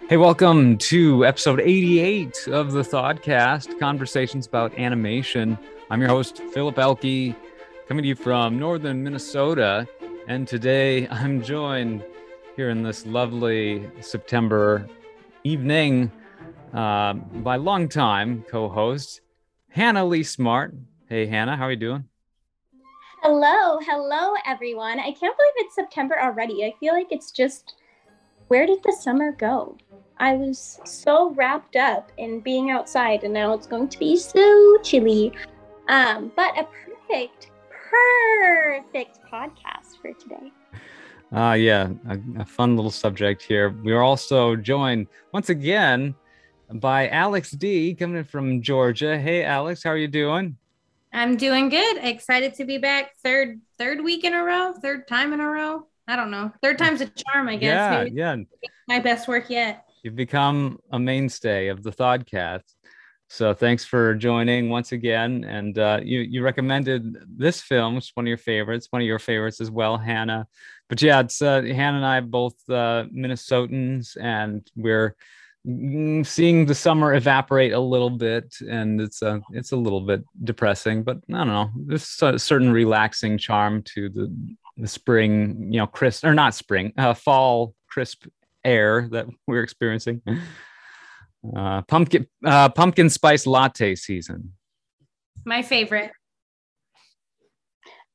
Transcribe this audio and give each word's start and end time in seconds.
Hey, 0.00 0.16
welcome 0.18 0.76
to 0.78 1.24
episode 1.24 1.60
88 1.60 2.48
of 2.48 2.72
the 2.72 2.82
Thodcast, 2.82 3.78
conversations 3.80 4.46
about 4.46 4.78
animation. 4.78 5.58
I'm 5.90 6.00
your 6.00 6.10
host, 6.10 6.42
Philip 6.52 6.78
Elke, 6.78 7.34
coming 7.88 8.02
to 8.02 8.08
you 8.08 8.14
from 8.14 8.58
northern 8.58 9.02
Minnesota. 9.02 9.88
And 10.28 10.46
today 10.46 11.08
I'm 11.10 11.42
joined 11.42 12.04
here 12.56 12.70
in 12.70 12.82
this 12.82 13.06
lovely 13.06 13.90
September 14.00 14.86
evening 15.42 16.12
uh, 16.74 17.14
by 17.14 17.56
longtime 17.56 18.44
co 18.48 18.68
host, 18.68 19.22
Hannah 19.68 20.04
Lee 20.04 20.22
Smart. 20.22 20.74
Hey, 21.08 21.26
Hannah, 21.26 21.56
how 21.56 21.64
are 21.64 21.70
you 21.70 21.76
doing? 21.76 22.04
Hello, 23.22 23.78
hello, 23.80 24.34
everyone. 24.46 25.00
I 25.00 25.10
can't 25.12 25.34
believe 25.34 25.52
it's 25.56 25.74
September 25.74 26.20
already. 26.20 26.62
I 26.62 26.74
feel 26.78 26.92
like 26.92 27.06
it's 27.10 27.30
just, 27.30 27.74
where 28.48 28.66
did 28.66 28.82
the 28.82 28.92
summer 29.00 29.32
go? 29.32 29.78
I 30.18 30.34
was 30.34 30.80
so 30.84 31.30
wrapped 31.30 31.76
up 31.76 32.12
in 32.18 32.40
being 32.40 32.70
outside, 32.70 33.24
and 33.24 33.34
now 33.34 33.52
it's 33.52 33.66
going 33.66 33.88
to 33.88 33.98
be 33.98 34.16
so 34.16 34.78
chilly. 34.82 35.32
Um, 35.88 36.32
but 36.36 36.56
a 36.58 36.66
perfect, 37.08 37.50
perfect 37.90 39.18
podcast 39.30 40.00
for 40.00 40.12
today. 40.12 40.52
Ah, 41.32 41.50
uh, 41.50 41.54
yeah, 41.54 41.88
a, 42.08 42.18
a, 42.40 42.44
fun 42.44 42.76
little 42.76 42.92
subject 42.92 43.42
here. 43.42 43.70
We 43.82 43.92
are 43.92 44.02
also 44.02 44.54
joined 44.54 45.08
once 45.32 45.48
again 45.48 46.14
by 46.74 47.08
Alex 47.08 47.50
D, 47.50 47.94
coming 47.94 48.18
in 48.18 48.24
from 48.24 48.62
Georgia. 48.62 49.18
Hey, 49.18 49.42
Alex, 49.42 49.82
how 49.82 49.90
are 49.90 49.96
you 49.96 50.08
doing? 50.08 50.56
I'm 51.12 51.36
doing 51.36 51.68
good. 51.68 51.98
Excited 51.98 52.54
to 52.54 52.64
be 52.64 52.78
back. 52.78 53.16
Third, 53.22 53.60
third 53.78 54.02
week 54.02 54.24
in 54.24 54.34
a 54.34 54.42
row. 54.44 54.74
Third 54.80 55.08
time 55.08 55.32
in 55.32 55.40
a 55.40 55.48
row. 55.48 55.86
I 56.06 56.16
don't 56.16 56.30
know. 56.30 56.52
Third 56.62 56.78
time's 56.78 57.00
a 57.00 57.06
charm, 57.06 57.48
I 57.48 57.56
guess. 57.56 57.74
Yeah, 57.74 58.04
Maybe 58.04 58.16
yeah. 58.16 58.36
My 58.88 59.00
best 59.00 59.26
work 59.26 59.48
yet. 59.48 59.83
You've 60.04 60.16
become 60.16 60.78
a 60.92 60.98
mainstay 60.98 61.68
of 61.68 61.82
the 61.82 61.90
Thodcast. 61.90 62.64
So 63.30 63.54
thanks 63.54 63.86
for 63.86 64.14
joining 64.14 64.68
once 64.68 64.92
again. 64.92 65.44
And 65.44 65.78
uh, 65.78 66.00
you 66.02 66.20
you 66.20 66.42
recommended 66.42 67.16
this 67.26 67.62
film, 67.62 67.94
which 67.94 68.04
is 68.04 68.10
one 68.12 68.26
of 68.26 68.28
your 68.28 68.36
favorites, 68.36 68.88
one 68.90 69.00
of 69.00 69.08
your 69.08 69.18
favorites 69.18 69.62
as 69.62 69.70
well, 69.70 69.96
Hannah. 69.96 70.46
But 70.90 71.00
yeah, 71.00 71.20
it's 71.20 71.40
uh, 71.40 71.62
Hannah 71.62 71.96
and 71.96 72.06
I 72.06 72.20
both 72.20 72.52
uh, 72.68 73.04
Minnesotans, 73.16 74.18
and 74.20 74.70
we're 74.76 75.16
seeing 75.64 76.66
the 76.66 76.74
summer 76.74 77.14
evaporate 77.14 77.72
a 77.72 77.80
little 77.80 78.10
bit, 78.10 78.54
and 78.60 79.00
it's 79.00 79.22
a 79.22 79.40
it's 79.52 79.72
a 79.72 79.76
little 79.76 80.02
bit 80.02 80.22
depressing. 80.44 81.02
But 81.02 81.16
I 81.32 81.38
don't 81.38 81.46
know, 81.46 81.70
there's 81.74 82.18
a 82.20 82.38
certain 82.38 82.70
relaxing 82.70 83.38
charm 83.38 83.82
to 83.94 84.10
the 84.10 84.54
the 84.76 84.86
spring, 84.86 85.72
you 85.72 85.78
know, 85.78 85.86
crisp 85.86 86.26
or 86.26 86.34
not 86.34 86.54
spring, 86.54 86.92
uh, 86.98 87.14
fall 87.14 87.74
crisp 87.88 88.26
air 88.64 89.08
that 89.12 89.26
we're 89.46 89.62
experiencing. 89.62 90.22
Uh, 91.54 91.82
pumpkin 91.82 92.26
uh, 92.44 92.68
pumpkin 92.70 93.10
spice 93.10 93.46
latte 93.46 93.94
season. 93.94 94.54
My 95.44 95.62
favorite. 95.62 96.12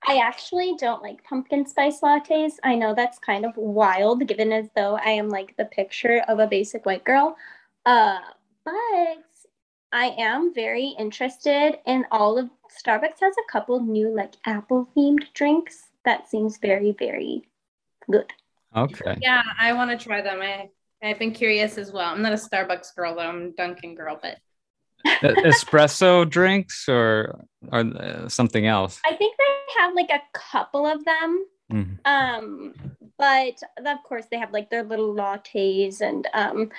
I 0.08 0.18
actually 0.18 0.76
don't 0.80 1.04
like 1.04 1.24
pumpkin 1.24 1.68
spice 1.68 2.00
lattes. 2.02 2.54
I 2.64 2.76
know 2.76 2.96
that's 2.96 3.20
kind 3.20 3.46
of 3.46 3.56
wild, 3.58 4.26
given 4.28 4.52
as 4.52 4.70
though 4.76 4.96
I 4.96 5.10
am 5.12 5.30
like 5.30 5.58
the 5.58 5.66
picture 5.66 6.24
of 6.28 6.40
a 6.40 6.48
basic 6.48 6.86
white 6.86 7.04
girl. 7.04 7.36
Uh, 7.86 8.20
but 8.64 9.26
I 9.92 10.16
am 10.18 10.54
very 10.54 10.96
interested 10.98 11.80
in 11.86 12.06
all 12.12 12.38
of 12.38 12.50
Starbucks 12.84 13.20
has 13.22 13.36
a 13.38 13.52
couple 13.52 13.82
new 13.82 14.10
like 14.16 14.36
apple 14.46 14.90
themed 14.96 15.34
drinks 15.34 15.90
that 16.06 16.30
seems 16.30 16.58
very 16.58 16.92
very 16.92 17.50
good. 18.10 18.32
Okay. 18.76 19.18
Yeah, 19.22 19.44
I 19.60 19.74
want 19.74 19.92
to 19.92 20.04
try 20.04 20.22
them. 20.22 20.42
I 20.42 20.70
I've 21.02 21.20
been 21.20 21.32
curious 21.32 21.78
as 21.78 21.92
well. 21.92 22.12
I'm 22.12 22.22
not 22.22 22.34
a 22.34 22.36
Starbucks 22.36 22.96
girl 22.96 23.16
though. 23.16 23.22
I'm 23.22 23.42
a 23.42 23.50
Dunkin' 23.52 23.96
girl, 23.96 24.20
but 24.22 24.38
espresso 25.22 26.30
drinks 26.30 26.88
or 26.90 27.46
or 27.72 27.80
uh, 27.80 28.28
something 28.28 28.68
else. 28.68 29.00
I 29.06 29.16
think 29.16 29.36
they 29.38 29.82
have 29.82 29.94
like 29.96 30.10
a 30.10 30.22
couple 30.34 30.86
of 30.86 31.04
them. 31.06 31.46
Mm-hmm. 31.72 31.94
Um, 32.06 32.74
but 33.18 33.62
of 33.86 34.04
course 34.04 34.26
they 34.32 34.38
have 34.38 34.52
like 34.52 34.70
their 34.70 34.84
little 34.84 35.14
lattes 35.14 36.02
and 36.02 36.28
um 36.34 36.72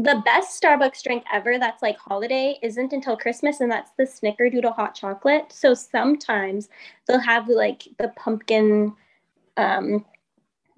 the 0.00 0.22
best 0.24 0.62
Starbucks 0.62 1.02
drink 1.02 1.24
ever 1.32 1.58
that's 1.58 1.82
like 1.82 1.98
holiday 1.98 2.56
isn't 2.62 2.92
until 2.92 3.16
Christmas, 3.16 3.60
and 3.60 3.70
that's 3.70 3.90
the 3.98 4.04
Snickerdoodle 4.04 4.76
hot 4.76 4.94
chocolate. 4.94 5.46
So 5.52 5.74
sometimes 5.74 6.68
they'll 7.06 7.18
have 7.18 7.48
like 7.48 7.82
the 7.98 8.12
pumpkin 8.16 8.94
um 9.56 10.04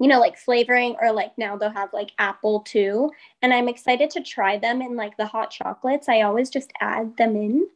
you 0.01 0.09
know, 0.09 0.19
like 0.19 0.39
flavoring, 0.39 0.97
or 1.01 1.13
like 1.13 1.37
now 1.37 1.57
they'll 1.57 1.71
have 1.71 1.93
like 1.93 2.13
apple 2.19 2.61
too. 2.61 3.11
And 3.43 3.53
I'm 3.53 3.69
excited 3.69 4.09
to 4.11 4.23
try 4.23 4.57
them 4.57 4.81
in 4.81 4.97
like 4.97 5.17
the 5.19 5.27
hot 5.27 5.51
chocolates. 5.51 6.09
I 6.09 6.23
always 6.23 6.49
just 6.49 6.73
add 6.81 7.17
them 7.19 7.37
in 7.37 7.69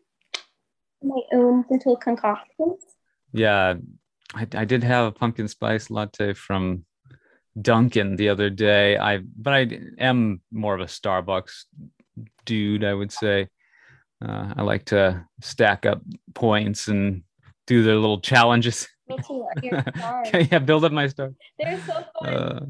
my 1.03 1.21
own 1.33 1.67
little 1.69 1.97
concoctions. 1.97 2.83
Yeah, 3.33 3.75
I, 4.35 4.47
I 4.55 4.65
did 4.65 4.83
have 4.83 5.07
a 5.07 5.13
pumpkin 5.13 5.49
spice 5.49 5.91
latte 5.91 6.33
from 6.33 6.87
Dunkin' 7.61 8.17
the 8.17 8.31
other 8.31 8.49
day. 8.49 8.97
I 8.97 9.19
but 9.19 9.53
I 9.53 9.79
am 9.99 10.41
more 10.51 10.75
of 10.75 10.81
a 10.81 10.87
Starbucks 10.87 11.65
dude, 12.47 12.85
I 12.85 12.95
would 12.95 13.13
say. 13.13 13.49
Uh, 14.25 14.55
I 14.57 14.63
like 14.63 14.87
to 14.87 15.27
stack 15.43 15.85
up 15.85 16.01
points 16.33 16.89
and 16.89 17.23
do 17.67 17.83
their 17.83 17.97
little 17.97 18.21
challenges. 18.21 18.89
Me 19.09 19.17
too. 19.27 19.47
yeah, 20.51 20.59
build 20.59 20.85
up 20.85 20.93
my 20.93 21.07
star. 21.09 21.33
They're 21.59 21.81
so 21.87 22.05
fun. 22.21 22.35
Uh, 22.35 22.61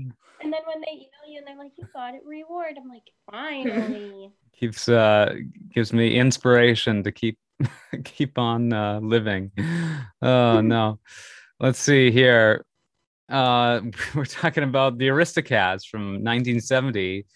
and 0.43 0.53
then 0.53 0.61
when 0.67 0.81
they 0.81 0.93
email 0.93 1.27
you 1.29 1.39
and 1.39 1.47
they're 1.47 1.57
like, 1.57 1.73
"You 1.77 1.87
got 1.95 2.15
it, 2.15 2.23
reward," 2.25 2.75
I'm 2.77 2.89
like, 2.89 3.05
finally. 3.31 4.33
Keeps 4.59 4.89
uh 4.89 5.35
gives 5.73 5.93
me 5.93 6.17
inspiration 6.19 7.03
to 7.05 7.13
keep 7.13 7.39
keep 8.05 8.39
on 8.39 8.73
uh, 8.73 9.01
living. 9.01 9.53
Oh 10.23 10.61
no. 10.61 10.99
Let's 11.61 11.79
see 11.79 12.11
here. 12.11 12.65
Uh, 13.29 13.81
we're 14.15 14.25
talking 14.25 14.65
about 14.65 14.99
the 14.99 15.09
Aristocats 15.09 15.87
from 15.87 16.23
1970, 16.25 17.27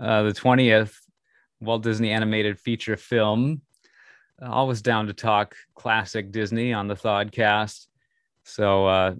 uh, 0.00 0.22
the 0.22 0.32
20th 0.32 0.94
Walt 1.60 1.82
Disney 1.82 2.10
animated 2.10 2.58
feature 2.58 2.96
film. 2.96 3.60
Always 4.42 4.82
down 4.82 5.06
to 5.06 5.12
talk 5.14 5.54
classic 5.74 6.30
Disney 6.30 6.72
on 6.72 6.88
the 6.88 6.94
Thodcast. 6.94 7.86
So 8.46 8.86
uh, 8.86 9.14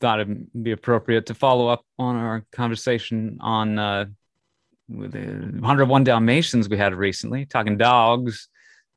thought 0.00 0.20
it'd 0.20 0.62
be 0.62 0.72
appropriate 0.72 1.26
to 1.26 1.34
follow 1.34 1.68
up 1.68 1.84
on 1.98 2.16
our 2.16 2.44
conversation 2.50 3.38
on 3.40 3.78
uh, 3.78 4.06
the 4.88 5.20
101 5.60 6.04
Dalmatians 6.04 6.68
we 6.68 6.76
had 6.76 6.92
recently, 6.94 7.46
talking 7.46 7.78
dogs, 7.78 8.48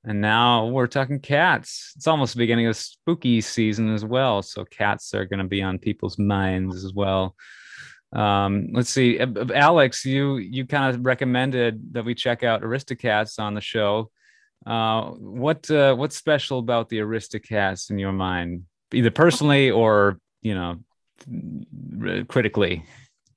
and 0.04 0.20
now 0.20 0.66
we're 0.66 0.88
talking 0.88 1.20
cats. 1.20 1.94
It's 1.96 2.08
almost 2.08 2.34
the 2.34 2.40
beginning 2.40 2.66
of 2.66 2.76
spooky 2.76 3.42
season 3.42 3.94
as 3.94 4.04
well, 4.04 4.42
so 4.42 4.66
cats 4.66 5.14
are 5.14 5.26
going 5.26 5.40
to 5.40 5.46
be 5.46 5.62
on 5.62 5.78
people's 5.78 6.18
minds 6.18 6.84
as 6.84 6.92
well. 6.92 7.36
Um, 8.12 8.70
let's 8.74 8.90
see, 8.90 9.20
Alex, 9.20 10.04
you 10.04 10.38
you 10.38 10.66
kind 10.66 10.96
of 10.96 11.06
recommended 11.06 11.94
that 11.94 12.06
we 12.06 12.16
check 12.16 12.44
out 12.44 12.64
Aristocats 12.64 13.40
on 13.40 13.54
the 13.54 13.62
show. 13.62 14.12
Uh, 14.66 15.12
what 15.12 15.70
uh, 15.70 15.96
what's 15.96 16.16
special 16.16 16.58
about 16.58 16.90
the 16.90 17.00
Aristocats 17.00 17.92
in 17.92 18.00
your 18.00 18.12
mind? 18.14 18.64
Either 18.94 19.12
personally 19.12 19.72
or 19.72 20.20
you 20.42 20.56
know 20.56 20.78
critically 22.28 22.84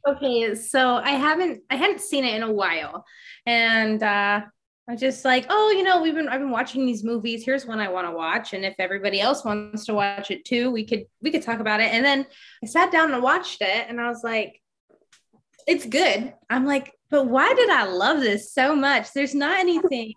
okay 0.09 0.55
so 0.55 0.97
i 0.97 1.11
haven't 1.11 1.63
i 1.71 1.77
hadn't 1.77 2.01
seen 2.01 2.25
it 2.25 2.35
in 2.35 2.43
a 2.43 2.53
while 2.53 3.05
and 3.47 4.03
uh 4.03 4.41
I 4.89 4.95
just 4.95 5.25
like, 5.25 5.47
oh, 5.51 5.73
you 5.77 5.83
know, 5.83 6.01
we've 6.01 6.15
been 6.15 6.29
I've 6.29 6.41
been 6.41 6.51
watching 6.51 6.87
these 6.87 7.03
movies. 7.03 7.45
Here's 7.45 7.67
one 7.67 7.81
I 7.81 7.89
want 7.89 8.07
to 8.07 8.13
watch, 8.13 8.53
and 8.53 8.65
if 8.65 8.75
everybody 8.79 9.21
else 9.21 9.45
wants 9.45 9.85
to 9.87 9.95
watch 9.95 10.31
it 10.31 10.45
too, 10.45 10.71
we 10.71 10.85
could 10.85 11.07
we 11.21 11.33
could 11.33 11.43
talk 11.43 11.59
about 11.59 11.81
it. 11.81 11.93
And 11.93 12.05
then 12.05 12.25
I 12.63 12.67
sat 12.67 12.93
down 12.93 13.13
and 13.13 13.21
watched 13.21 13.63
it, 13.63 13.87
and 13.89 14.01
I 14.01 14.09
was 14.09 14.23
like, 14.23 14.63
it's 15.67 15.85
good. 15.87 16.33
I'm 16.49 16.67
like, 16.67 16.93
but 17.11 17.27
why 17.27 17.53
did 17.55 17.69
I 17.69 17.87
love 17.87 18.21
this 18.21 18.53
so 18.53 18.77
much? 18.77 19.13
There's 19.13 19.35
not 19.35 19.59
anything 19.59 20.13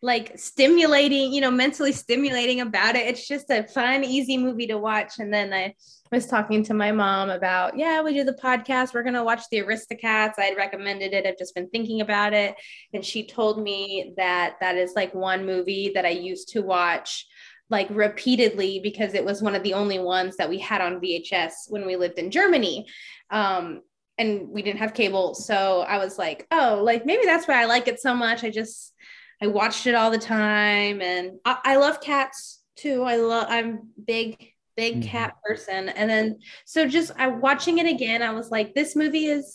like 0.00 0.38
stimulating, 0.38 1.32
you 1.32 1.40
know, 1.40 1.50
mentally 1.50 1.92
stimulating 1.92 2.60
about 2.60 2.94
it. 2.94 3.08
It's 3.08 3.26
just 3.26 3.50
a 3.50 3.66
fun, 3.66 4.04
easy 4.04 4.38
movie 4.38 4.68
to 4.68 4.78
watch. 4.78 5.18
And 5.18 5.32
then 5.34 5.52
I 5.52 5.74
was 6.12 6.26
talking 6.26 6.62
to 6.64 6.74
my 6.74 6.92
mom 6.92 7.30
about, 7.30 7.76
yeah, 7.76 8.00
we 8.02 8.14
do 8.14 8.22
the 8.22 8.38
podcast. 8.40 8.94
We're 8.94 9.02
going 9.02 9.14
to 9.14 9.24
watch 9.24 9.42
the 9.50 9.58
Aristocats. 9.58 10.38
I'd 10.38 10.56
recommended 10.56 11.14
it. 11.14 11.26
I've 11.26 11.38
just 11.38 11.54
been 11.54 11.68
thinking 11.70 12.00
about 12.00 12.32
it. 12.32 12.54
And 12.94 13.04
she 13.04 13.26
told 13.26 13.60
me 13.60 14.14
that 14.16 14.54
that 14.60 14.76
is 14.76 14.92
like 14.94 15.14
one 15.14 15.44
movie 15.44 15.90
that 15.94 16.06
I 16.06 16.10
used 16.10 16.50
to 16.50 16.62
watch 16.62 17.26
like 17.70 17.88
repeatedly 17.90 18.80
because 18.82 19.14
it 19.14 19.24
was 19.24 19.42
one 19.42 19.54
of 19.54 19.62
the 19.62 19.74
only 19.74 19.98
ones 19.98 20.36
that 20.36 20.48
we 20.48 20.58
had 20.58 20.80
on 20.80 21.00
VHS 21.00 21.52
when 21.68 21.86
we 21.86 21.96
lived 21.96 22.18
in 22.18 22.30
Germany. 22.30 22.86
Um, 23.30 23.82
and 24.16 24.48
we 24.48 24.62
didn't 24.62 24.80
have 24.80 24.94
cable. 24.94 25.34
So 25.34 25.80
I 25.80 25.98
was 25.98 26.18
like, 26.18 26.46
oh, 26.50 26.80
like 26.82 27.04
maybe 27.04 27.24
that's 27.24 27.46
why 27.46 27.60
I 27.60 27.66
like 27.66 27.88
it 27.88 28.00
so 28.00 28.14
much. 28.14 28.42
I 28.42 28.50
just, 28.50 28.94
I 29.42 29.46
watched 29.46 29.86
it 29.86 29.94
all 29.94 30.10
the 30.10 30.18
time, 30.18 31.00
and 31.00 31.38
I, 31.44 31.58
I 31.64 31.76
love 31.76 32.00
cats 32.00 32.62
too. 32.76 33.02
I 33.04 33.16
love. 33.16 33.46
I'm 33.48 33.88
big 34.04 34.52
big 34.76 35.00
mm-hmm. 35.00 35.08
cat 35.08 35.34
person, 35.44 35.88
and 35.90 36.08
then 36.08 36.38
so 36.64 36.86
just 36.86 37.12
I 37.16 37.28
watching 37.28 37.78
it 37.78 37.86
again. 37.86 38.22
I 38.22 38.32
was 38.32 38.50
like, 38.50 38.74
this 38.74 38.96
movie 38.96 39.26
is. 39.26 39.54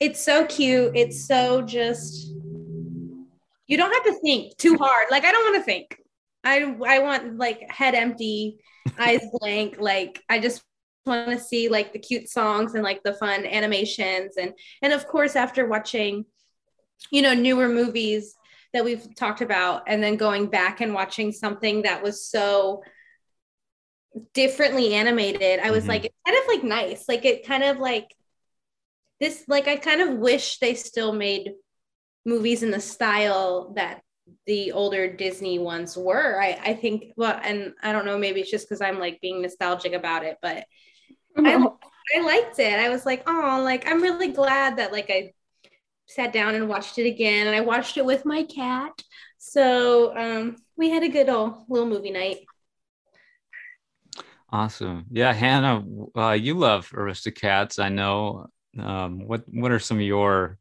It's 0.00 0.24
so 0.24 0.46
cute. 0.46 0.92
It's 0.96 1.26
so 1.26 1.60
just 1.60 2.32
You 3.66 3.76
don't 3.76 3.92
have 3.92 4.04
to 4.04 4.20
think 4.20 4.56
too 4.56 4.76
hard. 4.76 5.08
Like 5.10 5.24
I 5.24 5.32
don't 5.32 5.52
want 5.52 5.56
to 5.56 5.62
think. 5.62 6.00
I 6.42 6.74
I 6.86 6.98
want 7.00 7.36
like 7.36 7.70
head 7.70 7.94
empty, 7.94 8.58
eyes 8.98 9.20
blank. 9.38 9.76
Like 9.78 10.22
I 10.28 10.38
just 10.40 10.64
want 11.06 11.30
to 11.30 11.38
see 11.38 11.68
like 11.68 11.92
the 11.92 11.98
cute 11.98 12.28
songs 12.28 12.74
and 12.74 12.82
like 12.82 13.02
the 13.02 13.14
fun 13.14 13.46
animations 13.46 14.36
and 14.36 14.52
and 14.82 14.92
of 14.92 15.06
course 15.06 15.34
after 15.34 15.66
watching 15.66 16.24
you 17.10 17.22
know 17.22 17.34
newer 17.34 17.68
movies 17.68 18.34
that 18.72 18.84
we've 18.84 19.14
talked 19.14 19.40
about 19.40 19.82
and 19.86 20.02
then 20.02 20.16
going 20.16 20.46
back 20.46 20.80
and 20.80 20.94
watching 20.94 21.32
something 21.32 21.82
that 21.82 22.02
was 22.02 22.24
so 22.24 22.82
differently 24.34 24.94
animated 24.94 25.60
i 25.60 25.70
was 25.70 25.82
mm-hmm. 25.82 25.90
like 25.90 26.04
it's 26.04 26.14
kind 26.26 26.38
of 26.38 26.48
like 26.48 26.64
nice. 26.64 27.04
Like 27.08 27.24
it 27.24 27.46
kind 27.46 27.64
of 27.64 27.78
like 27.78 28.14
this 29.18 29.44
like 29.48 29.68
i 29.68 29.76
kind 29.76 30.00
of 30.00 30.18
wish 30.18 30.58
they 30.58 30.74
still 30.74 31.12
made 31.12 31.52
movies 32.24 32.62
in 32.62 32.70
the 32.70 32.80
style 32.80 33.72
that 33.76 34.02
the 34.46 34.72
older 34.72 35.12
disney 35.12 35.58
ones 35.58 35.96
were. 35.96 36.40
I 36.40 36.58
i 36.64 36.74
think 36.74 37.12
well 37.16 37.38
and 37.42 37.72
i 37.82 37.92
don't 37.92 38.06
know 38.06 38.18
maybe 38.18 38.40
it's 38.40 38.50
just 38.50 38.68
because 38.68 38.80
i'm 38.80 38.98
like 38.98 39.20
being 39.20 39.42
nostalgic 39.42 39.92
about 39.92 40.24
it 40.24 40.38
but 40.42 40.64
I, 41.36 41.68
I 42.16 42.20
liked 42.22 42.58
it. 42.58 42.78
I 42.78 42.88
was 42.88 43.06
like 43.06 43.22
oh 43.26 43.60
like 43.64 43.86
i'm 43.86 44.02
really 44.02 44.28
glad 44.28 44.78
that 44.78 44.92
like 44.92 45.10
i 45.10 45.32
sat 46.10 46.32
down 46.32 46.54
and 46.54 46.68
watched 46.68 46.98
it 46.98 47.06
again 47.06 47.46
and 47.46 47.56
i 47.56 47.60
watched 47.60 47.96
it 47.96 48.04
with 48.04 48.24
my 48.24 48.42
cat 48.44 48.92
so 49.38 50.16
um 50.16 50.56
we 50.76 50.90
had 50.90 51.02
a 51.02 51.08
good 51.08 51.28
old 51.28 51.64
little 51.68 51.88
movie 51.88 52.10
night 52.10 52.38
Awesome. 54.52 55.06
Yeah, 55.10 55.32
Hannah, 55.32 55.84
uh, 56.16 56.32
you 56.32 56.54
love 56.54 56.90
Aristocats. 56.90 57.78
I 57.82 57.88
know. 57.88 58.46
Um, 58.78 59.26
what 59.26 59.44
What 59.46 59.70
are 59.72 59.78
some 59.78 59.98
of 59.98 60.02
your 60.02 60.58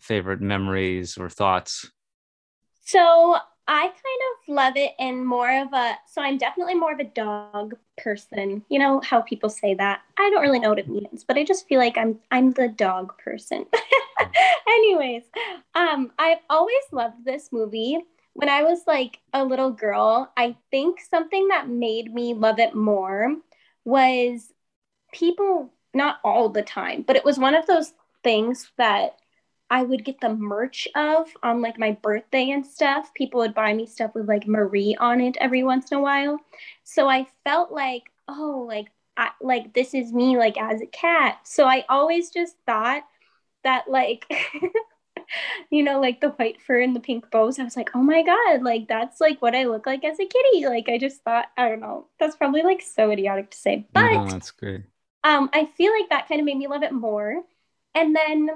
favorite 0.00 0.40
memories 0.40 1.16
or 1.16 1.30
thoughts? 1.30 1.90
So 2.84 3.36
I 3.66 3.82
kind 3.82 3.92
of 3.92 4.54
love 4.54 4.76
it 4.76 4.92
in 4.98 5.24
more 5.24 5.50
of 5.62 5.72
a. 5.72 5.96
So 6.08 6.22
I'm 6.22 6.38
definitely 6.38 6.74
more 6.74 6.92
of 6.92 7.00
a 7.00 7.04
dog 7.04 7.74
person. 7.98 8.64
You 8.68 8.78
know 8.78 9.00
how 9.04 9.20
people 9.20 9.50
say 9.50 9.74
that. 9.74 10.00
I 10.18 10.30
don't 10.30 10.42
really 10.42 10.58
know 10.58 10.70
what 10.70 10.78
it 10.78 10.88
means, 10.88 11.24
but 11.24 11.36
I 11.36 11.44
just 11.44 11.68
feel 11.68 11.78
like 11.78 11.98
I'm 11.98 12.18
I'm 12.30 12.52
the 12.52 12.68
dog 12.68 13.16
person. 13.18 13.66
Anyways, 14.68 15.24
um, 15.74 16.12
I've 16.18 16.38
always 16.48 16.82
loved 16.92 17.24
this 17.24 17.48
movie 17.52 17.98
when 18.38 18.48
I 18.48 18.62
was 18.62 18.86
like 18.86 19.18
a 19.32 19.44
little 19.44 19.72
girl, 19.72 20.32
I 20.36 20.54
think 20.70 21.00
something 21.00 21.48
that 21.48 21.68
made 21.68 22.14
me 22.14 22.34
love 22.34 22.60
it 22.60 22.72
more 22.72 23.34
was 23.84 24.52
people, 25.12 25.72
not 25.92 26.20
all 26.22 26.48
the 26.48 26.62
time, 26.62 27.02
but 27.02 27.16
it 27.16 27.24
was 27.24 27.36
one 27.36 27.56
of 27.56 27.66
those 27.66 27.94
things 28.22 28.70
that 28.78 29.16
I 29.70 29.82
would 29.82 30.04
get 30.04 30.20
the 30.20 30.30
merch 30.34 30.88
of 30.94 31.28
on 31.42 31.60
like 31.60 31.78
my 31.78 31.92
birthday 31.92 32.50
and 32.50 32.66
stuff. 32.66 33.12
People 33.14 33.40
would 33.40 33.54
buy 33.54 33.74
me 33.74 33.86
stuff 33.86 34.14
with 34.14 34.28
like 34.28 34.46
Marie 34.46 34.96
on 34.98 35.20
it 35.20 35.36
every 35.40 35.62
once 35.62 35.90
in 35.92 35.98
a 35.98 36.00
while. 36.00 36.38
So 36.84 37.08
I 37.08 37.26
felt 37.44 37.70
like, 37.70 38.04
oh, 38.28 38.64
like 38.66 38.88
I, 39.16 39.30
like 39.40 39.74
this 39.74 39.94
is 39.94 40.12
me 40.12 40.38
like 40.38 40.58
as 40.58 40.80
a 40.80 40.86
cat. 40.86 41.40
So 41.44 41.64
I 41.66 41.84
always 41.88 42.30
just 42.30 42.56
thought 42.66 43.02
that 43.64 43.90
like 43.90 44.26
you 45.70 45.82
know, 45.82 46.00
like 46.00 46.20
the 46.20 46.30
white 46.30 46.60
fur 46.62 46.80
and 46.80 46.94
the 46.96 47.00
pink 47.00 47.30
bows. 47.30 47.58
I 47.58 47.64
was 47.64 47.76
like, 47.76 47.90
oh 47.94 48.02
my 48.02 48.22
God, 48.22 48.62
like 48.62 48.88
that's 48.88 49.20
like 49.20 49.40
what 49.42 49.54
I 49.54 49.64
look 49.64 49.86
like 49.86 50.04
as 50.04 50.18
a 50.18 50.26
kitty. 50.26 50.66
Like 50.66 50.88
I 50.88 50.98
just 50.98 51.22
thought, 51.22 51.46
I 51.56 51.68
don't 51.68 51.80
know, 51.80 52.06
that's 52.18 52.36
probably 52.36 52.62
like 52.62 52.82
so 52.82 53.10
idiotic 53.10 53.50
to 53.50 53.56
say. 53.56 53.86
But 53.92 54.12
no, 54.12 54.26
that's 54.30 54.50
great. 54.50 54.82
Um, 55.24 55.50
I 55.52 55.66
feel 55.66 55.92
like 55.92 56.10
that 56.10 56.28
kind 56.28 56.40
of 56.40 56.44
made 56.44 56.56
me 56.56 56.68
love 56.68 56.82
it 56.82 56.92
more. 56.92 57.42
And 57.94 58.14
then 58.14 58.48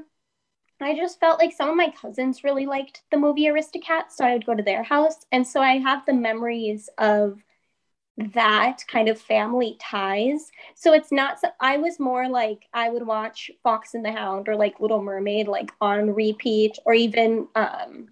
I 0.85 0.97
just 0.97 1.21
felt 1.21 1.39
like 1.39 1.53
some 1.53 1.69
of 1.71 1.77
my 1.77 1.91
cousins 1.91 2.45
really 2.45 2.67
liked 2.67 3.03
the 3.11 3.17
movie 3.17 3.47
Aristocats, 3.47 4.13
so 4.13 4.25
I 4.25 4.33
would 4.33 4.47
go 4.47 4.55
to 4.55 4.63
their 4.63 4.83
house. 4.83 5.27
And 5.33 5.47
so 5.47 5.61
I 5.61 5.79
have 5.79 6.05
the 6.07 6.15
memories 6.15 6.89
of 6.99 7.43
that 8.17 8.85
kind 8.89 9.09
of 9.09 9.21
family 9.21 9.77
ties. 9.81 10.51
So 10.75 10.93
it's 10.93 11.11
not, 11.13 11.39
I 11.61 11.79
was 11.79 11.99
more 11.99 12.29
like 12.29 12.67
I 12.73 12.91
would 12.91 13.07
watch 13.07 13.51
Fox 13.63 13.95
and 13.95 14.05
the 14.05 14.13
Hound 14.13 14.49
or 14.49 14.57
like 14.57 14.81
Little 14.81 15.03
Mermaid 15.03 15.49
like 15.49 15.73
on 15.81 16.15
repeat 16.15 16.79
or 16.85 16.95
even, 16.95 17.49
um, 17.55 18.09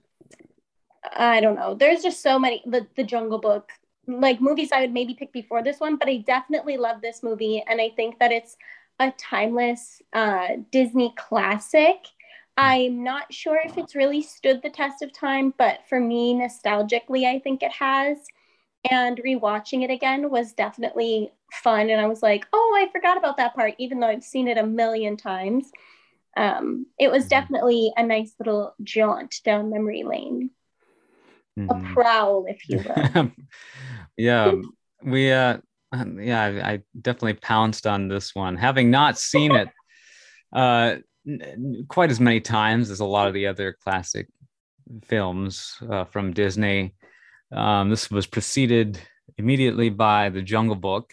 I 1.16 1.40
don't 1.40 1.54
know. 1.54 1.74
There's 1.74 2.02
just 2.02 2.22
so 2.22 2.38
many, 2.38 2.62
the, 2.66 2.86
the 2.96 3.04
Jungle 3.04 3.38
Book, 3.38 3.70
like 4.06 4.40
movies 4.40 4.72
I 4.72 4.80
would 4.80 4.92
maybe 4.92 5.14
pick 5.14 5.32
before 5.32 5.62
this 5.62 5.80
one, 5.80 5.96
but 5.96 6.08
I 6.08 6.18
definitely 6.18 6.76
love 6.76 7.00
this 7.02 7.22
movie. 7.22 7.62
And 7.66 7.80
I 7.80 7.90
think 7.90 8.18
that 8.18 8.32
it's 8.32 8.56
a 8.98 9.12
timeless 9.12 10.02
uh, 10.12 10.48
Disney 10.70 11.12
classic. 11.16 12.06
I'm 12.56 13.02
not 13.02 13.32
sure 13.32 13.58
if 13.64 13.78
it's 13.78 13.94
really 13.94 14.22
stood 14.22 14.60
the 14.62 14.70
test 14.70 15.02
of 15.02 15.12
time, 15.12 15.54
but 15.56 15.80
for 15.88 15.98
me, 15.98 16.34
nostalgically, 16.34 17.26
I 17.26 17.38
think 17.38 17.62
it 17.62 17.72
has. 17.72 18.18
And 18.90 19.18
rewatching 19.18 19.82
it 19.82 19.90
again 19.90 20.30
was 20.30 20.52
definitely 20.52 21.30
fun. 21.52 21.90
And 21.90 22.00
i 22.00 22.06
was 22.06 22.22
like 22.22 22.46
oh 22.52 22.78
i 22.80 22.88
forgot 22.92 23.16
about 23.16 23.36
that 23.36 23.56
part 23.56 23.74
even 23.78 23.98
though 23.98 24.06
i've 24.06 24.22
seen 24.22 24.48
it 24.48 24.56
a 24.56 24.66
million 24.66 25.16
times. 25.16 25.70
Um, 26.36 26.86
it 26.98 27.10
was 27.10 27.24
mm-hmm. 27.24 27.28
definitely 27.30 27.92
a 27.96 28.06
nice 28.06 28.32
little 28.38 28.74
jaunt 28.82 29.40
down 29.44 29.68
memory 29.70 30.04
lane. 30.04 30.50
Mm-hmm. 31.58 31.90
a 31.90 31.92
prowl 31.92 32.46
if 32.48 32.68
you 32.68 32.78
will. 32.78 33.32
Yeah 34.16 34.52
we 35.02 35.32
uh 35.32 35.58
yeah 35.92 36.42
I, 36.42 36.72
I, 36.72 36.82
definitely 37.00 37.34
pounced 37.34 37.86
on 37.86 38.08
this 38.08 38.34
one. 38.34 38.56
Having 38.56 38.90
not 38.90 39.18
seen 39.18 39.54
it 39.54 39.68
uh 40.52 40.96
quite 41.88 42.10
as 42.10 42.20
many 42.20 42.40
times 42.40 42.90
as 42.90 43.00
a 43.00 43.04
lot 43.04 43.28
of 43.28 43.34
the 43.34 43.46
other 43.46 43.76
classic 43.84 44.28
films 45.04 45.76
uh, 45.90 46.04
from 46.04 46.32
disney 46.32 46.94
um, 47.52 47.90
this 47.90 48.10
was 48.10 48.26
preceded 48.26 49.00
immediately 49.36 49.90
by 49.90 50.28
The 50.28 50.42
Jungle 50.42 50.76
Book, 50.76 51.12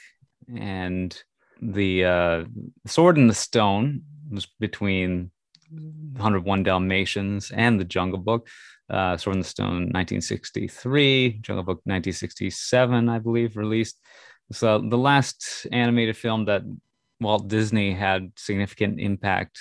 and 0.56 1.18
the 1.62 2.06
uh, 2.06 2.44
Sword 2.86 3.18
in 3.18 3.27
the 3.27 3.33
Stone 3.33 4.04
was 4.30 4.48
between 4.59 5.31
101 5.71 6.63
Dalmatians 6.63 7.51
and 7.51 7.80
The 7.80 7.86
Jungle 7.86 8.19
Book. 8.19 8.48
Uh, 8.89 9.18
Sword 9.18 9.36
in 9.36 9.42
the 9.42 9.48
Stone, 9.48 9.92
1963, 9.92 11.39
Jungle 11.42 11.63
Book, 11.63 11.81
1967, 11.83 13.09
I 13.09 13.19
believe, 13.19 13.57
released. 13.57 14.00
So 14.54 14.80
the 14.80 14.98
last 14.98 15.68
animated 15.74 16.15
film 16.15 16.45
that 16.45 16.62
Walt 17.19 17.50
Disney 17.50 17.94
had 17.94 18.31
significant 18.38 19.01
impact 19.01 19.59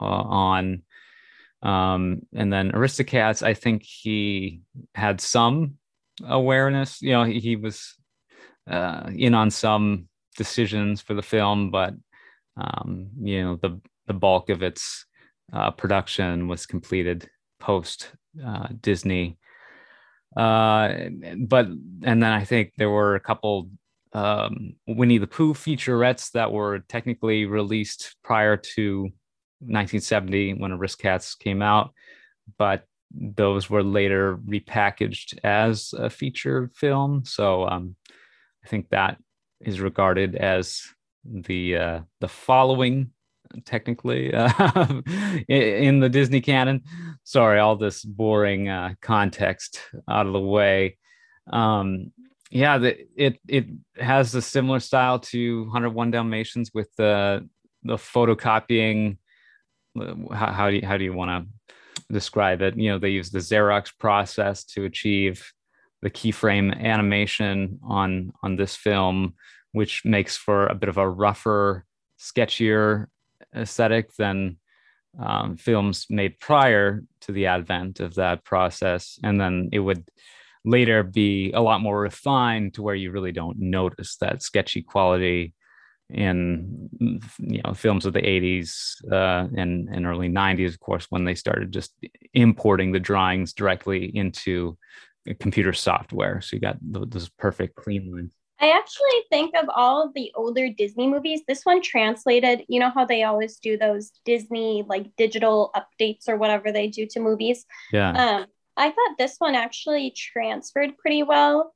uh, 0.00 0.04
on. 0.04 0.82
Um, 1.62 2.22
and 2.34 2.52
then 2.52 2.72
Aristocats, 2.72 3.42
I 3.42 3.54
think 3.54 3.82
he 3.82 4.60
had 4.94 5.20
some 5.20 5.78
awareness. 6.24 7.02
You 7.02 7.12
know, 7.12 7.24
he, 7.24 7.40
he 7.40 7.56
was 7.56 7.94
uh, 8.70 9.10
in 9.14 9.34
on 9.34 9.50
some 9.50 10.08
decisions 10.36 11.00
for 11.00 11.14
the 11.14 11.22
film, 11.22 11.70
but 11.70 11.94
um, 12.56 13.08
you 13.20 13.42
know, 13.42 13.56
the 13.56 13.80
the 14.06 14.14
bulk 14.14 14.50
of 14.50 14.62
its 14.62 15.06
uh, 15.52 15.70
production 15.70 16.48
was 16.48 16.66
completed 16.66 17.28
post 17.58 18.12
uh, 18.44 18.68
Disney. 18.80 19.38
Uh, 20.36 21.08
but 21.38 21.66
and 22.02 22.22
then 22.22 22.32
I 22.32 22.44
think 22.44 22.72
there 22.76 22.90
were 22.90 23.14
a 23.14 23.20
couple 23.20 23.70
um, 24.12 24.74
Winnie 24.86 25.18
the 25.18 25.26
Pooh 25.26 25.54
featurettes 25.54 26.32
that 26.32 26.52
were 26.52 26.80
technically 26.80 27.46
released 27.46 28.16
prior 28.22 28.56
to 28.74 29.10
1970 29.60 30.54
when 30.54 30.72
Aristocats 30.72 31.38
came 31.38 31.62
out, 31.62 31.92
but 32.58 32.84
those 33.10 33.70
were 33.70 33.82
later 33.82 34.36
repackaged 34.38 35.38
as 35.44 35.94
a 35.96 36.10
feature 36.10 36.70
film. 36.74 37.24
So 37.24 37.66
um, 37.66 37.96
I 38.64 38.68
think 38.68 38.90
that 38.90 39.18
is 39.60 39.80
regarded 39.80 40.34
as 40.34 40.82
the 41.24 41.76
uh, 41.76 42.00
the 42.20 42.28
following 42.28 43.10
technically 43.64 44.34
uh, 44.34 45.02
in 45.48 46.00
the 46.00 46.08
Disney 46.08 46.40
canon. 46.40 46.82
Sorry, 47.24 47.58
all 47.58 47.76
this 47.76 48.04
boring 48.04 48.68
uh, 48.68 48.94
context 49.00 49.80
out 50.08 50.26
of 50.26 50.32
the 50.32 50.40
way. 50.40 50.98
Um, 51.52 52.12
yeah, 52.50 52.78
the, 52.78 52.96
it 53.16 53.38
it 53.48 53.66
has 53.98 54.34
a 54.34 54.42
similar 54.42 54.80
style 54.80 55.18
to 55.18 55.64
101 55.64 56.10
Dalmatians 56.10 56.70
with 56.72 56.94
the 56.96 57.48
the 57.82 57.96
photocopying. 57.96 59.18
How, 60.32 60.52
how 60.52 60.70
do 60.70 60.76
you, 60.76 60.86
how 60.86 60.96
do 60.96 61.04
you 61.04 61.12
want 61.12 61.30
to 61.30 61.72
describe 62.10 62.62
it. 62.62 62.76
You 62.76 62.90
know, 62.90 62.98
they 62.98 63.10
use 63.10 63.30
the 63.30 63.38
Xerox 63.38 63.90
process 63.98 64.64
to 64.64 64.84
achieve 64.84 65.52
the 66.02 66.10
keyframe 66.10 66.78
animation 66.78 67.80
on 67.82 68.32
on 68.42 68.56
this 68.56 68.76
film, 68.76 69.34
which 69.72 70.04
makes 70.04 70.36
for 70.36 70.66
a 70.66 70.74
bit 70.74 70.88
of 70.88 70.98
a 70.98 71.08
rougher, 71.08 71.84
sketchier 72.18 73.06
aesthetic 73.54 74.14
than 74.16 74.58
um, 75.18 75.56
films 75.56 76.06
made 76.10 76.38
prior 76.38 77.02
to 77.22 77.32
the 77.32 77.46
advent 77.46 78.00
of 78.00 78.14
that 78.16 78.44
process. 78.44 79.18
And 79.22 79.40
then 79.40 79.70
it 79.72 79.78
would 79.78 80.08
later 80.64 81.02
be 81.02 81.52
a 81.52 81.60
lot 81.60 81.80
more 81.80 81.98
refined 82.00 82.74
to 82.74 82.82
where 82.82 82.94
you 82.94 83.10
really 83.10 83.32
don't 83.32 83.58
notice 83.58 84.16
that 84.16 84.42
sketchy 84.42 84.82
quality 84.82 85.54
in 86.10 86.88
you 87.38 87.60
know 87.64 87.74
films 87.74 88.06
of 88.06 88.12
the 88.12 88.22
80s 88.22 89.02
uh, 89.10 89.48
and, 89.56 89.88
and 89.88 90.06
early 90.06 90.28
90s 90.28 90.68
of 90.68 90.80
course 90.80 91.06
when 91.10 91.24
they 91.24 91.34
started 91.34 91.72
just 91.72 91.92
importing 92.32 92.92
the 92.92 93.00
drawings 93.00 93.52
directly 93.52 94.16
into 94.16 94.78
computer 95.34 95.72
software. 95.72 96.40
So 96.40 96.56
you 96.56 96.60
got 96.60 96.78
those 96.80 97.28
perfect 97.38 97.76
clean 97.76 98.12
lines. 98.12 98.32
I 98.58 98.70
actually 98.70 99.22
think 99.30 99.54
of 99.54 99.68
all 99.74 100.02
of 100.02 100.14
the 100.14 100.32
older 100.34 100.70
Disney 100.70 101.06
movies, 101.06 101.42
this 101.46 101.64
one 101.64 101.82
translated, 101.82 102.64
you 102.68 102.80
know 102.80 102.90
how 102.90 103.04
they 103.04 103.22
always 103.22 103.58
do 103.58 103.76
those 103.76 104.12
Disney 104.24 104.82
like 104.86 105.14
digital 105.16 105.72
updates 105.76 106.28
or 106.28 106.36
whatever 106.36 106.72
they 106.72 106.88
do 106.88 107.06
to 107.06 107.20
movies. 107.20 107.66
Yeah. 107.92 108.10
Um, 108.10 108.46
I 108.78 108.90
thought 108.90 109.18
this 109.18 109.36
one 109.38 109.54
actually 109.54 110.14
transferred 110.16 110.96
pretty 110.96 111.22
well. 111.22 111.72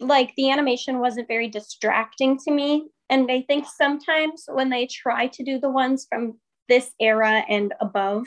Like 0.00 0.34
the 0.36 0.50
animation 0.50 0.98
wasn't 0.98 1.28
very 1.28 1.48
distracting 1.48 2.38
to 2.40 2.50
me. 2.50 2.88
And 3.08 3.30
I 3.30 3.42
think 3.42 3.66
sometimes 3.66 4.44
when 4.48 4.70
they 4.70 4.86
try 4.86 5.26
to 5.28 5.44
do 5.44 5.58
the 5.58 5.70
ones 5.70 6.06
from 6.08 6.38
this 6.68 6.90
era 7.00 7.44
and 7.48 7.74
above, 7.80 8.26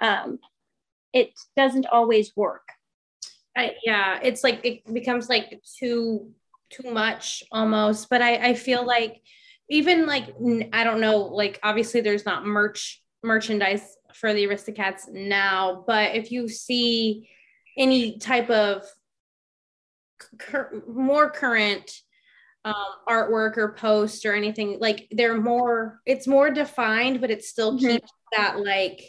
um, 0.00 0.38
it 1.12 1.32
doesn't 1.56 1.86
always 1.86 2.32
work. 2.36 2.62
I, 3.56 3.74
yeah, 3.84 4.18
it's 4.22 4.42
like 4.42 4.64
it 4.64 4.92
becomes 4.92 5.28
like 5.28 5.62
too 5.78 6.30
too 6.70 6.90
much 6.90 7.44
almost. 7.52 8.08
But 8.08 8.22
I 8.22 8.48
I 8.48 8.54
feel 8.54 8.86
like 8.86 9.20
even 9.68 10.06
like 10.06 10.34
I 10.72 10.84
don't 10.84 11.00
know, 11.00 11.18
like 11.18 11.58
obviously 11.62 12.00
there's 12.00 12.24
not 12.24 12.46
merch 12.46 13.02
merchandise 13.22 13.96
for 14.14 14.32
the 14.32 14.46
Aristocats 14.46 15.08
now, 15.10 15.84
but 15.86 16.14
if 16.14 16.30
you 16.30 16.48
see 16.48 17.28
any 17.76 18.18
type 18.18 18.50
of 18.50 18.84
cur- 20.38 20.82
more 20.88 21.30
current 21.30 21.90
um, 22.64 22.74
artwork 23.08 23.56
or 23.56 23.72
post 23.72 24.24
or 24.24 24.34
anything, 24.34 24.78
like 24.80 25.08
they're 25.10 25.40
more, 25.40 26.00
it's 26.06 26.26
more 26.26 26.50
defined, 26.50 27.20
but 27.20 27.30
it 27.30 27.44
still 27.44 27.76
mm-hmm. 27.76 27.88
keeps 27.88 28.12
that 28.36 28.60
like 28.60 29.02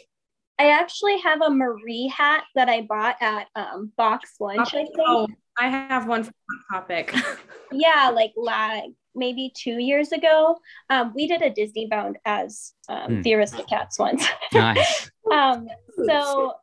I 0.58 0.70
actually 0.70 1.18
have 1.20 1.42
a 1.42 1.50
Marie 1.50 2.12
hat 2.14 2.44
that 2.54 2.68
I 2.68 2.82
bought 2.82 3.16
at 3.20 3.48
um, 3.56 3.92
Box 3.96 4.34
Lunch. 4.38 4.68
I 4.68 4.84
think. 4.84 4.90
Oh, 4.98 5.26
I 5.58 5.68
have 5.68 6.06
one 6.06 6.24
for 6.24 6.32
topic. 6.72 7.12
yeah, 7.72 8.10
like 8.14 8.32
like 8.36 8.84
maybe 9.14 9.52
two 9.56 9.78
years 9.78 10.12
ago, 10.12 10.58
um, 10.90 11.12
we 11.14 11.26
did 11.26 11.42
a 11.42 11.50
Disney 11.50 11.86
bound 11.86 12.18
as 12.24 12.72
um, 12.88 13.16
mm. 13.16 13.22
the 13.22 13.32
Aristocats 13.32 13.98
once. 13.98 14.24
nice. 14.52 15.10
um, 15.30 15.66
so 16.06 16.54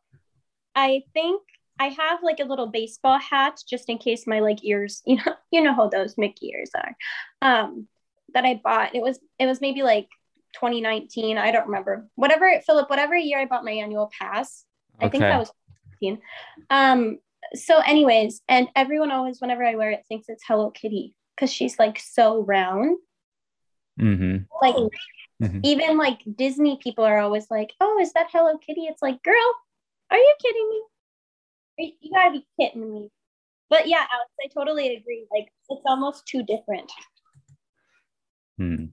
I 0.74 1.02
think 1.12 1.42
I 1.78 1.86
have 1.86 2.22
like 2.22 2.40
a 2.40 2.44
little 2.44 2.66
baseball 2.66 3.18
hat 3.18 3.60
just 3.68 3.88
in 3.88 3.98
case 3.98 4.26
my 4.26 4.40
like 4.40 4.64
ears, 4.64 5.02
you 5.06 5.16
know, 5.16 5.34
you 5.50 5.62
know 5.62 5.74
how 5.74 5.88
those 5.88 6.16
Mickey 6.18 6.50
ears 6.54 6.70
are. 6.74 6.96
Um, 7.40 7.88
that 8.34 8.44
I 8.44 8.60
bought. 8.62 8.94
It 8.94 9.02
was 9.02 9.18
it 9.38 9.46
was 9.46 9.60
maybe 9.60 9.82
like 9.82 10.08
2019. 10.54 11.38
I 11.38 11.50
don't 11.50 11.66
remember. 11.66 12.08
Whatever, 12.14 12.60
Philip, 12.66 12.88
whatever 12.90 13.16
year 13.16 13.38
I 13.38 13.46
bought 13.46 13.64
my 13.64 13.72
annual 13.72 14.10
pass. 14.18 14.64
Okay. 14.96 15.06
I 15.06 15.10
think 15.10 15.22
that 15.22 15.38
was 15.38 15.52
15. 16.00 16.18
Um, 16.70 17.18
so, 17.54 17.78
anyways, 17.80 18.40
and 18.48 18.68
everyone 18.76 19.10
always, 19.10 19.40
whenever 19.40 19.64
I 19.64 19.74
wear 19.74 19.90
it, 19.90 20.04
thinks 20.08 20.28
it's 20.28 20.44
Hello 20.46 20.70
Kitty 20.70 21.14
because 21.34 21.52
she's 21.52 21.78
like 21.78 21.98
so 21.98 22.42
round. 22.42 22.98
Mm-hmm. 24.00 24.44
Like, 24.60 24.76
mm-hmm. 25.42 25.60
even 25.62 25.98
like 25.98 26.20
Disney 26.36 26.78
people 26.82 27.04
are 27.04 27.18
always 27.18 27.50
like, 27.50 27.72
oh, 27.80 27.98
is 28.00 28.12
that 28.14 28.28
Hello 28.32 28.56
Kitty? 28.58 28.82
It's 28.82 29.02
like, 29.02 29.22
girl, 29.22 29.52
are 30.10 30.16
you 30.16 30.34
kidding 30.40 30.68
me? 30.70 30.82
You 31.78 32.12
gotta 32.12 32.32
be 32.32 32.46
kidding 32.60 32.92
me. 32.92 33.08
But 33.70 33.88
yeah, 33.88 34.04
Alex, 34.12 34.30
I 34.44 34.48
totally 34.52 34.96
agree. 34.96 35.26
Like, 35.34 35.48
it's 35.70 35.82
almost 35.86 36.26
too 36.26 36.42
different. 36.42 36.92
Hmm. 38.58 38.84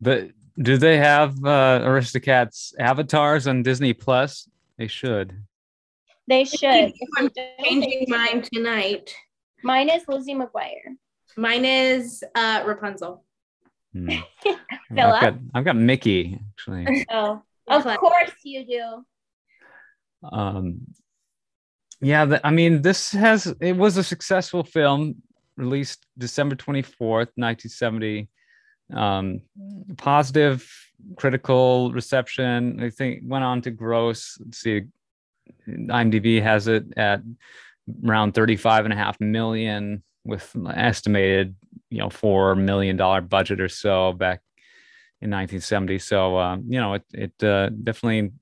But 0.00 0.30
do 0.58 0.76
they 0.76 0.98
have 0.98 1.36
uh, 1.44 1.80
Aristocats 1.84 2.74
avatars 2.78 3.46
on 3.46 3.62
Disney 3.62 3.92
Plus? 3.92 4.48
They 4.78 4.88
should. 4.88 5.44
They 6.26 6.44
should. 6.44 6.92
I'm 7.16 7.30
changing 7.60 8.06
mine 8.08 8.42
tonight. 8.52 9.14
Mine 9.62 9.90
is 9.90 10.02
Lizzie 10.08 10.34
McGuire. 10.34 10.96
Mine 11.36 11.64
is 11.64 12.24
uh, 12.34 12.62
Rapunzel. 12.66 13.24
Hmm. 13.92 14.10
I've, 14.90 14.96
got, 14.96 15.34
I've 15.54 15.64
got 15.64 15.76
Mickey 15.76 16.38
actually. 16.50 17.06
Oh, 17.10 17.42
of 17.68 17.84
course 17.96 18.32
you 18.42 18.66
do. 18.66 20.28
Um, 20.32 20.80
yeah, 22.00 22.38
I 22.44 22.50
mean, 22.50 22.82
this 22.82 23.12
has 23.12 23.54
it 23.60 23.76
was 23.76 23.96
a 23.96 24.04
successful 24.04 24.64
film 24.64 25.16
released 25.56 26.06
December 26.18 26.56
twenty 26.56 26.82
fourth, 26.82 27.28
nineteen 27.36 27.70
seventy 27.70 28.28
um, 28.92 29.40
positive 29.96 30.68
critical 31.16 31.92
reception. 31.92 32.82
I 32.82 32.90
think 32.90 33.22
went 33.24 33.44
on 33.44 33.62
to 33.62 33.70
gross. 33.70 34.38
Let's 34.44 34.58
see, 34.58 34.82
IMDb 35.68 36.42
has 36.42 36.68
it 36.68 36.84
at 36.96 37.20
around 38.04 38.32
35 38.32 38.84
and 38.84 38.94
a 38.94 38.96
half 38.96 39.20
million 39.20 40.02
with 40.24 40.56
estimated, 40.74 41.54
you 41.90 41.98
know, 41.98 42.08
$4 42.08 42.58
million 42.58 42.96
budget 43.26 43.60
or 43.60 43.68
so 43.68 44.12
back 44.12 44.40
in 45.20 45.30
1970. 45.30 45.98
So, 45.98 46.38
um, 46.38 46.64
you 46.68 46.80
know, 46.80 46.94
it, 46.94 47.04
it 47.12 47.44
uh, 47.44 47.68
definitely 47.68 48.32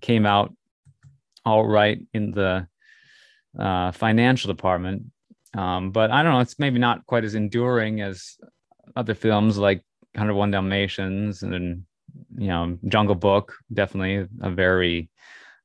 came 0.00 0.26
out 0.26 0.54
all 1.44 1.66
right 1.66 1.98
in 2.14 2.30
the 2.30 2.66
uh, 3.58 3.92
financial 3.92 4.52
department. 4.52 5.04
Um, 5.54 5.90
but 5.90 6.10
I 6.10 6.22
don't 6.22 6.32
know, 6.32 6.40
it's 6.40 6.58
maybe 6.58 6.78
not 6.78 7.06
quite 7.06 7.24
as 7.24 7.34
enduring 7.34 8.00
as 8.00 8.36
other 8.96 9.14
films 9.14 9.56
like 9.56 9.82
101 10.14 10.50
Dalmatians 10.50 11.42
and 11.42 11.84
you 12.36 12.48
know, 12.48 12.78
Jungle 12.88 13.14
Book, 13.14 13.54
definitely 13.72 14.28
a 14.42 14.50
very 14.50 15.10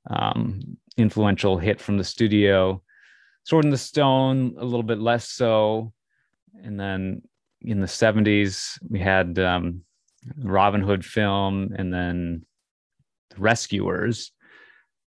um, 0.10 0.78
influential 0.98 1.58
hit 1.58 1.80
from 1.80 1.98
the 1.98 2.04
studio. 2.04 2.82
Sword 3.44 3.66
in 3.66 3.72
the 3.72 3.78
Stone, 3.78 4.56
a 4.60 4.66
little 4.66 4.84
bit 4.84 5.00
less 5.00 5.28
so. 5.30 5.94
And 6.64 6.80
then 6.80 7.22
in 7.62 7.80
the 7.80 7.88
70s, 7.88 8.78
we 8.88 9.00
had 9.00 9.40
um, 9.40 9.82
Robin 10.38 10.82
Hood 10.82 11.06
film 11.06 11.74
and 11.76 11.94
then 11.94 12.46
the 13.32 13.38
Rescuers. 13.38 14.32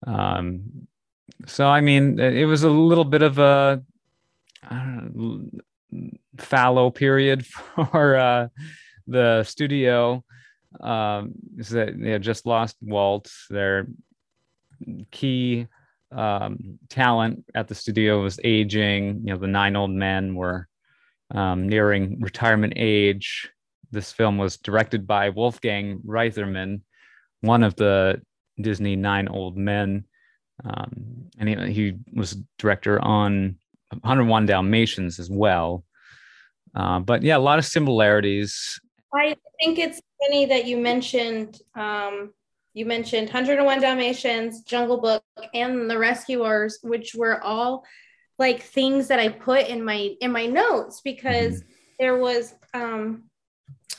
Um, 0.06 0.88
so, 1.46 1.68
I 1.68 1.82
mean, 1.82 2.20
it 2.20 2.46
was 2.46 2.64
a 2.64 2.70
little 2.70 3.06
bit 3.06 3.22
of 3.22 3.40
a 3.40 3.84
know, 4.70 5.50
fallow 6.38 6.90
period 6.90 7.46
for 7.76 8.16
uh, 8.16 8.48
the 9.08 9.44
studio 9.44 10.24
um, 10.80 11.34
that 11.58 12.00
they 12.00 12.12
had 12.12 12.22
just 12.22 12.46
lost 12.46 12.78
Walt, 12.82 13.32
their 13.50 13.88
key 15.12 15.68
um, 16.12 16.80
talent 16.90 17.46
at 17.56 17.68
the 17.68 17.76
studio 17.76 18.22
was 18.22 18.40
aging. 18.44 19.22
You 19.26 19.34
know, 19.34 19.38
the 19.38 19.48
nine 19.48 19.76
old 19.76 19.92
men 19.92 20.36
were 20.36 20.68
um, 21.32 21.68
nearing 21.68 22.20
retirement 22.20 22.74
age. 22.76 23.50
This 23.92 24.12
film 24.12 24.38
was 24.38 24.58
directed 24.58 25.06
by 25.06 25.30
Wolfgang 25.30 26.00
Reitherman, 26.00 26.82
one 27.42 27.64
of 27.64 27.76
the 27.76 28.22
Disney 28.60 28.96
nine 28.96 29.28
old 29.28 29.58
men. 29.58 30.06
Um, 30.64 31.30
and 31.38 31.50
he, 31.50 31.74
he, 31.74 31.98
was 32.14 32.38
director 32.58 33.02
on 33.02 33.58
101 33.90 34.46
Dalmatians 34.46 35.20
as 35.20 35.30
well. 35.30 35.84
Uh, 36.76 37.00
but 37.00 37.24
yeah, 37.24 37.38
a 37.38 37.40
lot 37.40 37.60
of 37.60 37.66
similarities. 37.66 38.80
I 39.14 39.36
think 39.60 39.80
it's 39.80 40.02
funny 40.22 40.46
that 40.46 40.66
you 40.66 40.78
mentioned 40.78 41.60
um, 41.76 42.34
you 42.74 42.86
mentioned 42.88 43.28
101 43.28 43.82
Dalmatians, 43.82 44.62
Jungle 44.64 45.00
Book, 45.00 45.24
and 45.54 45.90
The 45.90 45.98
Rescuers, 45.98 46.80
which 46.82 47.14
were 47.14 47.42
all 47.44 47.86
like 48.40 48.64
things 48.64 49.08
that 49.10 49.20
I 49.20 49.30
put 49.30 49.68
in 49.68 49.84
my 49.86 50.16
in 50.20 50.32
my 50.32 50.48
notes 50.48 51.02
because 51.02 51.62
mm-hmm. 51.62 51.72
there 52.00 52.18
was 52.18 52.56
um 52.74 53.24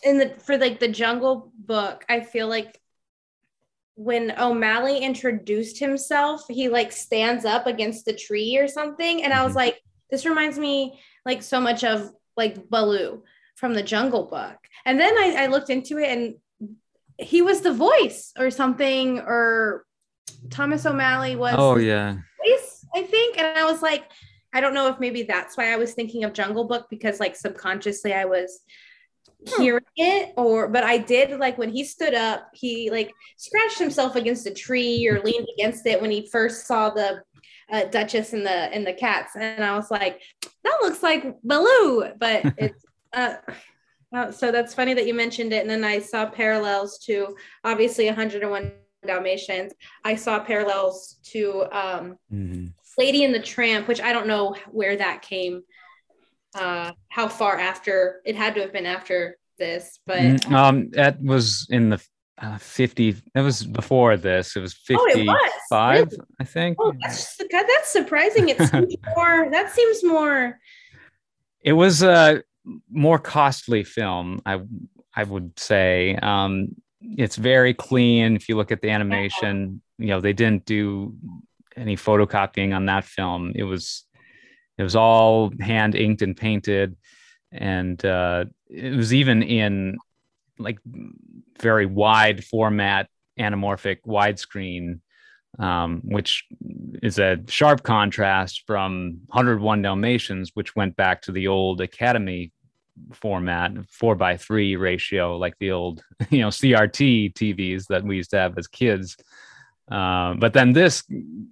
in 0.03 0.19
the 0.19 0.31
for 0.39 0.59
like 0.59 0.81
the 0.81 0.89
Jungle 0.89 1.53
Book, 1.57 2.05
I 2.09 2.21
feel 2.21 2.49
like 2.49 2.81
when 3.97 4.33
O'Malley 4.39 4.99
introduced 4.99 5.79
himself, 5.79 6.45
he 6.49 6.69
like 6.69 6.93
stands 6.93 7.45
up 7.45 7.67
against 7.67 8.05
the 8.05 8.13
tree 8.13 8.59
or 8.59 8.67
something. 8.67 9.23
And 9.23 9.33
I 9.33 9.43
was 9.43 9.51
mm-hmm. 9.51 9.59
like, 9.59 9.83
this 10.11 10.27
reminds 10.27 10.59
me 10.59 11.01
like 11.25 11.43
so 11.43 11.61
much 11.61 11.85
of 11.85 12.11
like 12.37 12.69
Baloo 12.69 13.23
from 13.57 13.75
the 13.75 13.83
Jungle 13.83 14.25
Book. 14.25 14.57
And 14.85 14.99
then 14.99 15.15
I, 15.17 15.45
I 15.45 15.47
looked 15.47 15.71
into 15.71 15.99
it 15.99 16.09
and 16.09 16.35
he 17.19 17.43
was 17.43 17.61
the 17.61 17.73
voice 17.73 18.33
or 18.37 18.51
something, 18.51 19.21
or 19.21 19.85
Thomas 20.51 20.85
O'Malley 20.85 21.37
was. 21.37 21.55
Oh 21.57 21.77
yeah. 21.77 22.17
Voice, 22.45 22.85
I 22.95 23.03
think, 23.03 23.39
and 23.39 23.47
I 23.47 23.65
was 23.65 23.83
like, 23.83 24.05
I 24.53 24.61
don't 24.61 24.75
know 24.75 24.89
if 24.89 24.99
maybe 24.99 25.23
that's 25.23 25.57
why 25.57 25.73
I 25.73 25.77
was 25.77 25.95
thinking 25.95 26.25
of 26.25 26.33
Jungle 26.33 26.65
Book 26.65 26.87
because 26.91 27.21
like 27.21 27.37
subconsciously 27.37 28.13
I 28.13 28.25
was. 28.25 28.61
Hearing 29.59 29.85
it 29.97 30.33
or 30.37 30.69
but 30.69 30.85
I 30.85 30.99
did 30.99 31.39
like 31.39 31.59
when 31.59 31.71
he 31.71 31.85
stood 31.85 32.15
up 32.15 32.49
he 32.55 32.91
like 32.91 33.13
scratched 33.37 33.79
himself 33.79 34.17
against 34.17 34.47
a 34.47 34.55
tree 34.55 35.07
or 35.09 35.21
leaned 35.21 35.47
against 35.59 35.87
it 35.87 36.01
when 36.01 36.11
he 36.11 36.29
first 36.31 36.67
saw 36.67 36.91
the 36.91 37.23
uh, 37.73 37.85
Duchess 37.85 38.33
and 38.33 38.45
the 38.45 38.51
and 38.51 38.87
the 38.87 38.93
cats 38.93 39.37
and 39.37 39.63
I 39.63 39.77
was 39.77 39.91
like 39.91 40.23
that 40.65 40.79
looks 40.83 41.03
like 41.03 41.37
Baloo 41.43 42.11
but 42.19 42.45
it's 42.59 42.85
uh 43.13 43.35
so 44.31 44.53
that's 44.53 44.75
funny 44.75 44.95
that 44.95 45.07
you 45.07 45.15
mentioned 45.15 45.53
it. 45.53 45.63
And 45.63 45.71
then 45.71 45.85
I 45.85 45.99
saw 45.99 46.27
parallels 46.27 46.99
to 46.99 47.37
obviously 47.65 48.07
101 48.07 48.73
Dalmatians, 49.07 49.73
I 50.05 50.15
saw 50.15 50.41
parallels 50.41 51.19
to 51.25 51.65
um, 51.73 52.19
mm-hmm. 52.33 52.67
Lady 52.97 53.25
and 53.25 53.35
the 53.35 53.41
Tramp, 53.41 53.89
which 53.89 54.01
I 54.01 54.13
don't 54.13 54.27
know 54.27 54.57
where 54.71 54.97
that 54.97 55.23
came, 55.23 55.63
uh, 56.55 56.93
how 57.09 57.29
far 57.29 57.59
after 57.59 58.21
it 58.25 58.37
had 58.37 58.55
to 58.55 58.61
have 58.61 58.73
been 58.73 58.87
after 58.87 59.37
this, 59.59 59.99
but 60.07 60.19
mm-hmm. 60.19 60.55
um, 60.55 60.91
that 60.91 61.23
was 61.23 61.67
in 61.71 61.91
the 61.91 62.05
uh, 62.39 62.59
50 62.59 63.17
that 63.35 63.43
was 63.43 63.65
before 63.65 64.17
this. 64.17 64.57
It 64.57 64.61
was 64.61 64.75
55 64.75 65.37
oh, 65.71 65.91
really? 65.93 66.09
i 66.41 66.45
think. 66.45 66.77
Oh 66.81 66.93
that's, 67.01 67.37
God, 67.51 67.65
that's 67.69 67.93
surprising. 67.93 68.49
It 68.49 68.59
seems 68.59 68.95
more 69.17 69.49
that 69.51 69.73
seems 69.73 70.03
more 70.03 70.59
it 71.63 71.73
was 71.73 72.03
a 72.03 72.43
more 72.91 73.19
costly 73.19 73.85
film 73.85 74.43
i 74.45 74.61
i 75.15 75.23
would 75.23 75.59
say. 75.59 76.17
Um 76.17 76.75
it's 77.01 77.37
very 77.37 77.75
clean. 77.75 78.35
If 78.35 78.49
you 78.49 78.57
look 78.57 78.73
at 78.73 78.83
the 78.83 78.91
animation 78.91 79.81
you 79.99 80.09
know 80.09 80.21
they 80.21 80.33
didn't 80.33 80.65
do 80.65 81.15
any 81.77 81.97
photocopying 81.97 82.75
on 82.75 82.87
that 82.87 83.05
film. 83.05 83.53
It 83.55 83.65
was 83.65 84.04
it 84.79 84.83
was 84.83 84.97
all 84.97 85.53
hand 85.61 85.95
inked 85.95 86.23
and 86.23 86.37
painted. 86.37 86.97
And 87.53 88.05
uh 88.05 88.47
it 88.69 88.97
was 88.97 89.15
even 89.15 89.43
in 89.43 89.99
like 90.59 90.79
very 91.61 91.87
wide 91.87 92.45
format 92.45 93.09
anamorphic 93.39 93.99
widescreen 94.07 95.01
um, 95.59 96.01
which 96.05 96.45
is 97.03 97.19
a 97.19 97.39
sharp 97.47 97.85
contrast 97.85 98.65
from 98.67 99.21
101 99.27 99.83
dalmatians 99.83 100.51
which 100.55 100.75
went 100.75 100.97
back 100.97 101.23
to 101.23 101.33
the 101.33 101.47
old 101.47 101.81
academy 101.81 102.53
format 103.13 103.73
four 103.91 104.15
by 104.15 104.37
three 104.37 104.77
ratio 104.77 105.37
like 105.37 105.55
the 105.59 105.71
old 105.71 106.03
you 106.31 106.41
know 106.41 106.49
crt 106.49 107.33
tvs 107.35 107.87
that 107.89 108.05
we 108.05 108.17
used 108.17 108.31
to 108.31 108.37
have 108.37 108.57
as 108.57 108.69
kids 108.69 109.17
uh, 109.91 110.35
but 110.35 110.53
then 110.53 110.73
this 110.73 111.05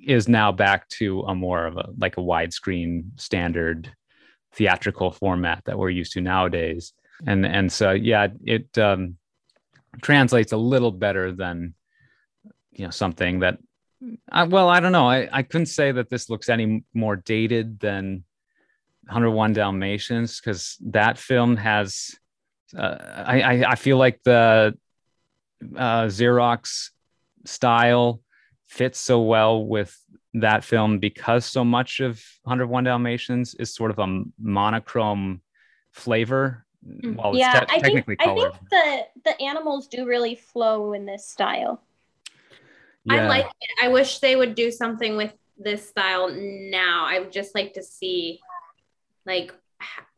is 0.07 0.29
now 0.29 0.53
back 0.53 0.89
to 0.89 1.21
a 1.23 1.35
more 1.35 1.67
of 1.67 1.77
a 1.77 1.89
like 1.99 2.17
a 2.17 2.21
widescreen 2.21 3.19
standard 3.21 3.93
theatrical 4.55 5.11
format 5.11 5.63
that 5.65 5.79
we're 5.79 5.91
used 5.91 6.13
to 6.13 6.21
nowadays. 6.21 6.93
And 7.27 7.45
and 7.45 7.71
so 7.71 7.93
yeah 7.93 8.29
it 8.45 8.77
um, 8.79 9.17
translates 10.01 10.53
a 10.53 10.57
little 10.57 10.91
better 10.91 11.33
than 11.33 11.75
you 12.73 12.85
know 12.85 12.91
something 12.91 13.41
that 13.41 13.59
I, 14.31 14.45
well 14.45 14.69
i 14.69 14.81
don't 14.81 14.93
know. 14.93 15.09
I, 15.09 15.29
I 15.31 15.43
couldn't 15.43 15.67
say 15.67 15.93
that 15.93 16.09
this 16.09 16.31
looks 16.31 16.49
any 16.49 16.85
more 16.95 17.17
dated 17.17 17.79
than 17.81 18.25
101 19.07 19.53
dalmatians 19.53 20.41
because 20.41 20.77
that 20.87 21.19
film 21.19 21.57
has 21.57 22.17
uh, 22.77 22.97
I, 23.27 23.65
I 23.65 23.75
feel 23.75 23.99
like 23.99 24.21
the 24.25 24.77
uh, 25.77 26.05
xerox 26.07 26.89
style 27.45 28.21
fits 28.67 28.99
so 28.99 29.21
well 29.21 29.65
with 29.65 29.97
that 30.35 30.65
film 30.65 30.99
because 30.99 31.45
so 31.45 31.65
much 31.65 32.01
of 32.01 32.23
101 32.45 32.85
dalmatians 32.85 33.55
is 33.55 33.75
sort 33.75 33.91
of 33.91 33.99
a 33.99 34.23
monochrome 34.41 35.43
flavor 35.93 36.65
Mm-hmm. 36.87 37.15
Well, 37.15 37.37
yeah, 37.37 37.61
te- 37.61 37.77
I 37.77 37.81
think 37.81 38.07
colored. 38.19 38.53
I 38.53 38.57
think 38.57 38.69
the 38.71 39.03
the 39.25 39.43
animals 39.43 39.87
do 39.87 40.07
really 40.07 40.35
flow 40.35 40.93
in 40.95 41.07
this 41.07 41.29
style. 41.29 41.81
Yeah. 43.05 43.25
I 43.25 43.29
like 43.29 43.47
it. 43.47 43.85
I 43.85 43.89
wish 43.89 44.19
they 44.19 44.37
would 44.37 44.55
do 44.55 44.71
something 44.71 45.17
with 45.17 45.33
this 45.59 45.89
style 45.89 46.29
now. 46.31 47.07
I 47.09 47.21
would 47.21 47.33
just 47.33 47.55
like 47.55 47.75
to 47.75 47.83
see 47.83 48.41
like 49.27 49.53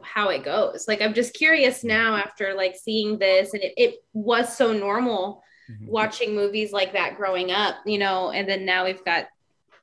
how 0.02 0.30
it 0.30 0.44
goes. 0.44 0.86
Like 0.88 1.02
I'm 1.02 1.14
just 1.14 1.34
curious 1.34 1.84
now 1.84 2.16
after 2.16 2.54
like 2.54 2.76
seeing 2.76 3.18
this 3.18 3.52
and 3.52 3.62
it, 3.62 3.74
it 3.76 3.94
was 4.12 4.54
so 4.54 4.72
normal 4.72 5.42
mm-hmm. 5.70 5.86
watching 5.86 6.34
movies 6.34 6.72
like 6.72 6.92
that 6.92 7.16
growing 7.16 7.50
up, 7.50 7.76
you 7.86 7.98
know, 7.98 8.30
and 8.30 8.48
then 8.48 8.64
now 8.64 8.84
we've 8.84 9.04
got 9.04 9.26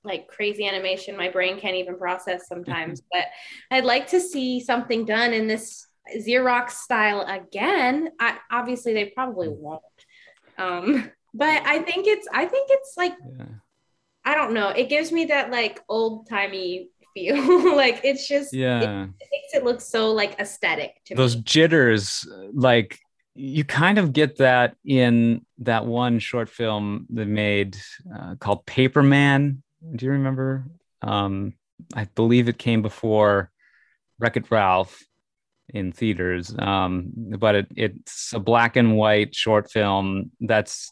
like 0.03 0.27
crazy 0.27 0.67
animation 0.67 1.15
my 1.15 1.29
brain 1.29 1.59
can't 1.59 1.75
even 1.75 1.97
process 1.97 2.47
sometimes. 2.47 3.01
but 3.11 3.25
I'd 3.69 3.86
like 3.86 4.10
to 4.10 4.19
see 4.19 4.60
something 4.60 5.06
done 5.06 5.34
in 5.34 5.47
this 5.47 5.88
Xerox 6.15 6.71
style 6.71 7.21
again. 7.21 8.10
I, 8.19 8.38
obviously, 8.51 8.93
they 8.93 9.06
probably 9.06 9.47
hmm. 9.47 9.62
won't. 9.62 9.82
Um, 10.58 11.12
but 11.34 11.65
I 11.65 11.79
think 11.79 12.08
it's, 12.08 12.27
I 12.34 12.45
think 12.45 12.67
it's 12.71 12.93
like, 12.97 13.13
yeah. 13.38 13.45
I 14.23 14.36
don't 14.36 14.53
know. 14.53 14.69
It 14.69 14.89
gives 14.89 15.12
me 15.12 15.25
that 15.25 15.49
like 15.49 15.82
old 15.89 16.27
timey 16.29 16.89
feel. 17.13 17.75
like 17.75 18.01
it's 18.03 18.27
just, 18.27 18.53
yeah, 18.53 19.03
it, 19.03 19.10
it, 19.19 19.27
makes 19.32 19.53
it 19.53 19.63
look 19.63 19.82
so 19.82 20.12
like 20.12 20.39
aesthetic. 20.39 21.01
To 21.06 21.15
those 21.15 21.36
me. 21.38 21.43
jitters, 21.43 22.27
like 22.53 22.99
you 23.34 23.63
kind 23.63 23.98
of 23.98 24.13
get 24.13 24.38
that 24.38 24.76
in 24.86 25.46
that 25.60 25.86
one 25.86 26.20
short 26.20 26.50
film 26.50 27.06
they 27.10 27.26
made 27.26 27.78
uh, 28.13 28.36
called 28.36 28.65
Paperman. 28.65 29.62
Do 29.96 30.06
you 30.06 30.12
remember? 30.12 30.65
Um, 31.02 31.54
I 31.96 32.06
believe 32.15 32.50
it 32.50 32.58
came 32.58 32.82
before 32.82 33.52
Wreck 34.20 34.38
It 34.38 34.52
Ralph 34.52 35.02
in 35.70 35.91
theaters. 35.91 36.54
Um, 36.58 37.12
but 37.15 37.56
it, 37.56 37.67
it's 37.76 38.34
a 38.34 38.39
black 38.39 38.76
and 38.76 38.96
white 38.98 39.34
short 39.34 39.72
film 39.72 40.32
that's 40.39 40.91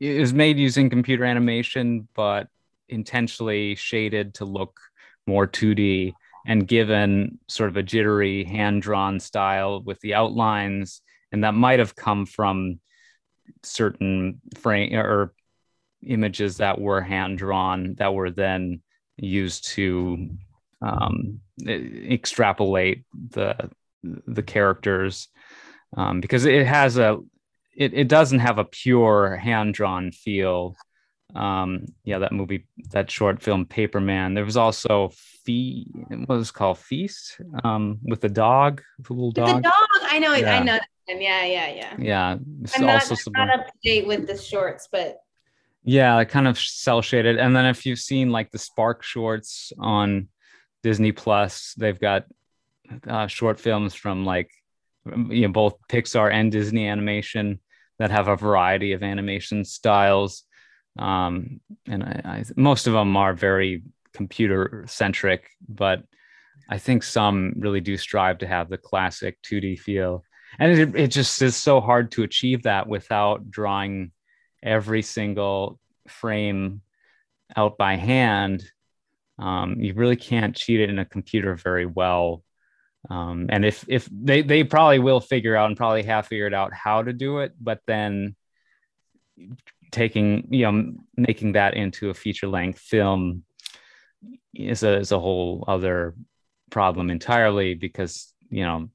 is 0.00 0.34
made 0.34 0.58
using 0.58 0.90
computer 0.90 1.24
animation, 1.24 2.08
but 2.14 2.48
intentionally 2.88 3.74
shaded 3.74 4.34
to 4.34 4.44
look 4.44 4.78
more 5.26 5.46
2D 5.46 6.12
and 6.46 6.68
given 6.68 7.38
sort 7.48 7.70
of 7.70 7.76
a 7.76 7.82
jittery 7.82 8.44
hand 8.44 8.82
drawn 8.82 9.18
style 9.18 9.80
with 9.82 9.98
the 10.00 10.14
outlines. 10.14 11.00
And 11.34 11.42
that 11.42 11.54
might 11.54 11.80
have 11.80 11.96
come 11.96 12.26
from 12.26 12.78
certain 13.64 14.40
frame 14.56 14.94
or 14.94 15.34
images 16.06 16.58
that 16.58 16.80
were 16.80 17.00
hand 17.00 17.38
drawn 17.38 17.96
that 17.96 18.14
were 18.14 18.30
then 18.30 18.82
used 19.16 19.64
to 19.70 20.28
um, 20.80 21.40
extrapolate 21.66 23.04
the 23.30 23.68
the 24.04 24.44
characters 24.44 25.26
um, 25.96 26.20
because 26.20 26.44
it 26.44 26.68
has 26.68 26.98
a 26.98 27.18
it, 27.76 27.94
it 27.94 28.06
doesn't 28.06 28.38
have 28.38 28.58
a 28.58 28.64
pure 28.64 29.36
hand 29.36 29.74
drawn 29.74 30.12
feel. 30.12 30.76
Um, 31.34 31.86
yeah, 32.04 32.18
that 32.18 32.32
movie, 32.32 32.66
that 32.90 33.10
short 33.10 33.42
film, 33.42 33.66
Paperman. 33.66 34.34
There 34.34 34.44
was 34.44 34.56
also 34.56 35.10
Fee, 35.44 35.86
what 36.26 36.38
was 36.38 36.50
called 36.50 36.78
Feast, 36.78 37.40
um, 37.64 37.98
with 38.02 38.20
the 38.20 38.28
dog, 38.28 38.82
the 38.98 39.12
little 39.12 39.32
dog. 39.32 39.56
The 39.56 39.62
dog, 39.62 39.74
I 40.02 40.18
know, 40.18 40.34
yeah. 40.34 40.58
I 40.58 40.62
know. 40.62 40.78
Yeah, 41.06 41.44
yeah, 41.44 41.68
yeah. 41.68 41.96
Yeah, 41.98 42.36
it's 42.62 42.78
I'm 42.78 42.88
also 42.88 43.14
not, 43.32 43.48
not 43.48 43.60
up 43.60 43.66
to 43.66 43.72
date 43.82 44.06
with 44.06 44.26
the 44.26 44.38
shorts, 44.38 44.88
but 44.90 45.18
yeah, 45.84 46.14
like 46.14 46.30
kind 46.30 46.48
of 46.48 46.58
cel 46.58 47.02
shaded. 47.02 47.38
And 47.38 47.54
then 47.54 47.66
if 47.66 47.84
you've 47.84 47.98
seen 47.98 48.30
like 48.30 48.50
the 48.50 48.58
Spark 48.58 49.02
shorts 49.02 49.72
on 49.78 50.28
Disney 50.82 51.12
Plus, 51.12 51.74
they've 51.76 52.00
got 52.00 52.24
uh, 53.06 53.26
short 53.26 53.60
films 53.60 53.94
from 53.94 54.24
like 54.24 54.50
you 55.04 55.42
know 55.42 55.52
both 55.52 55.74
Pixar 55.88 56.32
and 56.32 56.50
Disney 56.50 56.88
animation 56.88 57.60
that 57.98 58.10
have 58.10 58.28
a 58.28 58.36
variety 58.36 58.92
of 58.92 59.02
animation 59.02 59.64
styles, 59.64 60.44
um, 60.98 61.60
and 61.86 62.02
I, 62.02 62.20
I, 62.24 62.44
most 62.56 62.86
of 62.86 62.92
them 62.92 63.16
are 63.16 63.32
very 63.32 63.82
computer 64.12 64.84
centric, 64.86 65.50
but 65.68 66.04
I 66.68 66.78
think 66.78 67.02
some 67.02 67.54
really 67.56 67.80
do 67.80 67.96
strive 67.96 68.38
to 68.38 68.46
have 68.46 68.68
the 68.68 68.78
classic 68.78 69.38
2D 69.42 69.78
feel, 69.78 70.24
and 70.58 70.72
it, 70.78 70.96
it 70.96 71.08
just 71.08 71.40
is 71.42 71.56
so 71.56 71.80
hard 71.80 72.12
to 72.12 72.22
achieve 72.22 72.62
that 72.62 72.86
without 72.86 73.50
drawing 73.50 74.12
every 74.62 75.02
single 75.02 75.78
frame 76.08 76.80
out 77.56 77.76
by 77.76 77.96
hand. 77.96 78.64
Um, 79.38 79.80
you 79.80 79.94
really 79.94 80.16
can't 80.16 80.54
cheat 80.54 80.80
it 80.80 80.90
in 80.90 81.00
a 81.00 81.04
computer 81.04 81.56
very 81.56 81.86
well 81.86 82.44
um, 83.10 83.46
and 83.50 83.64
if 83.64 83.84
if 83.88 84.08
they 84.10 84.42
they 84.42 84.64
probably 84.64 84.98
will 84.98 85.20
figure 85.20 85.56
out 85.56 85.66
and 85.66 85.76
probably 85.76 86.02
have 86.04 86.26
figured 86.26 86.54
out 86.54 86.72
how 86.72 87.02
to 87.02 87.12
do 87.12 87.38
it 87.40 87.52
but 87.60 87.80
then 87.86 88.34
taking 89.94 90.48
you 90.50 90.64
know 90.70 90.92
making 91.16 91.52
that 91.52 91.74
into 91.74 92.10
a 92.10 92.14
feature 92.14 92.48
length 92.48 92.80
film 92.80 93.44
is 94.54 94.82
a, 94.82 94.98
is 94.98 95.12
a 95.12 95.18
whole 95.18 95.64
other 95.68 96.14
problem 96.70 97.10
entirely 97.10 97.74
because 97.74 98.32
you 98.50 98.64
know 98.64 98.90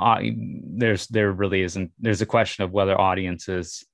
uh, 0.00 0.20
there's 0.22 1.06
there 1.08 1.32
really 1.32 1.62
isn't 1.62 1.90
there's 1.98 2.22
a 2.22 2.26
question 2.26 2.62
of 2.62 2.70
whether 2.70 2.98
audiences 3.00 3.84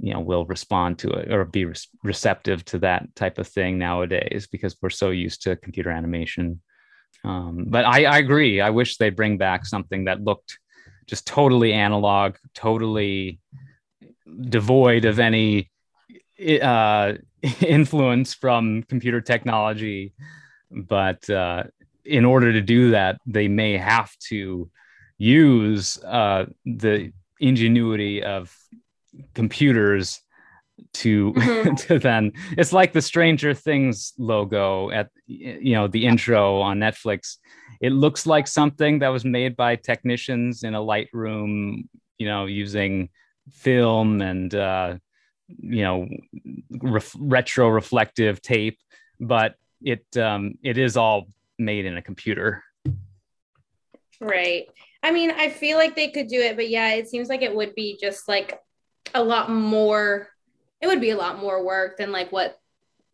you 0.00 0.12
know 0.14 0.20
will 0.20 0.46
respond 0.46 0.98
to 0.98 1.10
it 1.10 1.32
or 1.32 1.44
be 1.44 1.64
re- 1.64 1.74
receptive 2.04 2.64
to 2.64 2.78
that 2.78 3.02
type 3.16 3.38
of 3.38 3.48
thing 3.48 3.78
nowadays 3.78 4.46
because 4.50 4.76
we're 4.80 4.90
so 4.90 5.10
used 5.10 5.42
to 5.42 5.56
computer 5.56 5.90
animation 5.90 6.60
um, 7.24 7.66
but 7.68 7.84
I, 7.84 8.04
I 8.04 8.18
agree. 8.18 8.60
I 8.60 8.70
wish 8.70 8.96
they'd 8.96 9.16
bring 9.16 9.38
back 9.38 9.66
something 9.66 10.04
that 10.04 10.22
looked 10.22 10.58
just 11.06 11.26
totally 11.26 11.72
analog, 11.72 12.36
totally 12.54 13.40
devoid 14.40 15.04
of 15.04 15.18
any 15.18 15.70
uh, 16.62 17.14
influence 17.60 18.34
from 18.34 18.82
computer 18.84 19.20
technology. 19.20 20.12
But 20.70 21.28
uh, 21.30 21.64
in 22.04 22.24
order 22.24 22.52
to 22.52 22.60
do 22.60 22.90
that, 22.90 23.20
they 23.26 23.48
may 23.48 23.76
have 23.76 24.14
to 24.28 24.70
use 25.18 25.98
uh, 26.04 26.46
the 26.64 27.12
ingenuity 27.40 28.22
of 28.22 28.54
computers 29.34 30.20
to 30.92 31.32
mm-hmm. 31.32 31.74
to 31.86 31.98
then 31.98 32.32
it's 32.56 32.72
like 32.72 32.92
the 32.92 33.02
stranger 33.02 33.52
things 33.52 34.12
logo 34.18 34.90
at 34.90 35.10
you 35.26 35.72
know 35.72 35.88
the 35.88 36.06
intro 36.06 36.60
on 36.60 36.78
netflix 36.78 37.36
it 37.80 37.90
looks 37.90 38.26
like 38.26 38.46
something 38.46 39.00
that 39.00 39.08
was 39.08 39.24
made 39.24 39.56
by 39.56 39.74
technicians 39.76 40.62
in 40.62 40.74
a 40.74 40.80
lightroom 40.80 41.84
you 42.18 42.26
know 42.26 42.46
using 42.46 43.08
film 43.52 44.20
and 44.20 44.54
uh 44.54 44.96
you 45.46 45.82
know 45.82 46.08
ref- 46.70 47.16
retro 47.18 47.68
reflective 47.68 48.42
tape 48.42 48.78
but 49.18 49.54
it 49.82 50.04
um 50.16 50.54
it 50.62 50.78
is 50.78 50.96
all 50.96 51.26
made 51.58 51.84
in 51.86 51.96
a 51.96 52.02
computer. 52.02 52.62
Right. 54.20 54.66
I 55.02 55.12
mean 55.12 55.30
i 55.30 55.48
feel 55.48 55.78
like 55.78 55.94
they 55.94 56.08
could 56.08 56.26
do 56.26 56.40
it 56.40 56.56
but 56.56 56.68
yeah 56.68 56.94
it 56.94 57.08
seems 57.08 57.28
like 57.28 57.42
it 57.42 57.54
would 57.54 57.74
be 57.74 57.96
just 58.00 58.26
like 58.26 58.58
a 59.14 59.22
lot 59.22 59.50
more 59.50 60.28
it 60.80 60.86
would 60.86 61.00
be 61.00 61.10
a 61.10 61.16
lot 61.16 61.38
more 61.38 61.64
work 61.64 61.96
than 61.96 62.12
like 62.12 62.32
what 62.32 62.58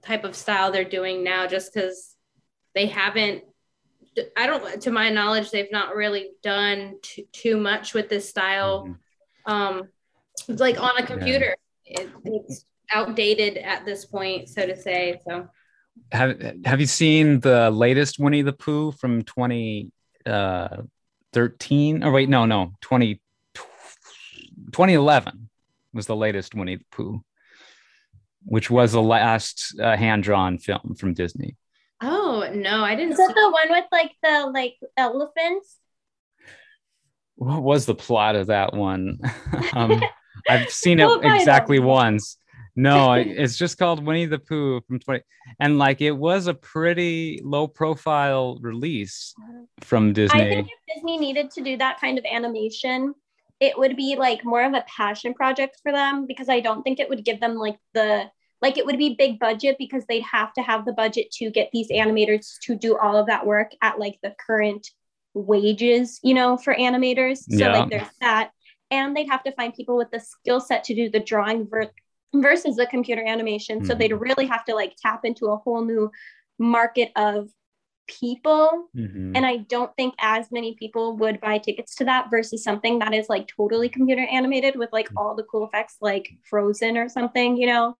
type 0.03 0.25
of 0.25 0.35
style 0.35 0.73
they're 0.73 0.85
doing 0.85 1.23
now 1.23 1.47
just 1.47 1.73
because 1.73 2.15
they 2.75 2.87
haven't 2.87 3.43
i 4.37 4.47
don't 4.47 4.81
to 4.81 4.91
my 4.91 5.11
knowledge 5.11 5.51
they've 5.51 5.73
not 5.73 5.95
really 5.95 6.31
done 6.43 6.95
too, 7.03 7.25
too 7.33 7.57
much 7.57 7.95
with 7.95 8.09
this 8.09 8.29
style. 8.29 8.85
Mm-hmm. 8.85 9.53
um 9.53 9.89
it's 10.49 10.61
like 10.61 10.81
on 10.81 10.97
a 10.99 11.07
computer 11.07 11.57
yeah. 11.87 12.01
it, 12.03 12.11
it's 12.25 12.65
outdated 12.93 13.57
at 13.59 13.85
this 13.85 14.05
point 14.05 14.49
so 14.49 14.67
to 14.67 14.77
say 14.77 15.21
so 15.27 15.49
have 16.13 16.41
have 16.65 16.81
you 16.81 16.87
seen 16.87 17.41
the 17.41 17.71
latest 17.71 18.19
winnie 18.19 18.43
the 18.43 18.53
pooh 18.53 18.91
from 18.93 19.23
2013 19.23 22.03
uh, 22.03 22.07
or 22.07 22.13
wait 22.13 22.29
no 22.29 22.45
no 22.47 22.73
20 22.81 23.21
2011 24.73 25.49
was 25.93 26.07
the 26.07 26.17
latest 26.17 26.55
winnie 26.55 26.77
the 26.77 26.85
pooh 26.91 27.23
which 28.45 28.71
was 28.71 28.93
the 28.93 29.03
last 29.03 29.79
uh, 29.81 29.97
hand-drawn 29.97 30.59
film 30.59 30.95
from 30.99 31.15
Disney. 31.15 31.57
Oh 32.01 32.49
no, 32.53 32.85
I 32.85 32.95
didn't. 32.95 33.13
Is 33.13 33.19
that 33.19 33.35
the 33.35 33.51
one 33.51 33.71
with 33.71 33.87
like 33.91 34.13
the 34.23 34.51
like 34.53 34.77
elephants? 34.97 35.79
What 37.37 37.63
was 37.63 37.87
the 37.87 37.95
plot 37.95 38.37
of 38.37 38.49
that 38.49 38.75
one? 38.75 39.19
um, 39.73 39.91
I've 40.49 40.71
seen 40.71 41.01
it 41.01 41.09
exactly 41.23 41.79
once. 41.79 42.39
No, 42.77 43.13
it's 43.15 43.57
just 43.57 43.79
called 43.79 44.05
Winnie 44.05 44.27
the 44.27 44.39
Pooh 44.39 44.81
from 44.83 44.99
20 44.99 45.23
and 45.61 45.79
like 45.79 46.01
it 46.01 46.13
was 46.13 46.47
a 46.47 46.55
pretty 46.55 47.41
low 47.45 47.67
profile 47.67 48.59
release 48.61 49.35
from 49.81 50.13
Disney. 50.13 50.41
I 50.41 50.49
think 50.49 50.69
if 50.69 50.97
Disney 50.97 51.19
needed 51.19 51.51
to 51.53 51.63
do 51.63 51.77
that 51.77 52.01
kind 52.01 52.19
of 52.19 52.25
animation, 52.25 53.15
it 53.61 53.79
would 53.79 53.97
be 53.97 54.17
like 54.17 54.45
more 54.45 54.65
of 54.65 54.75
a 54.75 54.85
passion 54.87 55.35
project 55.35 55.81
for 55.83 55.93
them 55.93 56.27
because 56.27 56.49
I 56.49 56.61
don't 56.61 56.83
think 56.83 57.01
it 57.01 57.09
would 57.09 57.25
give 57.25 57.41
them 57.41 57.57
like 57.57 57.77
the 57.93 58.31
like 58.63 58.79
it 58.79 58.87
would 58.87 58.99
be 58.99 59.15
big 59.15 59.39
budget 59.39 59.77
because 59.79 60.07
they'd 60.07 60.23
have 60.23 60.53
to 60.55 60.63
have 60.63 60.85
the 60.85 60.93
budget 60.93 61.31
to 61.33 61.51
get 61.51 61.69
these 61.73 61.91
animators 61.91 62.59
to 62.63 62.75
do 62.75 62.97
all 62.97 63.17
of 63.17 63.27
that 63.27 63.47
work 63.47 63.73
at 63.83 63.99
like 63.99 64.19
the 64.23 64.35
current 64.45 64.89
wages, 65.35 66.19
you 66.23 66.33
know, 66.33 66.57
for 66.57 66.75
animators. 66.75 67.39
So 67.39 67.59
yeah. 67.59 67.79
like 67.79 67.91
there's 67.91 68.09
that. 68.21 68.51
And 68.95 69.17
they'd 69.17 69.29
have 69.29 69.45
to 69.45 69.53
find 69.53 69.75
people 69.75 69.97
with 69.97 70.11
the 70.11 70.21
skill 70.21 70.61
set 70.61 70.85
to 70.85 70.95
do 70.95 71.11
the 71.11 71.21
drawing 71.21 71.69
ver- 71.69 71.91
versus 72.35 72.77
the 72.77 72.87
computer 72.87 73.25
animation. 73.27 73.79
Mm-hmm. 73.79 73.89
So 73.89 73.95
they'd 73.95 74.13
really 74.13 74.47
have 74.47 74.65
to 74.67 74.75
like 74.75 74.95
tap 75.01 75.25
into 75.25 75.47
a 75.47 75.57
whole 75.57 75.85
new 75.85 76.11
market 76.59 77.11
of 77.17 77.49
people 78.07 78.89
mm-hmm. 78.95 79.33
and 79.35 79.47
i 79.47 79.57
don't 79.57 79.95
think 79.97 80.15
as 80.21 80.53
many 80.53 80.75
people 80.75 81.17
would 81.17 81.41
buy 81.41 81.57
tickets 81.57 81.95
to 81.95 82.05
that 82.05 82.29
versus 82.31 82.63
something 82.63 82.99
that 82.99 83.15
is 83.15 83.31
like 83.31 83.49
totally 83.49 83.89
computer 83.89 84.27
animated 84.31 84.77
with 84.77 84.93
like 84.93 85.09
mm. 85.09 85.15
all 85.17 85.35
the 85.35 85.43
cool 85.45 85.67
effects 85.67 85.97
like 86.03 86.29
frozen 86.43 86.99
or 86.99 87.09
something 87.09 87.57
you 87.57 87.67
know 87.67 87.97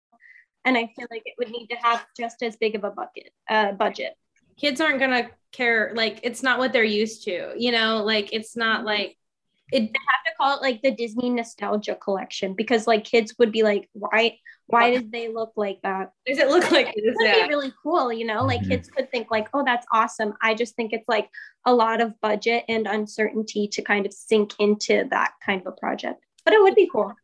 and 0.67 0.77
i 0.77 0.87
feel 0.95 1.07
like 1.11 1.23
it 1.25 1.33
would 1.39 1.49
need 1.49 1.67
to 1.69 1.77
have 1.77 2.05
just 2.19 2.43
as 2.43 2.55
big 2.57 2.75
of 2.75 2.85
a 2.85 2.91
bucket 2.91 3.31
uh, 3.49 3.73
budget 3.73 4.13
kids 4.59 4.79
aren't 4.79 5.01
gonna 5.01 5.31
care 5.53 5.93
like 5.95 6.21
it's 6.23 6.43
not 6.43 6.59
what 6.59 6.73
they're 6.73 6.85
used 6.85 7.25
to 7.25 7.55
you 7.57 7.73
know 7.73 8.03
like 8.05 8.31
it's 8.33 8.57
not 8.57 8.79
mm-hmm. 8.79 8.89
like 8.89 9.17
it 9.73 9.83
have 9.83 10.25
to 10.27 10.33
call 10.39 10.57
it 10.57 10.63
like 10.63 10.83
the 10.83 10.91
disney 10.91 11.31
nostalgia 11.31 11.95
collection 11.95 12.55
because 12.55 12.87
like 12.87 13.05
kids 13.05 13.35
would 13.39 13.51
be 13.51 13.63
like 13.63 13.89
why 13.93 14.37
why 14.67 14.91
did 14.91 15.13
they 15.13 15.29
look 15.29 15.53
like 15.57 15.81
that? 15.83 16.13
Does 16.27 16.39
it 16.39 16.49
look 16.49 16.71
like 16.71 16.93
it 16.97 17.05
would 17.05 17.17
be 17.19 17.49
really 17.49 17.73
cool, 17.83 18.13
you 18.13 18.25
know? 18.25 18.45
Like 18.45 18.61
mm-hmm. 18.61 18.71
kids 18.71 18.89
could 18.89 19.11
think 19.11 19.31
like, 19.31 19.49
oh, 19.53 19.63
that's 19.65 19.87
awesome. 19.93 20.35
I 20.43 20.55
just 20.55 20.75
think 20.75 20.93
it's 20.93 21.09
like 21.09 21.29
a 21.67 21.75
lot 21.75 22.01
of 22.01 22.19
budget 22.21 22.65
and 22.69 22.87
uncertainty 22.87 23.69
to 23.69 23.83
kind 23.83 24.07
of 24.07 24.13
sink 24.13 24.55
into 24.59 25.07
that 25.11 25.33
kind 25.45 25.61
of 25.61 25.67
a 25.67 25.73
project. 25.73 26.25
But 26.45 26.55
it 26.55 26.63
would 26.63 26.75
be 26.75 26.89
cool. 26.91 27.15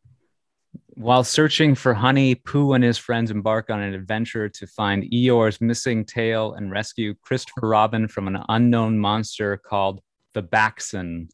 While 0.95 1.23
searching 1.23 1.73
for 1.73 1.93
Honey, 1.93 2.35
Pooh 2.35 2.73
and 2.73 2.83
his 2.83 2.97
friends 2.97 3.31
embark 3.31 3.69
on 3.69 3.81
an 3.81 3.93
adventure 3.93 4.49
to 4.49 4.67
find 4.67 5.03
Eeyore's 5.03 5.59
missing 5.61 6.05
tail 6.05 6.53
and 6.53 6.69
rescue 6.69 7.15
Christopher 7.21 7.69
Robin 7.69 8.07
from 8.07 8.27
an 8.27 8.37
unknown 8.49 8.99
monster 8.99 9.57
called 9.57 10.01
the 10.33 10.43
Backson. 10.43 11.29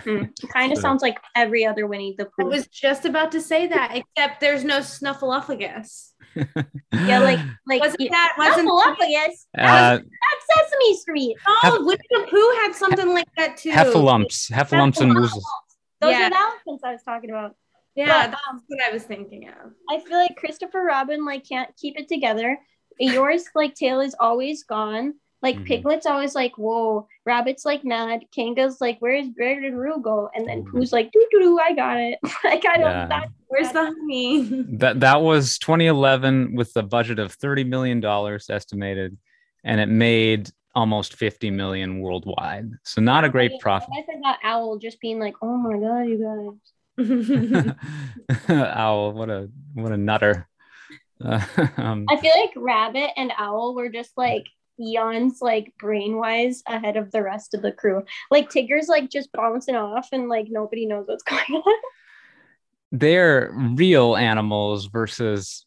Mm, 0.00 0.30
kind 0.52 0.72
of 0.72 0.78
sounds 0.78 1.02
like 1.02 1.18
every 1.34 1.66
other 1.66 1.86
Winnie 1.86 2.14
the 2.16 2.26
Pooh. 2.26 2.46
I 2.46 2.56
was 2.56 2.66
just 2.66 3.04
about 3.04 3.32
to 3.32 3.40
say 3.40 3.66
that, 3.66 3.96
except 3.96 4.40
there's 4.40 4.64
no 4.64 4.78
Snuffleupagus. 4.78 6.10
yeah, 6.34 7.18
like 7.18 7.38
like 7.66 7.80
wasn't 7.80 8.10
that 8.10 8.34
wasn't 8.38 8.68
Snuffleupagus? 8.68 9.46
Uh, 9.58 9.98
that's 9.98 10.70
Sesame 10.70 10.96
Street. 10.96 11.36
Oh, 11.46 11.58
Hef- 11.62 11.72
Winnie 11.80 12.00
the 12.10 12.26
Pooh 12.30 12.50
had 12.62 12.74
something 12.74 13.08
like 13.08 13.28
that 13.36 13.56
too. 13.56 13.70
Heffalumps, 13.70 14.50
Heffalumps 14.50 15.00
and 15.00 15.14
Woozles. 15.14 15.42
Those 16.00 16.12
yeah. 16.12 16.26
are 16.26 16.30
the 16.30 16.36
elephants 16.36 16.84
I 16.84 16.92
was 16.92 17.02
talking 17.02 17.30
about. 17.30 17.54
Yeah, 17.94 18.06
but, 18.06 18.30
that's 18.32 18.42
um, 18.50 18.62
what 18.68 18.80
I 18.82 18.92
was 18.92 19.04
thinking 19.04 19.48
of. 19.48 19.72
I 19.90 20.00
feel 20.00 20.16
like 20.16 20.36
Christopher 20.36 20.82
Robin 20.82 21.24
like 21.24 21.46
can't 21.46 21.70
keep 21.76 21.98
it 21.98 22.08
together. 22.08 22.58
Eeyore's 23.00 23.44
like 23.54 23.74
tail 23.74 24.00
is 24.00 24.16
always 24.18 24.64
gone. 24.64 25.14
Like 25.42 25.56
mm-hmm. 25.56 25.64
Piglet's 25.64 26.06
always 26.06 26.34
like, 26.34 26.56
whoa. 26.56 27.08
Rabbit's 27.26 27.64
like 27.64 27.84
mad. 27.84 28.24
Kanga's 28.34 28.80
like, 28.80 28.98
where's 29.00 29.26
where 29.34 29.60
did 29.60 29.74
Roo 29.74 30.00
go? 30.00 30.30
And 30.34 30.48
then 30.48 30.62
mm-hmm. 30.62 30.78
Pooh's 30.78 30.92
like, 30.92 31.10
doo 31.12 31.26
doo 31.30 31.40
doo, 31.40 31.58
I 31.58 31.74
got 31.74 31.98
it. 31.98 32.18
like 32.44 32.64
I 32.64 32.76
don't. 32.76 32.90
Yeah. 32.90 33.06
That, 33.08 33.28
where's 33.48 33.72
the 33.72 33.84
honey? 33.86 34.64
that 34.78 35.00
that 35.00 35.20
was 35.20 35.58
2011 35.58 36.54
with 36.54 36.76
a 36.76 36.82
budget 36.82 37.18
of 37.18 37.32
30 37.32 37.64
million 37.64 38.00
dollars 38.00 38.48
estimated, 38.48 39.18
and 39.64 39.80
it 39.80 39.88
made 39.88 40.50
almost 40.74 41.16
50 41.16 41.50
million 41.50 42.00
worldwide. 42.00 42.70
So 42.84 43.00
not 43.02 43.24
a 43.24 43.28
great 43.28 43.52
profit. 43.60 43.90
I 43.96 44.02
forgot 44.10 44.38
Owl 44.42 44.78
just 44.78 45.00
being 45.00 45.18
like, 45.18 45.34
oh 45.42 45.56
my 45.56 45.78
god, 45.78 46.02
you 46.02 46.56
guys. 46.98 47.76
Owl, 48.48 49.12
what 49.12 49.28
a 49.28 49.50
what 49.74 49.92
a 49.92 49.96
nutter. 49.96 50.48
Uh, 51.24 51.40
um, 51.76 52.06
I 52.08 52.16
feel 52.16 52.32
like 52.38 52.52
Rabbit 52.56 53.10
and 53.16 53.32
Owl 53.38 53.74
were 53.74 53.88
just 53.88 54.12
like 54.16 54.46
eons 54.82 55.38
like 55.40 55.72
brain 55.78 56.16
wise 56.16 56.62
ahead 56.66 56.96
of 56.96 57.10
the 57.10 57.22
rest 57.22 57.54
of 57.54 57.62
the 57.62 57.72
crew. 57.72 58.04
Like 58.30 58.50
Tigger's 58.50 58.88
like 58.88 59.10
just 59.10 59.32
bouncing 59.32 59.76
off 59.76 60.08
and 60.12 60.28
like 60.28 60.46
nobody 60.50 60.86
knows 60.86 61.06
what's 61.06 61.22
going 61.22 61.62
on. 61.62 61.74
They're 62.90 63.50
real 63.54 64.16
animals 64.16 64.86
versus 64.86 65.64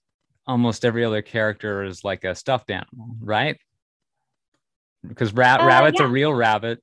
almost 0.48 0.86
every 0.86 1.04
other 1.04 1.22
character 1.22 1.84
is 1.84 2.04
like 2.04 2.24
a 2.24 2.36
stuffed 2.36 2.70
animal, 2.70 3.16
right? 3.20 3.58
Because 5.08 5.34
rat 5.34 5.62
uh, 5.62 5.66
rabbit's 5.66 6.00
yeah. 6.00 6.06
a 6.06 6.10
real 6.10 6.34
rabbit, 6.34 6.82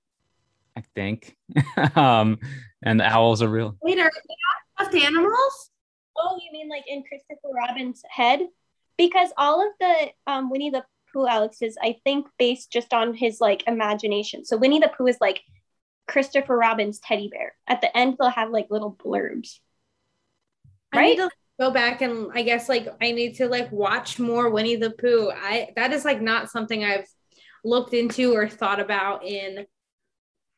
I 0.77 0.83
think. 0.95 1.37
um, 1.97 2.39
and 2.83 2.99
the 2.99 3.05
owl's 3.05 3.41
a 3.41 3.49
real 3.49 3.77
Wait, 3.83 3.99
are 3.99 4.11
they 4.11 4.85
stuffed 4.85 5.07
animals? 5.07 5.71
Oh, 6.17 6.39
you 6.43 6.53
mean 6.53 6.69
like 6.69 6.85
in 6.87 7.05
Christopher 7.05 7.49
Robin's 7.55 8.03
head? 8.11 8.41
Because 8.99 9.31
all 9.37 9.67
of 9.67 9.73
the 9.81 10.11
um, 10.27 10.51
Winnie 10.51 10.71
the 10.71 10.85
Pooh 11.13 11.27
Alex 11.27 11.63
is, 11.63 11.77
I 11.83 11.97
think, 12.05 12.27
based 12.39 12.73
just 12.73 12.93
on 12.93 13.15
his 13.15 13.41
like 13.41 13.65
imagination. 13.67 14.45
So 14.45 14.57
Winnie 14.57 14.81
the 14.81 14.89
Pooh 14.89 15.07
is 15.07 15.19
like 15.21 15.41
Christopher 16.09 16.57
Robin's 16.57 16.99
teddy 16.99 17.29
bear. 17.29 17.55
At 17.67 17.81
the 17.81 17.97
end, 17.97 18.17
they'll 18.19 18.31
have 18.31 18.51
like 18.51 18.67
little 18.71 18.93
blurbs. 18.93 19.59
Right? 20.95 21.03
I 21.03 21.07
need 21.07 21.17
to 21.17 21.31
go 21.61 21.71
back 21.71 22.03
and 22.03 22.31
I 22.35 22.43
guess 22.43 22.69
like 22.69 22.89
I 23.01 23.13
need 23.13 23.37
to 23.37 23.49
like 23.49 23.71
watch 23.73 24.19
more 24.19 24.51
Winnie 24.51 24.77
the 24.77 24.91
Pooh. 24.91 25.31
I 25.31 25.71
that 25.77 25.93
is 25.93 26.05
like 26.05 26.21
not 26.21 26.51
something 26.51 26.85
I've 26.85 27.07
looked 27.65 27.95
into 27.95 28.35
or 28.35 28.49
thought 28.49 28.81
about 28.81 29.25
in 29.25 29.67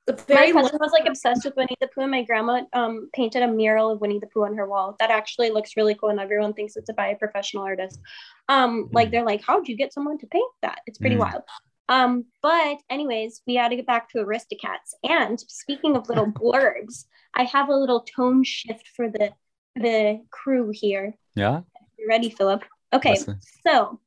my 0.06 0.52
cousin 0.52 0.78
was 0.80 0.92
like 0.92 1.06
obsessed 1.06 1.44
with 1.44 1.56
Winnie 1.56 1.76
the 1.80 1.88
Pooh, 1.88 2.02
and 2.02 2.10
my 2.10 2.22
grandma 2.22 2.62
um, 2.72 3.08
painted 3.14 3.42
a 3.42 3.48
mural 3.48 3.90
of 3.90 4.00
Winnie 4.00 4.18
the 4.18 4.26
Pooh 4.26 4.44
on 4.44 4.56
her 4.56 4.68
wall. 4.68 4.96
That 4.98 5.10
actually 5.10 5.50
looks 5.50 5.76
really 5.76 5.94
cool, 5.94 6.10
and 6.10 6.20
everyone 6.20 6.52
thinks 6.52 6.76
it's 6.76 6.90
by 6.96 7.08
a 7.08 7.16
professional 7.16 7.64
artist. 7.64 8.00
Um, 8.48 8.88
like 8.92 9.10
they're 9.10 9.24
like, 9.24 9.42
"How'd 9.42 9.68
you 9.68 9.76
get 9.76 9.92
someone 9.92 10.18
to 10.18 10.26
paint 10.26 10.52
that?" 10.62 10.80
It's 10.86 10.98
pretty 10.98 11.16
mm. 11.16 11.20
wild. 11.20 11.42
Um, 11.88 12.26
but 12.42 12.78
anyways, 12.90 13.42
we 13.46 13.54
had 13.56 13.68
to 13.68 13.76
get 13.76 13.86
back 13.86 14.10
to 14.10 14.18
Aristocats. 14.18 14.94
And 15.02 15.38
speaking 15.40 15.96
of 15.96 16.08
little 16.08 16.26
blurbs, 16.32 17.04
I 17.34 17.44
have 17.44 17.68
a 17.68 17.76
little 17.76 18.00
tone 18.00 18.44
shift 18.44 18.88
for 18.88 19.08
the 19.08 19.32
the 19.76 20.20
crew 20.30 20.70
here. 20.72 21.14
Yeah. 21.34 21.62
You 21.98 22.08
ready, 22.08 22.30
Philip? 22.30 22.64
Okay, 22.92 23.16
so 23.64 23.98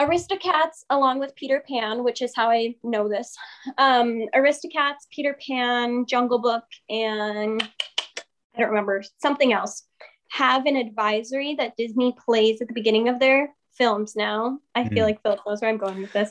Aristocats, 0.00 0.84
along 0.88 1.18
with 1.18 1.36
Peter 1.36 1.62
Pan, 1.68 2.02
which 2.02 2.22
is 2.22 2.32
how 2.34 2.50
I 2.50 2.74
know 2.82 3.08
this. 3.08 3.36
Um, 3.76 4.26
Aristocats, 4.34 5.06
Peter 5.10 5.36
Pan, 5.46 6.06
Jungle 6.06 6.38
Book, 6.38 6.64
and 6.88 7.62
I 8.56 8.60
don't 8.60 8.70
remember 8.70 9.02
something 9.18 9.52
else. 9.52 9.84
have 10.30 10.66
an 10.66 10.76
advisory 10.76 11.54
that 11.56 11.76
Disney 11.76 12.14
plays 12.24 12.62
at 12.62 12.68
the 12.68 12.74
beginning 12.74 13.08
of 13.08 13.18
their 13.18 13.54
films 13.76 14.14
now. 14.16 14.58
I 14.74 14.84
mm-hmm. 14.84 14.94
feel 14.94 15.04
like 15.04 15.22
Philip 15.22 15.40
knows 15.46 15.60
where 15.60 15.70
I'm 15.70 15.76
going 15.76 16.00
with 16.00 16.12
this. 16.12 16.30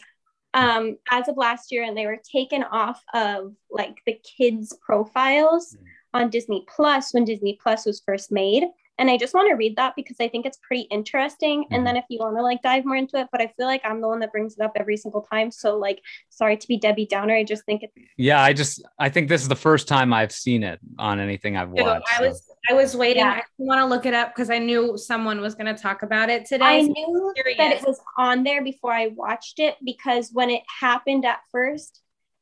Um, 0.54 0.98
as 1.12 1.28
of 1.28 1.38
last 1.38 1.72
year, 1.72 1.84
and 1.84 1.96
they 1.96 2.08
were 2.08 2.20
taken 2.32 2.64
off 2.64 3.04
of 3.14 3.54
like 3.70 3.98
the 4.06 4.20
kids' 4.38 4.76
profiles 4.82 5.76
mm-hmm. 5.76 5.86
on 6.24 6.30
Disney 6.30 6.66
Plus 6.74 7.14
when 7.14 7.26
Disney 7.26 7.60
Plus 7.62 7.86
was 7.86 8.02
first 8.06 8.32
made. 8.32 8.64
And 9.00 9.10
I 9.10 9.18
just 9.18 9.34
want 9.34 9.50
to 9.50 9.56
read 9.56 9.78
that 9.78 9.96
because 9.96 10.18
I 10.20 10.28
think 10.28 10.46
it's 10.46 10.60
pretty 10.62 10.84
interesting. 10.84 11.64
Mm-hmm. 11.64 11.74
And 11.74 11.88
then 11.88 11.96
if 11.96 12.06
you 12.10 12.20
want 12.20 12.36
to 12.38 12.44
like 12.44 12.62
dive 12.62 12.86
more 12.86 12.98
into 12.98 13.18
it, 13.18 13.28
but 13.32 13.42
I 13.42 13.48
feel 13.58 13.66
like 13.66 13.82
I'm 13.84 14.02
the 14.02 14.08
one 14.08 14.20
that 14.20 14.32
brings 14.32 14.56
it 14.56 14.62
up 14.62 14.74
every 14.76 14.98
single 14.98 15.22
time. 15.22 15.50
So 15.52 15.78
like, 15.78 16.02
sorry 16.30 16.58
to 16.58 16.68
be 16.68 16.78
Debbie 16.78 17.06
Downer. 17.06 17.34
I 17.34 17.44
just 17.44 17.66
think 17.66 17.84
it's 17.84 17.94
yeah. 18.18 18.42
I 18.42 18.54
just 18.54 18.84
I 19.00 19.10
think 19.10 19.30
this 19.30 19.42
is 19.42 19.48
the 19.48 19.56
first 19.56 19.88
time 19.88 20.14
I've 20.14 20.32
seen 20.32 20.64
it 20.64 20.80
on 21.00 21.20
anything 21.20 21.58
I've 21.58 21.70
watched. 21.70 22.06
I 22.20 22.28
was 22.28 22.46
so. 22.46 22.54
I 22.70 22.74
was 22.74 22.96
waiting. 22.96 23.24
Yeah. 23.24 23.40
I 23.40 23.44
want 23.58 23.80
to 23.80 23.86
look 23.86 24.06
it 24.06 24.14
up 24.14 24.36
because 24.36 24.50
I 24.50 24.60
knew 24.60 24.98
someone 24.98 25.42
was 25.42 25.56
going 25.56 25.74
to 25.74 25.82
talk 25.82 26.04
about 26.04 26.30
it 26.30 26.46
today. 26.46 26.66
I 26.66 26.82
knew 26.82 27.34
that 27.58 27.72
it 27.72 27.88
was 27.88 28.00
on 28.18 28.44
there 28.44 28.64
before 28.64 28.92
I 28.92 29.08
watched 29.08 29.60
it 29.60 29.76
because 29.84 30.30
when 30.34 30.50
it 30.50 30.64
happened 30.80 31.26
at 31.26 31.40
first, 31.52 32.02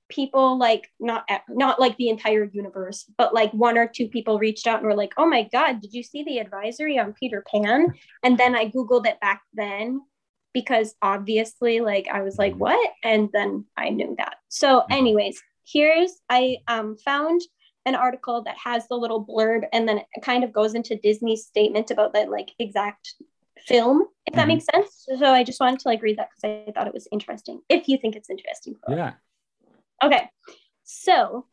people 0.09 0.57
like 0.57 0.89
not 0.99 1.25
not 1.49 1.79
like 1.79 1.95
the 1.97 2.09
entire 2.09 2.45
universe 2.45 3.05
but 3.17 3.33
like 3.33 3.51
one 3.51 3.77
or 3.77 3.87
two 3.87 4.07
people 4.07 4.39
reached 4.39 4.67
out 4.67 4.79
and 4.79 4.87
were 4.87 4.95
like 4.95 5.13
oh 5.17 5.27
my 5.27 5.47
god 5.51 5.81
did 5.81 5.93
you 5.93 6.03
see 6.03 6.23
the 6.23 6.39
advisory 6.39 6.97
on 6.97 7.13
peter 7.13 7.43
pan 7.51 7.93
and 8.23 8.37
then 8.37 8.55
i 8.55 8.69
googled 8.69 9.05
it 9.05 9.19
back 9.19 9.41
then 9.53 10.01
because 10.53 10.95
obviously 11.01 11.81
like 11.81 12.07
i 12.11 12.21
was 12.21 12.37
like 12.37 12.53
mm-hmm. 12.53 12.61
what 12.61 12.91
and 13.03 13.29
then 13.33 13.65
i 13.75 13.89
knew 13.89 14.15
that 14.17 14.35
so 14.47 14.79
mm-hmm. 14.79 14.93
anyways 14.93 15.41
here's 15.65 16.19
i 16.29 16.57
um 16.67 16.95
found 16.97 17.41
an 17.85 17.95
article 17.95 18.43
that 18.43 18.57
has 18.57 18.87
the 18.87 18.95
little 18.95 19.25
blurb 19.25 19.65
and 19.73 19.87
then 19.87 19.97
it 19.97 20.05
kind 20.21 20.43
of 20.43 20.53
goes 20.53 20.73
into 20.73 20.95
disney's 20.97 21.45
statement 21.45 21.91
about 21.91 22.13
the 22.13 22.21
like 22.25 22.51
exact 22.59 23.15
film 23.65 24.03
if 24.25 24.33
that 24.33 24.41
mm-hmm. 24.41 24.49
makes 24.49 24.65
sense 24.73 25.05
so 25.19 25.27
i 25.27 25.43
just 25.43 25.59
wanted 25.59 25.79
to 25.79 25.87
like 25.87 26.01
read 26.01 26.17
that 26.17 26.29
because 26.29 26.65
i 26.67 26.71
thought 26.71 26.87
it 26.87 26.93
was 26.93 27.07
interesting 27.11 27.59
if 27.67 27.89
you 27.89 27.97
think 27.97 28.15
it's 28.15 28.29
interesting 28.29 28.75
yeah 28.87 29.13
Okay, 30.03 30.29
so 30.83 31.45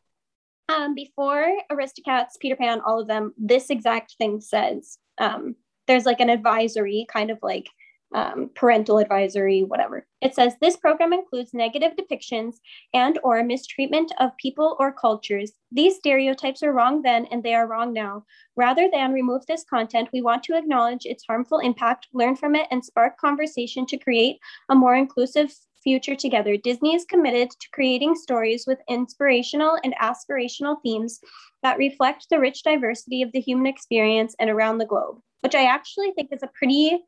um, 0.69 0.95
before 0.95 1.47
Aristocats, 1.71 2.39
Peter 2.39 2.55
Pan, 2.55 2.81
all 2.85 2.99
of 2.99 3.07
them, 3.07 3.33
this 3.37 3.69
exact 3.69 4.15
thing 4.17 4.41
says 4.41 4.97
um, 5.17 5.55
there's 5.87 6.05
like 6.05 6.19
an 6.19 6.29
advisory, 6.29 7.05
kind 7.11 7.31
of 7.31 7.39
like 7.41 7.67
um, 8.13 8.49
parental 8.55 8.97
advisory, 8.99 9.63
whatever. 9.63 10.07
It 10.21 10.35
says 10.35 10.53
this 10.61 10.77
program 10.77 11.11
includes 11.11 11.53
negative 11.53 11.93
depictions 11.99 12.55
and 12.93 13.19
or 13.23 13.43
mistreatment 13.43 14.11
of 14.19 14.37
people 14.37 14.77
or 14.79 14.93
cultures. 14.93 15.51
These 15.71 15.97
stereotypes 15.97 16.63
are 16.63 16.71
wrong 16.71 17.01
then 17.01 17.25
and 17.25 17.43
they 17.43 17.53
are 17.53 17.67
wrong 17.67 17.93
now. 17.93 18.23
Rather 18.55 18.89
than 18.91 19.11
remove 19.11 19.45
this 19.45 19.65
content, 19.69 20.09
we 20.13 20.21
want 20.21 20.43
to 20.43 20.57
acknowledge 20.57 21.05
its 21.05 21.25
harmful 21.27 21.59
impact, 21.59 22.07
learn 22.13 22.35
from 22.35 22.55
it, 22.55 22.67
and 22.71 22.85
spark 22.85 23.17
conversation 23.17 23.85
to 23.87 23.97
create 23.97 24.37
a 24.69 24.75
more 24.75 24.95
inclusive 24.95 25.53
future 25.85 26.15
together, 26.15 26.57
Disney 26.57 26.95
is 26.95 27.05
committed 27.05 27.49
to 27.51 27.69
creating 27.71 28.15
stories 28.15 28.65
with 28.67 28.79
inspirational 28.89 29.77
and 29.83 29.95
aspirational 30.01 30.77
themes 30.83 31.21
that 31.63 31.77
reflect 31.77 32.25
the 32.29 32.39
rich 32.39 32.63
diversity 32.63 33.21
of 33.21 33.31
the 33.31 33.39
human 33.39 33.67
experience 33.67 34.35
and 34.39 34.49
around 34.49 34.79
the 34.79 34.85
globe, 34.85 35.19
which 35.41 35.55
I 35.55 35.65
actually 35.65 36.11
think 36.11 36.33
is 36.33 36.43
a 36.43 36.51
pretty 36.59 36.99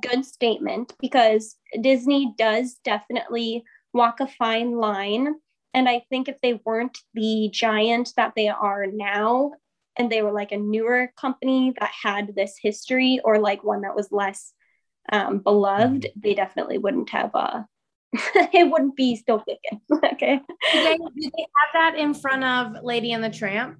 good 0.00 0.24
statement 0.24 0.94
because 1.00 1.56
Disney 1.80 2.34
does 2.36 2.80
definitely 2.82 3.62
walk 3.92 4.20
a 4.20 4.26
fine 4.26 4.72
line. 4.72 5.34
And 5.74 5.88
I 5.88 6.02
think 6.08 6.28
if 6.28 6.40
they 6.40 6.60
weren't 6.64 6.98
the 7.14 7.50
giant 7.52 8.14
that 8.16 8.32
they 8.34 8.48
are 8.48 8.86
now, 8.86 9.52
and 9.96 10.10
they 10.10 10.22
were 10.22 10.32
like 10.32 10.52
a 10.52 10.56
newer 10.56 11.12
company 11.18 11.74
that 11.78 11.90
had 12.02 12.34
this 12.34 12.56
history 12.60 13.20
or 13.24 13.38
like 13.38 13.62
one 13.62 13.82
that 13.82 13.94
was 13.94 14.10
less 14.10 14.52
um, 15.10 15.38
beloved, 15.38 16.02
mm-hmm. 16.02 16.20
they 16.20 16.34
definitely 16.34 16.78
wouldn't 16.78 17.10
have 17.10 17.30
uh, 17.34 17.62
it 18.52 18.70
wouldn't 18.70 18.96
be 18.96 19.16
still 19.16 19.40
kicking. 19.40 19.80
okay. 20.12 20.40
Do 20.72 20.84
they, 20.84 20.98
did 20.98 21.32
they, 21.36 21.46
have 21.56 21.72
that 21.74 21.94
in 21.96 22.14
front 22.14 22.44
of 22.44 22.84
Lady 22.84 23.12
and 23.12 23.24
the 23.24 23.30
Tramp? 23.30 23.78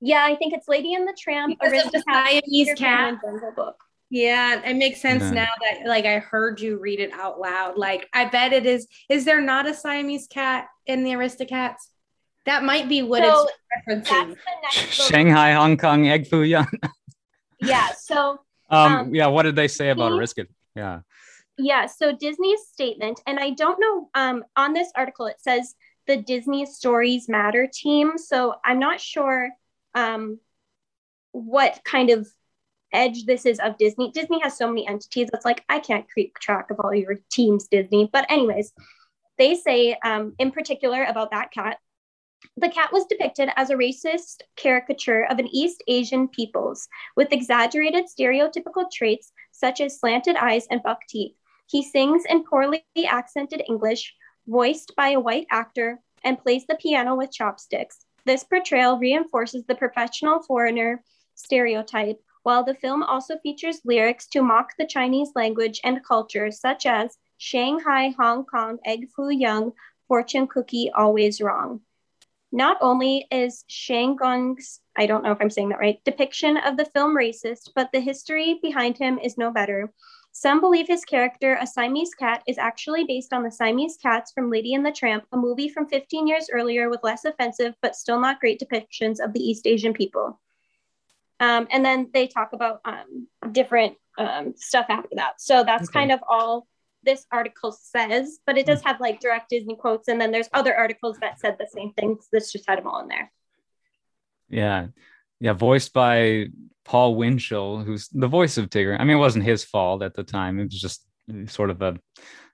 Yeah, 0.00 0.24
I 0.24 0.34
think 0.36 0.52
it's 0.52 0.68
Lady 0.68 0.94
and 0.94 1.06
the 1.06 1.16
Tramp. 1.18 1.58
Because 1.58 1.86
of 1.86 1.92
the 1.92 2.02
Siamese 2.10 2.74
cat. 2.76 3.18
Book. 3.54 3.76
Yeah, 4.10 4.62
it 4.64 4.76
makes 4.76 5.00
sense 5.00 5.24
yeah. 5.24 5.30
now 5.30 5.48
that 5.62 5.88
like 5.88 6.04
I 6.04 6.18
heard 6.18 6.60
you 6.60 6.78
read 6.78 7.00
it 7.00 7.12
out 7.12 7.40
loud. 7.40 7.76
Like 7.76 8.08
I 8.12 8.26
bet 8.26 8.52
it 8.52 8.66
is. 8.66 8.86
Is 9.08 9.24
there 9.24 9.40
not 9.40 9.66
a 9.66 9.74
Siamese 9.74 10.26
cat 10.28 10.66
in 10.86 11.02
the 11.02 11.10
Aristocats? 11.10 11.88
That 12.44 12.62
might 12.62 12.88
be 12.88 13.02
what 13.02 13.24
so 13.24 13.48
it's 13.88 14.08
referencing. 14.08 14.36
Shanghai, 14.70 15.52
Hong 15.52 15.76
Kong, 15.76 16.08
Egg 16.08 16.28
Foo 16.28 16.42
Young. 16.42 16.70
yeah. 17.60 17.90
So. 17.98 18.40
Um, 18.68 18.92
um, 18.92 19.14
Yeah. 19.14 19.28
What 19.28 19.44
did 19.44 19.54
they 19.54 19.68
say 19.68 19.90
about 19.90 20.10
Aristocat? 20.10 20.48
Yeah. 20.74 21.02
Yeah, 21.58 21.86
so 21.86 22.12
Disney's 22.12 22.60
statement, 22.70 23.20
and 23.26 23.38
I 23.38 23.50
don't 23.50 23.80
know, 23.80 24.10
um, 24.14 24.44
on 24.56 24.74
this 24.74 24.90
article 24.94 25.26
it 25.26 25.40
says 25.40 25.74
the 26.06 26.16
Disney 26.16 26.66
Stories 26.66 27.28
Matter 27.28 27.68
team. 27.72 28.18
So 28.18 28.54
I'm 28.64 28.78
not 28.78 29.00
sure 29.00 29.50
um, 29.94 30.38
what 31.32 31.80
kind 31.84 32.10
of 32.10 32.28
edge 32.92 33.24
this 33.24 33.46
is 33.46 33.58
of 33.58 33.78
Disney. 33.78 34.10
Disney 34.12 34.40
has 34.40 34.56
so 34.56 34.68
many 34.68 34.86
entities. 34.86 35.28
It's 35.32 35.44
like 35.44 35.64
I 35.68 35.80
can't 35.80 36.06
keep 36.14 36.38
track 36.38 36.70
of 36.70 36.80
all 36.80 36.94
your 36.94 37.18
teams, 37.30 37.68
Disney. 37.68 38.08
But 38.12 38.30
anyways, 38.30 38.72
they 39.38 39.54
say 39.54 39.96
um, 40.04 40.34
in 40.38 40.50
particular 40.50 41.04
about 41.04 41.30
that 41.32 41.52
cat. 41.52 41.78
The 42.58 42.68
cat 42.68 42.92
was 42.92 43.06
depicted 43.06 43.48
as 43.56 43.70
a 43.70 43.74
racist 43.74 44.42
caricature 44.56 45.24
of 45.24 45.38
an 45.38 45.48
East 45.48 45.82
Asian 45.88 46.28
peoples 46.28 46.86
with 47.16 47.32
exaggerated 47.32 48.04
stereotypical 48.06 48.84
traits 48.92 49.32
such 49.52 49.80
as 49.80 49.98
slanted 49.98 50.36
eyes 50.36 50.66
and 50.70 50.82
buck 50.82 51.00
teeth. 51.08 51.34
He 51.66 51.82
sings 51.82 52.24
in 52.28 52.44
poorly 52.44 52.84
accented 53.08 53.62
English, 53.68 54.14
voiced 54.46 54.94
by 54.96 55.10
a 55.10 55.20
white 55.20 55.46
actor, 55.50 56.00
and 56.22 56.38
plays 56.38 56.66
the 56.66 56.76
piano 56.76 57.14
with 57.14 57.32
chopsticks. 57.32 58.06
This 58.24 58.44
portrayal 58.44 58.98
reinforces 58.98 59.64
the 59.64 59.74
professional 59.74 60.42
foreigner 60.42 61.02
stereotype, 61.34 62.20
while 62.42 62.64
the 62.64 62.74
film 62.74 63.02
also 63.02 63.38
features 63.38 63.80
lyrics 63.84 64.26
to 64.28 64.42
mock 64.42 64.72
the 64.78 64.86
Chinese 64.86 65.30
language 65.34 65.80
and 65.84 66.04
culture, 66.04 66.50
such 66.50 66.86
as 66.86 67.18
Shanghai, 67.38 68.14
Hong 68.18 68.44
Kong, 68.44 68.78
Egg 68.84 69.08
Foo 69.14 69.30
Young, 69.30 69.72
Fortune 70.08 70.46
Cookie, 70.46 70.90
Always 70.90 71.40
Wrong. 71.40 71.80
Not 72.52 72.78
only 72.80 73.26
is 73.30 73.64
Shang 73.66 74.16
Gong's, 74.16 74.80
I 74.96 75.06
don't 75.06 75.24
know 75.24 75.32
if 75.32 75.38
I'm 75.40 75.50
saying 75.50 75.70
that 75.70 75.80
right, 75.80 76.00
depiction 76.04 76.56
of 76.56 76.76
the 76.76 76.86
film 76.86 77.14
racist, 77.14 77.70
but 77.74 77.90
the 77.92 78.00
history 78.00 78.58
behind 78.62 78.96
him 78.96 79.18
is 79.18 79.36
no 79.36 79.50
better. 79.50 79.92
Some 80.38 80.60
believe 80.60 80.86
his 80.86 81.02
character, 81.02 81.56
a 81.58 81.66
Siamese 81.66 82.12
cat, 82.12 82.42
is 82.46 82.58
actually 82.58 83.04
based 83.04 83.32
on 83.32 83.42
the 83.42 83.50
Siamese 83.50 83.96
cats 83.96 84.32
from 84.32 84.50
Lady 84.50 84.74
and 84.74 84.84
the 84.84 84.92
Tramp, 84.92 85.24
a 85.32 85.36
movie 85.38 85.70
from 85.70 85.88
15 85.88 86.26
years 86.26 86.50
earlier 86.52 86.90
with 86.90 87.00
less 87.02 87.24
offensive 87.24 87.72
but 87.80 87.96
still 87.96 88.20
not 88.20 88.38
great 88.38 88.60
depictions 88.60 89.18
of 89.18 89.32
the 89.32 89.40
East 89.40 89.66
Asian 89.66 89.94
people. 89.94 90.38
Um, 91.40 91.66
and 91.70 91.82
then 91.82 92.10
they 92.12 92.26
talk 92.26 92.52
about 92.52 92.82
um, 92.84 93.28
different 93.50 93.96
um, 94.18 94.52
stuff 94.58 94.84
after 94.90 95.16
that. 95.16 95.40
So 95.40 95.64
that's 95.64 95.88
okay. 95.88 96.00
kind 96.00 96.12
of 96.12 96.20
all 96.28 96.66
this 97.02 97.24
article 97.32 97.72
says, 97.72 98.38
but 98.44 98.58
it 98.58 98.66
does 98.66 98.82
have 98.82 99.00
like 99.00 99.20
direct 99.20 99.48
Disney 99.48 99.76
quotes. 99.76 100.06
And 100.06 100.20
then 100.20 100.32
there's 100.32 100.50
other 100.52 100.76
articles 100.76 101.16
that 101.22 101.40
said 101.40 101.56
the 101.58 101.66
same 101.66 101.94
things. 101.94 102.28
This 102.30 102.52
just 102.52 102.68
had 102.68 102.78
them 102.78 102.88
all 102.88 103.00
in 103.00 103.08
there. 103.08 103.32
Yeah. 104.50 104.88
Yeah. 105.40 105.52
Voiced 105.52 105.92
by 105.92 106.46
Paul 106.84 107.16
Winchell, 107.16 107.82
who's 107.82 108.08
the 108.08 108.28
voice 108.28 108.58
of 108.58 108.70
Tigger. 108.70 108.98
I 108.98 109.04
mean, 109.04 109.16
it 109.16 109.20
wasn't 109.20 109.44
his 109.44 109.64
fault 109.64 110.02
at 110.02 110.14
the 110.14 110.24
time. 110.24 110.58
It 110.60 110.64
was 110.64 110.80
just 110.80 111.04
sort 111.46 111.70
of 111.70 111.82
a 111.82 111.98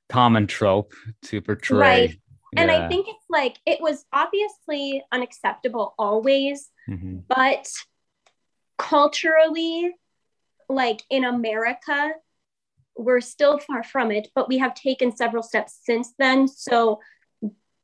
common 0.09 0.47
trope 0.47 0.93
to 1.25 1.41
portray. 1.41 1.79
Right. 1.79 2.19
And 2.55 2.71
I 2.71 2.87
think 2.89 3.09
it's 3.09 3.25
like 3.31 3.57
it 3.65 3.81
was 3.81 4.05
obviously 4.13 5.03
unacceptable 5.11 5.95
always, 5.99 6.69
mm-hmm. 6.89 7.21
but 7.27 7.67
culturally, 8.79 9.95
like 10.69 11.03
in 11.09 11.25
America, 11.25 12.13
we're 12.97 13.23
still 13.23 13.59
far 13.59 13.83
from 13.83 14.11
it, 14.11 14.29
but 14.35 14.49
we 14.49 14.59
have 14.59 14.75
taken 14.75 15.17
several 15.17 15.43
steps 15.43 15.79
since 15.83 16.13
then. 16.19 16.47
So 16.47 17.01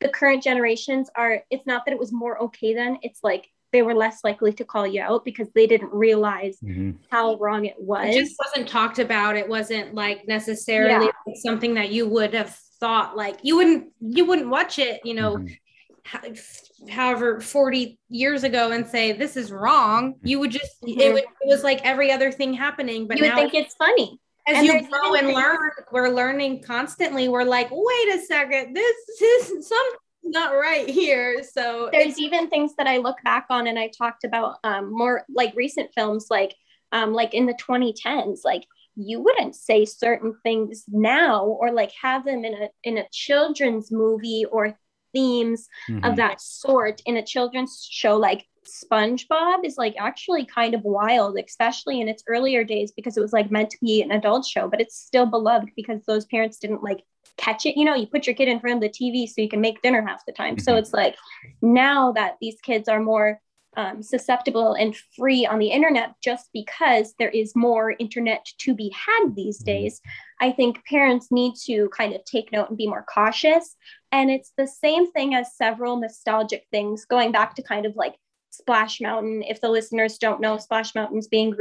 the 0.01 0.11
current 0.11 0.43
generations 0.43 1.09
are, 1.17 1.43
it's 1.51 1.67
not 1.67 1.87
that 1.87 1.93
it 1.93 1.99
was 1.99 2.13
more 2.13 2.43
okay 2.45 2.75
then, 2.75 2.99
it's 3.03 3.21
like 3.23 3.49
they 3.73 3.83
were 3.83 3.95
less 3.95 4.25
likely 4.25 4.53
to 4.55 4.65
call 4.65 4.87
you 4.87 5.03
out 5.03 5.25
because 5.25 5.49
they 5.55 5.67
didn't 5.67 5.93
realize 5.93 6.59
mm-hmm. 6.65 6.93
how 7.11 7.37
wrong 7.37 7.67
it 7.67 7.77
was. 7.79 8.15
It 8.15 8.21
just 8.21 8.37
wasn't 8.39 8.69
talked 8.69 8.99
about. 8.99 9.37
It 9.37 9.49
wasn't 9.49 9.95
like 9.95 10.27
necessarily 10.27 11.07
yeah. 11.07 11.35
something 11.43 11.75
that 11.75 11.91
you 11.91 12.09
would 12.09 12.35
have 12.35 12.59
thought 12.81 13.17
like 13.17 13.41
you 13.43 13.57
wouldn't 13.57 13.89
you 14.01 14.25
wouldn't 14.25 14.49
watch 14.49 14.79
it, 14.79 15.01
you 15.05 15.15
know, 15.15 15.37
mm-hmm. 15.37 16.89
however 16.89 17.41
40 17.41 17.99
years 18.09 18.45
ago 18.45 18.71
and 18.71 18.87
say 18.87 19.13
this 19.13 19.37
is 19.37 19.53
wrong. 19.53 20.15
You 20.23 20.39
would 20.41 20.51
just 20.51 20.81
mm-hmm. 20.83 21.01
it, 21.01 21.13
would, 21.13 21.25
it 21.25 21.47
was 21.47 21.63
like 21.63 21.85
every 21.85 22.11
other 22.11 22.33
thing 22.33 22.55
happening. 22.55 23.07
But 23.07 23.19
you 23.19 23.25
would 23.25 23.35
think 23.35 23.55
it's 23.55 23.75
funny. 23.75 24.19
As 24.47 24.57
and 24.57 24.67
you 24.67 24.89
grow 24.89 25.15
and 25.15 25.29
learn, 25.29 25.59
we're 25.93 26.09
learning 26.09 26.63
constantly. 26.63 27.29
We're 27.29 27.45
like, 27.45 27.69
wait 27.71 28.15
a 28.15 28.19
second, 28.27 28.75
this 28.75 28.97
is 29.21 29.69
some 29.69 29.89
not 30.23 30.53
right 30.53 30.89
here. 30.89 31.43
So 31.43 31.89
there's 31.93 32.19
even 32.19 32.49
things 32.49 32.75
that 32.77 32.87
I 32.87 32.99
look 32.99 33.17
back 33.25 33.47
on 33.51 33.67
and 33.67 33.79
I 33.79 33.91
talked 33.97 34.25
about 34.25 34.57
um, 34.65 34.93
more 34.93 35.25
like 35.29 35.55
recent 35.57 35.91
films 35.95 36.27
like 36.31 36.55
um, 36.93 37.13
like 37.13 37.35
in 37.35 37.47
the 37.47 37.55
2010s 37.55 38.41
like 38.45 38.65
you 38.97 39.21
wouldn't 39.21 39.55
say 39.55 39.85
certain 39.85 40.35
things 40.43 40.85
now 40.89 41.45
or 41.45 41.71
like 41.71 41.93
have 42.01 42.25
them 42.25 42.45
in 42.45 42.55
a 42.55 42.69
in 42.83 42.99
a 42.99 43.09
children's 43.13 43.93
movie 43.93 44.45
or 44.51 44.77
themes 45.15 45.69
mm-hmm. 45.89 46.05
of 46.05 46.17
that 46.17 46.41
sort 46.41 47.01
in 47.07 47.17
a 47.17 47.25
children's 47.25 47.87
show 47.89 48.17
like 48.17 48.45
SpongeBob 48.69 49.65
is 49.65 49.79
like 49.79 49.95
actually 49.99 50.45
kind 50.45 50.75
of 50.75 50.83
wild, 50.83 51.39
especially 51.39 52.01
in 52.01 52.09
its 52.09 52.23
earlier 52.29 52.65
days 52.65 52.93
because 52.93 53.17
it 53.17 53.21
was 53.21 53.33
like 53.33 53.51
meant 53.51 53.71
to 53.71 53.79
be 53.81 54.03
an 54.03 54.11
adult 54.11 54.45
show, 54.47 54.69
but 54.69 54.81
it's 54.81 54.97
still 54.97 55.27
beloved 55.27 55.71
because 55.75 56.03
those 56.07 56.27
parents 56.27 56.59
didn't 56.59 56.83
like 56.83 57.03
catch 57.39 57.65
it. 57.67 57.79
You 57.79 57.85
know, 57.85 57.95
you 57.95 58.07
put 58.07 58.27
your 58.27 58.35
kid 58.35 58.49
in 58.49 58.61
front 58.61 58.77
of 58.77 58.83
the 58.83 58.89
TV 58.89 59.27
so 59.29 59.41
you 59.41 59.49
can 59.49 59.61
make 59.61 59.83
dinner 59.83 60.05
half 60.07 60.27
the 60.27 60.33
time. 60.33 60.57
Mm-hmm. 60.57 60.65
So 60.65 60.77
it's 60.77 60.93
like 60.93 61.17
now 61.63 62.13
that 62.13 62.37
these 62.41 62.57
kids 62.63 62.89
are 62.89 63.01
more 63.01 63.41
um, 63.77 64.03
susceptible 64.03 64.75
and 64.75 64.97
free 65.17 65.47
on 65.47 65.59
the 65.59 65.71
internet 65.71 66.15
just 66.23 66.49
because 66.53 67.15
there 67.19 67.29
is 67.29 67.55
more 67.55 67.95
internet 68.01 68.45
to 68.59 68.75
be 68.75 68.91
had 68.91 69.35
these 69.35 69.59
mm-hmm. 69.59 69.67
days. 69.67 70.01
I 70.41 70.51
think 70.51 70.85
parents 70.85 71.29
need 71.31 71.55
to 71.67 71.89
kind 71.91 72.15
of 72.15 72.25
take 72.25 72.53
note 72.53 72.69
and 72.69 72.79
be 72.79 72.89
more 72.89 73.07
cautious. 73.13 73.77
And 74.11 74.31
it's 74.31 74.53
the 74.57 74.67
same 74.67 75.11
thing 75.13 75.35
as 75.35 75.57
several 75.57 75.97
nostalgic 75.97 76.65
things, 76.71 77.05
going 77.05 77.33
back 77.33 77.55
to 77.55 77.63
kind 77.63 77.87
of 77.87 77.95
like 77.95 78.17
Splash 78.51 79.01
Mountain. 79.01 79.45
If 79.45 79.61
the 79.61 79.69
listeners 79.69 80.19
don't 80.19 80.41
know, 80.41 80.59
Splash 80.59 80.95
Mountain's 80.95 81.29
being 81.29 81.53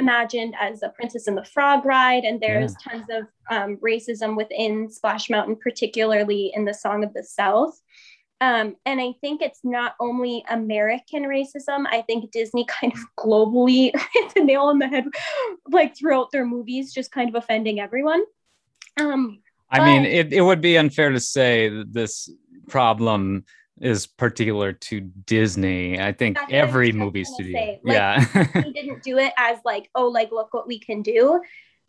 reimagined 0.00 0.52
as 0.60 0.82
a 0.82 0.88
Princess 0.90 1.26
and 1.26 1.36
the 1.36 1.44
Frog 1.44 1.84
ride, 1.84 2.24
and 2.24 2.40
there's 2.40 2.74
yeah. 2.86 2.92
tons 2.92 3.06
of 3.10 3.26
um, 3.50 3.76
racism 3.78 4.36
within 4.36 4.90
Splash 4.90 5.30
Mountain, 5.30 5.56
particularly 5.56 6.52
in 6.54 6.64
the 6.64 6.74
Song 6.74 7.04
of 7.04 7.12
the 7.14 7.22
South. 7.22 7.80
Um, 8.40 8.76
and 8.84 9.00
I 9.00 9.14
think 9.20 9.40
it's 9.40 9.60
not 9.64 9.94
only 10.00 10.44
American 10.50 11.22
racism, 11.22 11.86
I 11.88 12.02
think 12.02 12.30
Disney 12.30 12.64
kind 12.68 12.92
of 12.92 13.00
globally 13.18 13.92
hit 14.12 14.34
the 14.34 14.44
nail 14.44 14.62
on 14.62 14.78
the 14.78 14.88
head, 14.88 15.04
like 15.70 15.96
throughout 15.96 16.30
their 16.30 16.44
movies, 16.44 16.92
just 16.92 17.10
kind 17.10 17.28
of 17.28 17.34
offending 17.36 17.80
everyone. 17.80 18.22
Um, 19.00 19.40
I 19.70 19.78
but, 19.78 19.84
mean, 19.86 20.04
it, 20.04 20.32
it 20.32 20.42
would 20.42 20.60
be 20.60 20.76
unfair 20.76 21.10
to 21.10 21.20
say 21.20 21.68
that 21.68 21.92
this 21.92 22.30
problem 22.68 23.44
is 23.80 24.06
particular 24.06 24.72
to 24.72 25.00
Disney. 25.00 26.00
I 26.00 26.12
think 26.12 26.38
every 26.50 26.92
movie 26.92 27.24
studio. 27.24 27.58
Say. 27.58 27.80
Like, 27.82 27.94
yeah. 27.94 28.46
we 28.54 28.72
didn't 28.74 29.02
do 29.02 29.18
it 29.18 29.32
as 29.36 29.58
like, 29.64 29.90
oh, 29.94 30.06
like 30.08 30.30
look 30.30 30.54
what 30.54 30.66
we 30.66 30.78
can 30.78 31.02
do. 31.02 31.40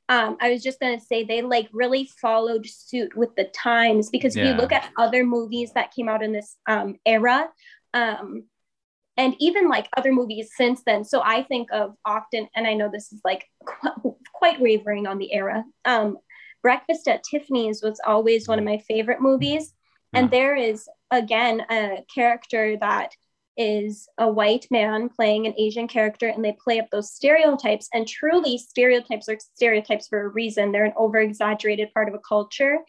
Um, 0.08 0.38
I 0.40 0.52
was 0.52 0.64
just 0.64 0.80
gonna 0.80 1.00
say 1.00 1.24
they 1.24 1.42
like 1.42 1.68
really 1.72 2.10
followed 2.22 2.66
suit 2.68 3.16
with 3.16 3.36
the 3.36 3.46
times 3.46 4.10
because 4.10 4.36
if 4.36 4.44
yeah. 4.44 4.52
you 4.52 4.58
look 4.58 4.72
at 4.72 4.90
other 4.98 5.24
movies 5.24 5.72
that 5.74 5.94
came 5.94 6.08
out 6.08 6.22
in 6.22 6.32
this 6.32 6.58
um, 6.68 6.98
era, 7.06 7.48
um, 7.94 8.44
and 9.18 9.36
even 9.40 9.70
like 9.70 9.88
other 9.98 10.12
movies 10.12 10.52
since 10.56 10.84
then. 10.86 11.04
So 11.06 11.22
I 11.24 11.44
think 11.44 11.72
of 11.72 11.96
often, 12.04 12.48
and 12.56 12.68
I 12.68 12.74
know 12.74 12.90
this 12.92 13.12
is 13.12 13.22
like 13.24 13.46
qu- 13.66 14.16
quite 14.34 14.60
wavering 14.60 15.08
on 15.08 15.18
the 15.18 15.34
era. 15.34 15.64
Um, 15.86 16.18
Breakfast 16.62 17.08
at 17.08 17.24
Tiffany's 17.24 17.84
was 17.84 18.00
always 18.06 18.48
one 18.48 18.58
of 18.58 18.66
my 18.66 18.80
favorite 18.80 19.22
movies 19.22 19.76
and 20.16 20.32
there 20.32 20.56
is, 20.56 20.88
again, 21.12 21.62
a 21.70 22.04
character 22.14 22.78
that 22.80 23.12
is 23.58 24.08
a 24.18 24.28
white 24.28 24.68
man 24.70 25.08
playing 25.10 25.48
an 25.48 25.54
Asian 25.58 25.88
character, 25.88 26.28
and 26.28 26.44
they 26.44 26.58
play 26.62 26.80
up 26.80 26.90
those 26.92 27.14
stereotypes. 27.14 27.88
And 27.94 28.08
truly, 28.08 28.58
stereotypes 28.58 29.30
are 29.30 29.38
stereotypes 29.40 30.08
for 30.08 30.22
a 30.22 30.30
reason. 30.30 30.72
They're 30.72 30.86
an 30.86 30.94
over 30.98 31.20
exaggerated 31.20 31.94
part 31.94 32.10
of 32.10 32.16
a 32.16 32.20
culture, 32.20 32.80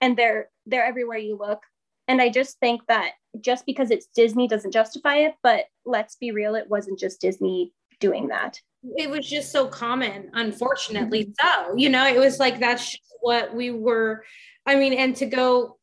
and 0.00 0.16
they're 0.16 0.48
they're 0.66 0.84
everywhere 0.84 1.18
you 1.18 1.36
look. 1.36 1.60
And 2.08 2.20
I 2.20 2.28
just 2.28 2.58
think 2.58 2.82
that 2.88 3.12
just 3.40 3.64
because 3.66 3.92
it's 3.92 4.08
Disney 4.14 4.48
doesn't 4.48 4.72
justify 4.72 5.16
it, 5.18 5.34
but 5.44 5.66
let's 5.84 6.16
be 6.16 6.32
real, 6.32 6.56
it 6.56 6.68
wasn't 6.68 6.98
just 6.98 7.20
Disney 7.20 7.72
doing 8.00 8.28
that. 8.28 8.58
It 8.96 9.08
was 9.10 9.28
just 9.28 9.52
so 9.52 9.68
common, 9.68 10.30
unfortunately. 10.32 11.32
So, 11.40 11.76
you 11.76 11.88
know, 11.88 12.06
it 12.06 12.18
was 12.18 12.40
like 12.40 12.58
that's 12.58 12.96
what 13.20 13.54
we 13.54 13.70
were. 13.70 14.24
I 14.66 14.74
mean, 14.76 14.94
and 14.94 15.14
to 15.16 15.26
go 15.26 15.78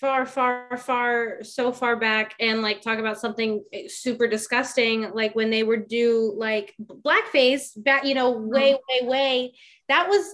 far, 0.00 0.24
far, 0.24 0.78
far, 0.78 1.42
so 1.42 1.72
far 1.72 1.94
back 1.94 2.34
and 2.40 2.62
like 2.62 2.80
talk 2.80 2.98
about 2.98 3.20
something 3.20 3.62
super 3.86 4.26
disgusting, 4.26 5.10
like 5.12 5.34
when 5.34 5.50
they 5.50 5.62
would 5.62 5.88
do 5.88 6.32
like 6.36 6.74
blackface 6.80 7.70
back, 7.76 8.04
you 8.04 8.14
know, 8.14 8.30
way, 8.30 8.72
way, 8.72 9.06
way. 9.06 9.54
That 9.88 10.08
was 10.08 10.24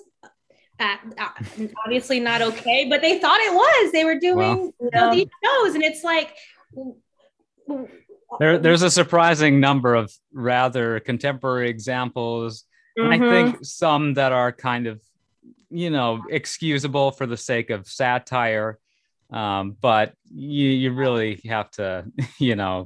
uh, 0.79 0.97
uh, 1.19 1.29
obviously 1.85 2.21
not 2.21 2.43
okay, 2.43 2.87
but 2.89 3.01
they 3.01 3.19
thought 3.19 3.41
it 3.41 3.53
was. 3.53 3.93
They 3.93 4.05
were 4.05 4.21
doing 4.21 4.73
well, 4.79 4.81
you 4.81 4.91
know, 4.95 5.11
these 5.13 5.29
shows, 5.45 5.75
and 5.75 5.83
it's 5.83 6.05
like 6.05 6.37
there, 8.39 8.59
there's 8.59 8.83
a 8.83 8.91
surprising 8.91 9.59
number 9.59 9.97
of 9.97 10.13
rather 10.33 11.01
contemporary 11.01 11.71
examples. 11.71 12.65
Mm-hmm. 12.97 13.13
I 13.13 13.31
think 13.31 13.65
some 13.65 14.15
that 14.15 14.31
are 14.31 14.53
kind 14.53 14.87
of, 14.87 15.03
you 15.71 15.91
know, 15.91 16.23
excusable 16.31 17.11
for 17.11 17.27
the 17.27 17.37
sake 17.37 17.71
of 17.71 17.89
satire 17.89 18.79
um, 19.31 19.77
but 19.81 20.15
you 20.31 20.69
you 20.69 20.93
really 20.93 21.41
have 21.47 21.71
to 21.73 22.05
you 22.39 22.57
know 22.57 22.85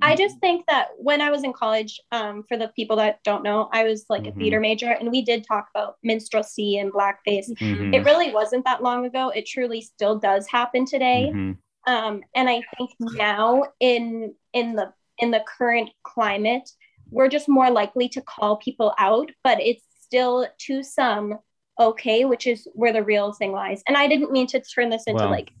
I 0.00 0.14
just 0.14 0.38
think 0.38 0.64
that 0.68 0.88
when 0.96 1.20
I 1.20 1.30
was 1.30 1.42
in 1.42 1.52
college, 1.52 2.00
um, 2.12 2.44
for 2.48 2.56
the 2.56 2.68
people 2.76 2.96
that 2.96 3.22
don't 3.24 3.42
know, 3.42 3.68
I 3.72 3.82
was 3.82 4.04
like 4.08 4.22
mm-hmm. 4.22 4.38
a 4.38 4.40
theater 4.40 4.60
major 4.60 4.90
and 4.92 5.10
we 5.10 5.22
did 5.22 5.44
talk 5.44 5.66
about 5.74 5.96
minstrelsy 6.04 6.78
and 6.78 6.92
blackface. 6.92 7.50
Mm-hmm. 7.50 7.92
It 7.92 8.04
really 8.04 8.32
wasn't 8.32 8.64
that 8.64 8.82
long 8.82 9.06
ago. 9.06 9.30
It 9.30 9.46
truly 9.46 9.80
still 9.80 10.18
does 10.18 10.46
happen 10.46 10.86
today. 10.86 11.30
Mm-hmm. 11.34 11.92
Um, 11.92 12.22
and 12.34 12.48
I 12.48 12.62
think 12.76 12.90
now 13.00 13.64
in 13.80 14.34
in 14.52 14.76
the 14.76 14.92
in 15.18 15.30
the 15.30 15.44
current 15.58 15.90
climate, 16.04 16.68
we're 17.10 17.28
just 17.28 17.48
more 17.48 17.70
likely 17.70 18.08
to 18.10 18.20
call 18.20 18.56
people 18.56 18.94
out, 18.98 19.30
but 19.42 19.60
it's 19.60 19.82
still 20.00 20.46
to 20.58 20.82
some 20.82 21.38
okay, 21.78 22.24
which 22.24 22.46
is 22.46 22.68
where 22.72 22.92
the 22.92 23.02
real 23.02 23.32
thing 23.32 23.52
lies. 23.52 23.82
And 23.86 23.96
I 23.96 24.08
didn't 24.08 24.32
mean 24.32 24.46
to 24.48 24.60
turn 24.60 24.90
this 24.90 25.04
into 25.06 25.24
wow. 25.24 25.30
like 25.30 25.52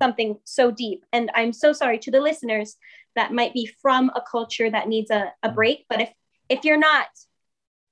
something 0.00 0.38
so 0.44 0.70
deep. 0.70 1.04
And 1.12 1.30
I'm 1.34 1.52
so 1.52 1.72
sorry 1.72 1.98
to 2.00 2.10
the 2.10 2.20
listeners 2.20 2.76
that 3.14 3.32
might 3.32 3.54
be 3.54 3.70
from 3.80 4.10
a 4.14 4.20
culture 4.20 4.70
that 4.70 4.88
needs 4.88 5.10
a, 5.10 5.32
a 5.42 5.50
break. 5.50 5.86
But 5.88 6.00
if 6.00 6.10
if 6.48 6.64
you're 6.64 6.78
not, 6.78 7.06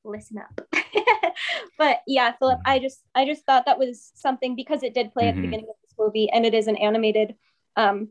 listen 0.05 0.39
up. 0.39 0.61
but 1.79 2.01
yeah, 2.07 2.33
Philip, 2.39 2.61
I 2.65 2.79
just 2.79 3.01
I 3.15 3.25
just 3.25 3.45
thought 3.45 3.67
that 3.67 3.79
was 3.79 4.11
something 4.15 4.57
because 4.57 4.83
it 4.83 4.95
did 4.95 5.13
play 5.13 5.25
mm-hmm. 5.25 5.29
at 5.29 5.35
the 5.35 5.41
mm-hmm. 5.41 5.51
beginning 5.51 5.67
of 5.71 5.77
this 5.83 5.95
movie 5.99 6.31
and 6.31 6.45
it 6.45 6.55
is 6.55 6.67
an 6.67 6.77
animated 6.77 7.37
um 7.77 8.09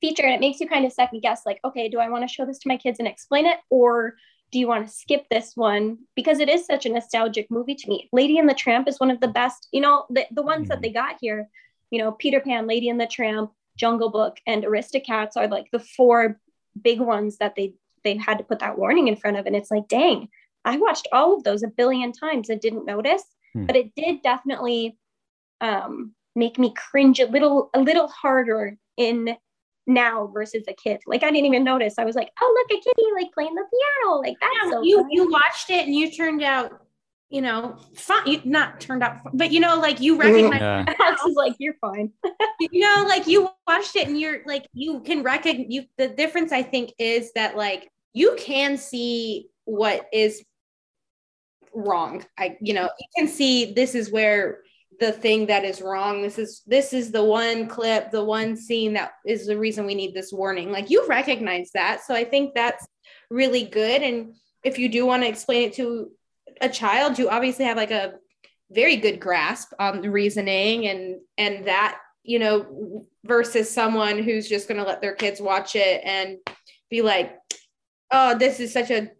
feature 0.00 0.24
and 0.24 0.34
it 0.34 0.40
makes 0.40 0.58
you 0.58 0.68
kind 0.68 0.84
of 0.84 0.92
second 0.92 1.20
guess 1.20 1.46
like, 1.46 1.60
okay, 1.64 1.88
do 1.88 1.98
I 1.98 2.08
want 2.08 2.26
to 2.26 2.32
show 2.32 2.44
this 2.44 2.58
to 2.60 2.68
my 2.68 2.76
kids 2.76 2.98
and 2.98 3.06
explain 3.06 3.46
it 3.46 3.58
or 3.70 4.14
do 4.52 4.58
you 4.58 4.66
want 4.66 4.86
to 4.86 4.92
skip 4.92 5.26
this 5.30 5.52
one 5.54 5.98
because 6.14 6.38
it 6.38 6.48
is 6.48 6.66
such 6.66 6.86
a 6.86 6.88
nostalgic 6.88 7.50
movie 7.50 7.74
to 7.74 7.88
me 7.88 8.08
lady 8.12 8.38
and 8.38 8.48
the 8.48 8.54
tramp 8.54 8.88
is 8.88 9.00
one 9.00 9.10
of 9.10 9.20
the 9.20 9.28
best 9.28 9.68
you 9.72 9.80
know 9.80 10.04
the, 10.10 10.26
the 10.32 10.42
ones 10.42 10.62
mm-hmm. 10.62 10.68
that 10.68 10.82
they 10.82 10.90
got 10.90 11.16
here 11.20 11.48
you 11.90 11.98
know 11.98 12.12
peter 12.12 12.40
pan 12.40 12.66
lady 12.66 12.88
and 12.88 13.00
the 13.00 13.06
tramp 13.06 13.50
jungle 13.76 14.10
book 14.10 14.38
and 14.46 14.64
aristocats 14.64 15.36
are 15.36 15.48
like 15.48 15.70
the 15.72 15.78
four 15.78 16.40
big 16.80 17.00
ones 17.00 17.38
that 17.38 17.54
they 17.56 17.74
they 18.04 18.16
had 18.16 18.38
to 18.38 18.44
put 18.44 18.60
that 18.60 18.78
warning 18.78 19.08
in 19.08 19.16
front 19.16 19.36
of 19.36 19.46
and 19.46 19.56
it's 19.56 19.70
like 19.70 19.88
dang 19.88 20.28
i 20.64 20.76
watched 20.76 21.08
all 21.12 21.34
of 21.34 21.44
those 21.44 21.62
a 21.62 21.68
billion 21.68 22.12
times 22.12 22.48
and 22.48 22.60
didn't 22.60 22.86
notice 22.86 23.24
hmm. 23.54 23.66
but 23.66 23.76
it 23.76 23.94
did 23.94 24.22
definitely 24.22 24.96
um, 25.60 26.14
make 26.34 26.58
me 26.58 26.72
cringe 26.74 27.18
a 27.18 27.26
little 27.26 27.70
a 27.74 27.80
little 27.80 28.08
harder 28.08 28.76
in 28.96 29.36
now 29.86 30.26
versus 30.26 30.64
a 30.68 30.72
kid. 30.74 31.00
Like 31.06 31.22
I 31.22 31.30
didn't 31.30 31.46
even 31.46 31.64
notice. 31.64 31.94
I 31.98 32.04
was 32.04 32.16
like, 32.16 32.30
oh 32.40 32.66
look, 32.70 32.78
a 32.78 32.82
kitty 32.82 33.08
like 33.14 33.32
playing 33.32 33.54
the 33.54 33.64
piano. 33.70 34.18
Like 34.18 34.36
that's 34.40 34.52
yeah, 34.64 34.70
so 34.70 34.82
you 34.82 35.00
fun. 35.00 35.10
you 35.10 35.30
watched 35.30 35.70
it 35.70 35.86
and 35.86 35.94
you 35.94 36.10
turned 36.10 36.42
out, 36.42 36.80
you 37.30 37.40
know, 37.40 37.76
fine. 37.94 38.26
You, 38.26 38.40
not 38.44 38.80
turned 38.80 39.02
out, 39.02 39.18
but 39.32 39.52
you 39.52 39.60
know, 39.60 39.78
like 39.78 40.00
you 40.00 40.18
recognize. 40.18 40.60
Yeah. 40.60 40.84
Alex 41.00 41.22
is 41.26 41.36
like, 41.36 41.54
you're 41.58 41.76
fine. 41.80 42.12
you 42.60 42.80
know, 42.80 43.04
like 43.08 43.26
you 43.26 43.48
watched 43.66 43.96
it 43.96 44.08
and 44.08 44.20
you're 44.20 44.40
like, 44.46 44.66
you 44.72 45.00
can 45.00 45.22
recognize. 45.22 45.66
You 45.68 45.84
the 45.98 46.08
difference 46.08 46.52
I 46.52 46.62
think 46.62 46.92
is 46.98 47.32
that 47.34 47.56
like 47.56 47.90
you 48.12 48.36
can 48.38 48.76
see 48.76 49.48
what 49.64 50.06
is 50.12 50.42
wrong. 51.74 52.24
I 52.38 52.56
you 52.60 52.74
know 52.74 52.84
you 52.84 53.06
can 53.16 53.28
see 53.28 53.72
this 53.72 53.94
is 53.94 54.10
where 54.10 54.60
the 54.98 55.12
thing 55.12 55.46
that 55.46 55.64
is 55.64 55.82
wrong. 55.82 56.22
This 56.22 56.38
is 56.38 56.62
this 56.66 56.92
is 56.92 57.10
the 57.12 57.24
one 57.24 57.68
clip 57.68 58.10
the 58.10 58.24
one 58.24 58.56
scene 58.56 58.94
that 58.94 59.12
is 59.26 59.46
the 59.46 59.58
reason 59.58 59.86
we 59.86 59.94
need 59.94 60.14
this 60.14 60.32
warning. 60.32 60.72
Like 60.72 60.90
you 60.90 61.06
recognize 61.06 61.70
that. 61.74 62.02
So 62.04 62.14
i 62.14 62.24
think 62.24 62.54
that's 62.54 62.86
really 63.30 63.64
good. 63.64 64.02
And 64.02 64.34
if 64.64 64.78
you 64.78 64.88
do 64.88 65.06
want 65.06 65.22
to 65.22 65.28
explain 65.28 65.68
it 65.68 65.74
to 65.74 66.10
a 66.60 66.68
child 66.68 67.18
you 67.18 67.28
obviously 67.28 67.64
have 67.64 67.76
like 67.76 67.90
a 67.90 68.14
very 68.70 68.96
good 68.96 69.20
grasp 69.20 69.72
on 69.78 70.00
the 70.00 70.10
reasoning 70.10 70.86
and 70.88 71.20
and 71.38 71.66
that 71.66 71.98
you 72.22 72.38
know 72.38 73.04
versus 73.24 73.70
someone 73.70 74.18
who's 74.18 74.48
just 74.48 74.68
going 74.68 74.78
to 74.78 74.86
let 74.86 75.00
their 75.00 75.14
kids 75.14 75.40
watch 75.40 75.76
it 75.76 76.00
and 76.04 76.38
be 76.90 77.02
like 77.02 77.36
oh 78.10 78.36
this 78.36 78.58
is 78.58 78.72
such 78.72 78.90
a 78.90 79.10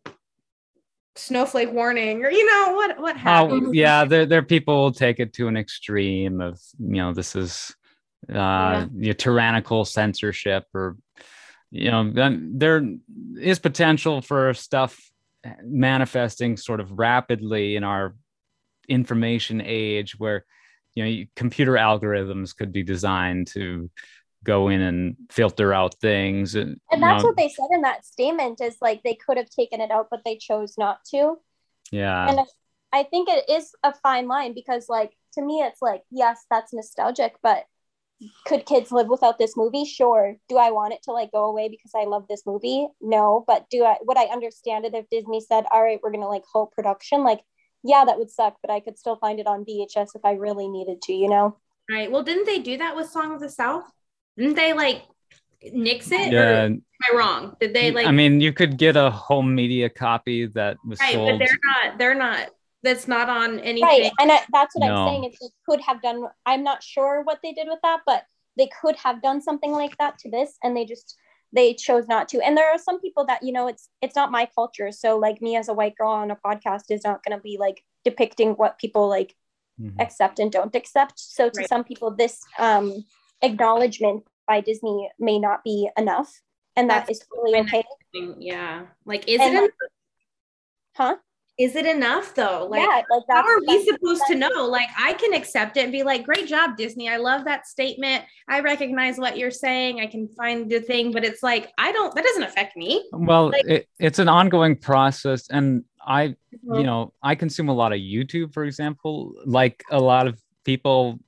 snowflake 1.19 1.73
warning 1.73 2.25
or 2.25 2.31
you 2.31 2.47
know 2.47 2.75
what 2.75 2.99
what 2.99 3.17
happened 3.17 3.69
uh, 3.69 3.71
yeah 3.71 4.05
there, 4.05 4.27
there 4.27 4.43
people 4.43 4.83
will 4.83 4.93
take 4.93 5.19
it 5.21 5.33
to 5.33 5.49
an 5.49 5.57
extreme 5.57 6.41
of 6.41 6.61
you 6.79 6.97
know 6.97 7.13
this 7.13 7.35
is 7.35 7.75
uh 8.35 8.87
yeah. 8.95 9.13
tyrannical 9.13 9.85
censorship 9.85 10.65
or 10.75 10.97
you 11.71 11.91
know 11.91 12.11
then 12.11 12.53
there 12.57 12.87
is 13.41 13.59
potential 13.59 14.21
for 14.21 14.53
stuff 14.55 14.99
manifesting 15.63 16.57
sort 16.57 16.81
of 16.81 16.99
rapidly 16.99 17.77
in 17.77 17.85
our 17.85 18.15
information 18.89 19.61
age 19.65 20.19
where 20.19 20.45
you 20.95 21.05
know 21.05 21.25
computer 21.35 21.73
algorithms 21.73 22.57
could 22.57 22.73
be 22.73 22.83
designed 22.83 23.47
to 23.47 23.91
go 24.47 24.69
in 24.69 24.81
and 24.81 25.17
filter 25.31 25.75
out 25.75 25.95
things 26.01 26.55
and, 26.55 26.81
and 26.91 27.03
that's 27.03 27.23
know. 27.23 27.31
what 27.31 27.37
they 27.37 27.49
said 27.49 27.67
in 27.73 27.83
that 27.83 28.07
statement 28.07 28.61
is 28.61 28.77
like 28.81 29.03
they 29.03 29.15
could 29.15 29.37
have 29.37 29.51
taken 29.51 29.81
it 29.81 29.91
out 29.91 30.07
but 30.11 30.21
they 30.25 30.37
chose 30.37 30.79
not 30.79 31.05
to. 31.05 31.37
Yeah. 31.91 32.29
And 32.29 32.41
I 32.93 33.03
think 33.03 33.29
it 33.29 33.51
is 33.51 33.73
a 33.83 33.93
fine 33.93 34.29
line 34.29 34.55
because 34.55 34.89
like 34.89 35.13
to 35.35 35.43
me 35.43 35.61
it's 35.61 35.83
like 35.83 36.03
yes 36.11 36.45
that's 36.49 36.73
nostalgic 36.73 37.35
but 37.43 37.65
could 38.47 38.65
kids 38.65 38.91
live 38.93 39.09
without 39.09 39.39
this 39.39 39.57
movie? 39.57 39.85
Sure. 39.85 40.37
Do 40.49 40.57
i 40.57 40.71
want 40.71 40.95
it 40.95 41.03
to 41.03 41.13
like 41.13 41.33
go 41.33 41.45
away 41.45 41.69
because 41.69 41.93
i 41.95 42.05
love 42.05 42.27
this 42.29 42.47
movie? 42.47 42.87
No. 43.01 43.45
But 43.47 43.67
do 43.69 43.85
i 43.85 43.97
would 44.03 44.17
i 44.17 44.27
understand 44.27 44.85
it 44.85 44.95
if 44.95 45.11
disney 45.11 45.41
said 45.41 45.65
all 45.73 45.83
right 45.83 46.01
we're 46.03 46.13
gonna 46.13 46.29
like 46.29 46.45
halt 46.51 46.73
production? 46.73 47.25
Like 47.25 47.41
yeah 47.83 48.05
that 48.05 48.19
would 48.19 48.31
suck 48.31 48.57
but 48.63 48.71
i 48.71 48.81
could 48.81 48.99
still 48.99 49.17
find 49.17 49.39
it 49.39 49.47
on 49.47 49.65
vhs 49.65 50.15
if 50.15 50.25
i 50.25 50.33
really 50.33 50.69
needed 50.69 51.03
to 51.03 51.13
you 51.13 51.29
know? 51.29 51.57
Right. 51.91 52.11
Well 52.11 52.23
didn't 52.23 52.47
they 52.47 52.61
do 52.61 52.79
that 52.79 52.97
with 52.97 53.11
song 53.11 53.35
of 53.35 53.41
the 53.41 53.51
south 53.51 53.85
didn't 54.37 54.55
they 54.55 54.73
like 54.73 55.05
nix 55.73 56.13
it 56.13 56.33
yeah 56.33 56.65
am 56.65 56.83
i 57.11 57.17
wrong 57.17 57.57
did 57.61 57.75
they 57.75 57.91
like 57.91 58.07
i 58.07 58.11
mean 58.11 58.41
you 58.41 58.53
could 58.53 58.77
get 58.77 58.97
a 58.97 59.11
home 59.11 59.55
media 59.55 59.89
copy 59.89 60.47
that 60.47 60.77
was 60.87 61.01
right 61.01 61.15
sold. 61.15 61.31
but 61.31 61.39
they're 61.39 61.59
not 61.65 61.99
they're 61.99 62.15
not 62.15 62.51
that's 62.87 63.09
not 63.09 63.29
on 63.29 63.59
anything. 63.61 63.83
Right, 63.83 64.13
and 64.21 64.31
I, 64.31 64.41
that's 64.53 64.75
what 64.75 64.87
no. 64.87 64.95
I'm 64.95 65.09
saying 65.09 65.25
is 65.25 65.39
they 65.41 65.49
could 65.69 65.81
have 65.81 66.01
done. 66.01 66.25
I'm 66.47 66.63
not 66.63 66.83
sure 66.83 67.23
what 67.25 67.41
they 67.43 67.53
did 67.53 67.67
with 67.69 67.81
that, 67.83 68.01
but 68.07 68.25
they 68.57 68.69
could 68.81 68.97
have 68.97 69.21
done 69.23 69.43
something 69.43 69.73
like 69.73 69.97
that 69.99 70.19
to 70.19 70.31
this, 70.31 70.57
and 70.63 70.77
they 70.77 70.85
just 70.85 71.17
they 71.53 71.75
chose 71.75 72.07
not 72.07 72.29
to. 72.29 72.41
And 72.41 72.57
there 72.57 72.71
are 72.71 72.79
some 72.79 73.01
people 73.01 73.27
that 73.27 73.43
you 73.43 73.53
know 73.53 73.67
it's 73.67 73.89
it's 74.03 74.15
not 74.15 74.31
my 74.31 74.49
culture, 74.55 74.93
so 74.93 75.19
like 75.19 75.43
me 75.43 75.57
as 75.57 75.69
a 75.69 75.75
white 75.75 75.97
girl 75.97 76.11
on 76.11 76.31
a 76.31 76.37
podcast 76.37 76.85
is 76.91 77.03
not 77.05 77.25
going 77.25 77.37
to 77.37 77.43
be 77.43 77.57
like 77.59 77.83
depicting 78.05 78.53
what 78.53 78.79
people 78.79 79.09
like 79.09 79.35
mm-hmm. 79.81 80.01
accept 80.01 80.39
and 80.39 80.53
don't 80.53 80.75
accept. 80.77 81.19
So 81.19 81.51
to 81.51 81.61
right. 81.61 81.69
some 81.69 81.83
people, 81.83 82.13
this 82.13 82.41
um 82.59 83.05
acknowledgement 83.43 84.25
by 84.47 84.61
Disney 84.61 85.11
may 85.19 85.39
not 85.39 85.65
be 85.65 85.89
enough, 85.97 86.33
and 86.77 86.91
that 86.91 87.07
that's 87.07 87.21
is 87.21 87.27
totally 87.27 87.61
okay. 87.61 87.85
Yeah, 88.39 88.87
like 89.05 89.29
is 89.29 89.41
and 89.41 89.57
it? 89.57 89.71
huh? 90.97 91.17
is 91.59 91.75
it 91.75 91.87
enough 91.87 92.35
though? 92.35 92.69
Like, 92.71 92.83
yeah, 92.83 93.03
like 93.11 93.23
how 93.31 93.43
are 93.43 93.61
we 93.67 93.85
supposed 93.87 94.23
to 94.29 94.35
know? 94.35 94.67
Like, 94.67 94.89
I 94.99 95.15
can 95.15 95.33
accept 95.33 95.77
it 95.77 95.85
and 95.85 95.93
be 95.93 96.03
like, 96.03 96.25
great 96.25 96.47
job, 96.47 96.77
Disney. 96.77 97.09
I 97.09 97.17
love 97.17 97.45
that 97.47 97.67
statement. 97.67 98.25
I 98.49 98.61
recognize 98.61 99.17
what 99.17 99.39
you're 99.39 99.51
saying. 99.51 100.01
I 100.01 100.07
can 100.07 100.29
find 100.29 100.71
the 100.71 100.81
thing, 100.81 101.13
but 101.13 101.25
it's 101.25 101.43
like, 101.43 101.73
I 101.79 101.93
don't, 101.93 102.15
that 102.15 102.25
doesn't 102.25 102.43
affect 102.43 102.77
me. 102.77 103.09
Well, 103.13 103.51
like, 103.51 103.65
it, 103.67 103.89
it's 103.99 104.19
an 104.19 104.29
ongoing 104.29 104.77
process. 104.77 105.49
And 105.49 105.85
I, 106.07 106.29
mm-hmm. 106.29 106.75
you 106.75 106.83
know, 106.83 107.15
I 107.23 107.35
consume 107.35 107.69
a 107.71 107.75
lot 107.75 107.93
of 107.93 108.01
YouTube, 108.01 108.53
for 108.53 108.65
example, 108.65 109.33
like 109.47 109.83
a 109.91 109.99
lot 109.99 110.27
of 110.27 110.39
people 110.65 111.19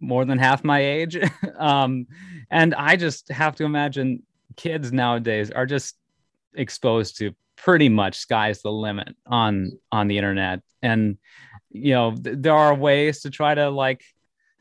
more 0.00 0.24
than 0.24 0.38
half 0.38 0.64
my 0.64 0.80
age. 0.80 1.18
um, 1.56 2.06
and 2.50 2.74
I 2.74 2.96
just 2.96 3.28
have 3.28 3.56
to 3.56 3.64
imagine 3.64 4.22
kids 4.56 4.92
nowadays 4.92 5.50
are 5.50 5.66
just 5.66 5.96
exposed 6.54 7.18
to 7.18 7.34
pretty 7.56 7.88
much 7.88 8.16
sky's 8.16 8.62
the 8.62 8.72
limit 8.72 9.14
on 9.26 9.72
on 9.92 10.08
the 10.08 10.16
internet. 10.16 10.62
And 10.82 11.18
you 11.70 11.94
know 11.94 12.14
th- 12.14 12.36
there 12.38 12.54
are 12.54 12.74
ways 12.74 13.20
to 13.22 13.30
try 13.30 13.54
to 13.54 13.68
like 13.70 14.02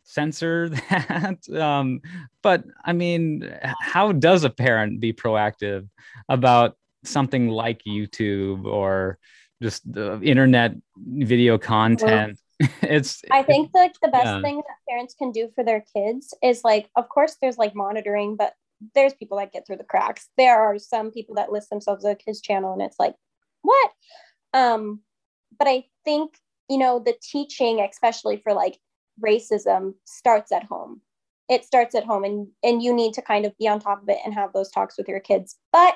censor 0.03 0.69
that. 0.89 1.37
Um 1.49 2.01
but 2.41 2.63
i 2.85 2.93
mean 2.93 3.49
how 3.81 4.11
does 4.11 4.43
a 4.43 4.49
parent 4.49 4.99
be 4.99 5.11
proactive 5.13 5.87
about 6.29 6.77
something 7.03 7.49
like 7.49 7.83
youtube 7.83 8.65
or 8.65 9.17
just 9.61 9.91
the 9.91 10.19
internet 10.21 10.75
video 10.95 11.57
content 11.57 12.39
it's 12.81 13.21
i 13.29 13.43
think 13.43 13.69
like 13.75 13.93
the 14.01 14.07
best 14.07 14.25
yeah. 14.25 14.41
thing 14.41 14.57
that 14.57 14.89
parents 14.89 15.13
can 15.13 15.31
do 15.31 15.47
for 15.53 15.63
their 15.63 15.83
kids 15.93 16.33
is 16.41 16.63
like 16.63 16.89
of 16.95 17.07
course 17.07 17.37
there's 17.39 17.57
like 17.57 17.75
monitoring 17.75 18.35
but 18.35 18.53
there's 18.93 19.13
people 19.13 19.37
that 19.37 19.51
get 19.51 19.65
through 19.65 19.77
the 19.77 19.83
cracks. 19.83 20.29
There 20.37 20.61
are 20.61 20.77
some 20.79 21.11
people 21.11 21.35
that 21.35 21.51
list 21.51 21.69
themselves 21.69 22.03
like 22.03 22.21
his 22.25 22.41
channel 22.41 22.73
and 22.73 22.81
it's 22.81 22.99
like, 22.99 23.15
what? 23.61 23.91
Um, 24.53 25.01
but 25.57 25.67
I 25.67 25.85
think, 26.05 26.37
you 26.69 26.77
know, 26.77 26.99
the 26.99 27.15
teaching, 27.21 27.79
especially 27.79 28.37
for 28.37 28.53
like 28.53 28.77
racism, 29.23 29.93
starts 30.05 30.51
at 30.51 30.63
home. 30.63 31.01
It 31.49 31.63
starts 31.63 31.95
at 31.95 32.03
home 32.03 32.25
and 32.25 32.47
and 32.61 32.83
you 32.83 32.93
need 32.93 33.13
to 33.13 33.21
kind 33.21 33.45
of 33.45 33.57
be 33.57 33.67
on 33.67 33.79
top 33.79 34.01
of 34.01 34.09
it 34.09 34.17
and 34.25 34.33
have 34.33 34.51
those 34.51 34.69
talks 34.69 34.97
with 34.97 35.07
your 35.07 35.21
kids. 35.21 35.55
But 35.71 35.95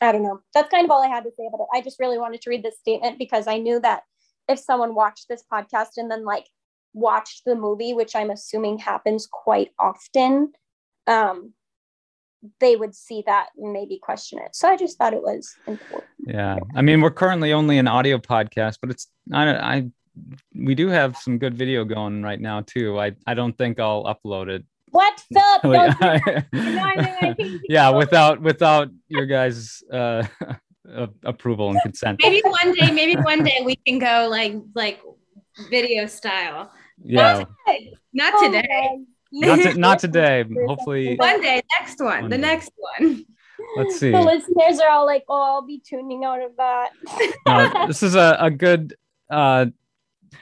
I 0.00 0.12
don't 0.12 0.22
know. 0.22 0.40
That's 0.54 0.70
kind 0.70 0.84
of 0.84 0.90
all 0.92 1.02
I 1.02 1.08
had 1.08 1.24
to 1.24 1.32
say 1.36 1.46
about 1.46 1.62
it. 1.62 1.76
I 1.76 1.80
just 1.80 1.98
really 1.98 2.18
wanted 2.18 2.40
to 2.42 2.50
read 2.50 2.62
this 2.62 2.78
statement 2.78 3.18
because 3.18 3.48
I 3.48 3.58
knew 3.58 3.80
that 3.80 4.04
if 4.48 4.58
someone 4.58 4.94
watched 4.94 5.28
this 5.28 5.44
podcast 5.52 5.96
and 5.96 6.10
then 6.10 6.24
like 6.24 6.46
watched 6.94 7.44
the 7.44 7.54
movie, 7.54 7.92
which 7.92 8.16
I'm 8.16 8.30
assuming 8.30 8.78
happens 8.78 9.28
quite 9.30 9.70
often, 9.78 10.52
um, 11.06 11.52
they 12.60 12.76
would 12.76 12.94
see 12.94 13.22
that 13.26 13.48
and 13.56 13.72
maybe 13.72 13.98
question 13.98 14.38
it. 14.38 14.54
So 14.54 14.68
I 14.68 14.76
just 14.76 14.96
thought 14.96 15.12
it 15.12 15.22
was 15.22 15.54
important. 15.66 16.10
Yeah, 16.26 16.58
I 16.74 16.82
mean, 16.82 17.00
we're 17.00 17.10
currently 17.10 17.52
only 17.52 17.78
an 17.78 17.88
audio 17.88 18.18
podcast, 18.18 18.78
but 18.80 18.90
it's 18.90 19.08
I, 19.32 19.54
I 19.54 19.90
we 20.54 20.74
do 20.74 20.88
have 20.88 21.16
some 21.16 21.38
good 21.38 21.54
video 21.54 21.84
going 21.84 22.22
right 22.22 22.40
now 22.40 22.62
too. 22.62 22.98
I 22.98 23.12
I 23.26 23.34
don't 23.34 23.56
think 23.56 23.80
I'll 23.80 24.04
upload 24.04 24.48
it. 24.48 24.64
What 24.90 25.22
Philip? 25.32 25.96
yeah, 27.68 27.90
without 27.90 28.40
without 28.40 28.88
your 29.08 29.26
guys' 29.26 29.82
uh, 29.92 30.24
approval 31.24 31.70
and 31.70 31.80
consent. 31.82 32.20
Maybe 32.22 32.42
one 32.44 32.72
day, 32.74 32.90
maybe 32.90 33.16
one 33.20 33.44
day 33.44 33.60
we 33.64 33.76
can 33.76 33.98
go 33.98 34.28
like 34.30 34.54
like 34.74 35.00
video 35.70 36.06
style. 36.06 36.72
Yeah. 37.02 37.44
Not 37.44 37.48
today. 37.68 37.94
Not 38.12 38.32
oh, 38.36 38.46
today 38.46 39.06
not, 39.32 39.58
to, 39.60 39.78
not 39.78 39.98
today. 40.00 40.44
Hopefully, 40.66 41.16
one 41.16 41.40
day. 41.40 41.62
Next 41.78 42.00
one. 42.00 42.22
one 42.22 42.30
the 42.30 42.36
day. 42.36 42.42
next 42.42 42.72
one. 42.76 43.24
Let's 43.76 43.96
see. 44.00 44.10
The 44.10 44.20
listeners 44.20 44.80
are 44.80 44.90
all 44.90 45.06
like, 45.06 45.24
"Oh, 45.28 45.42
I'll 45.42 45.66
be 45.66 45.80
tuning 45.80 46.24
out 46.24 46.42
of 46.42 46.56
that." 46.56 46.90
uh, 47.46 47.86
this 47.86 48.02
is 48.02 48.14
a, 48.14 48.36
a 48.40 48.50
good, 48.50 48.94
uh, 49.30 49.66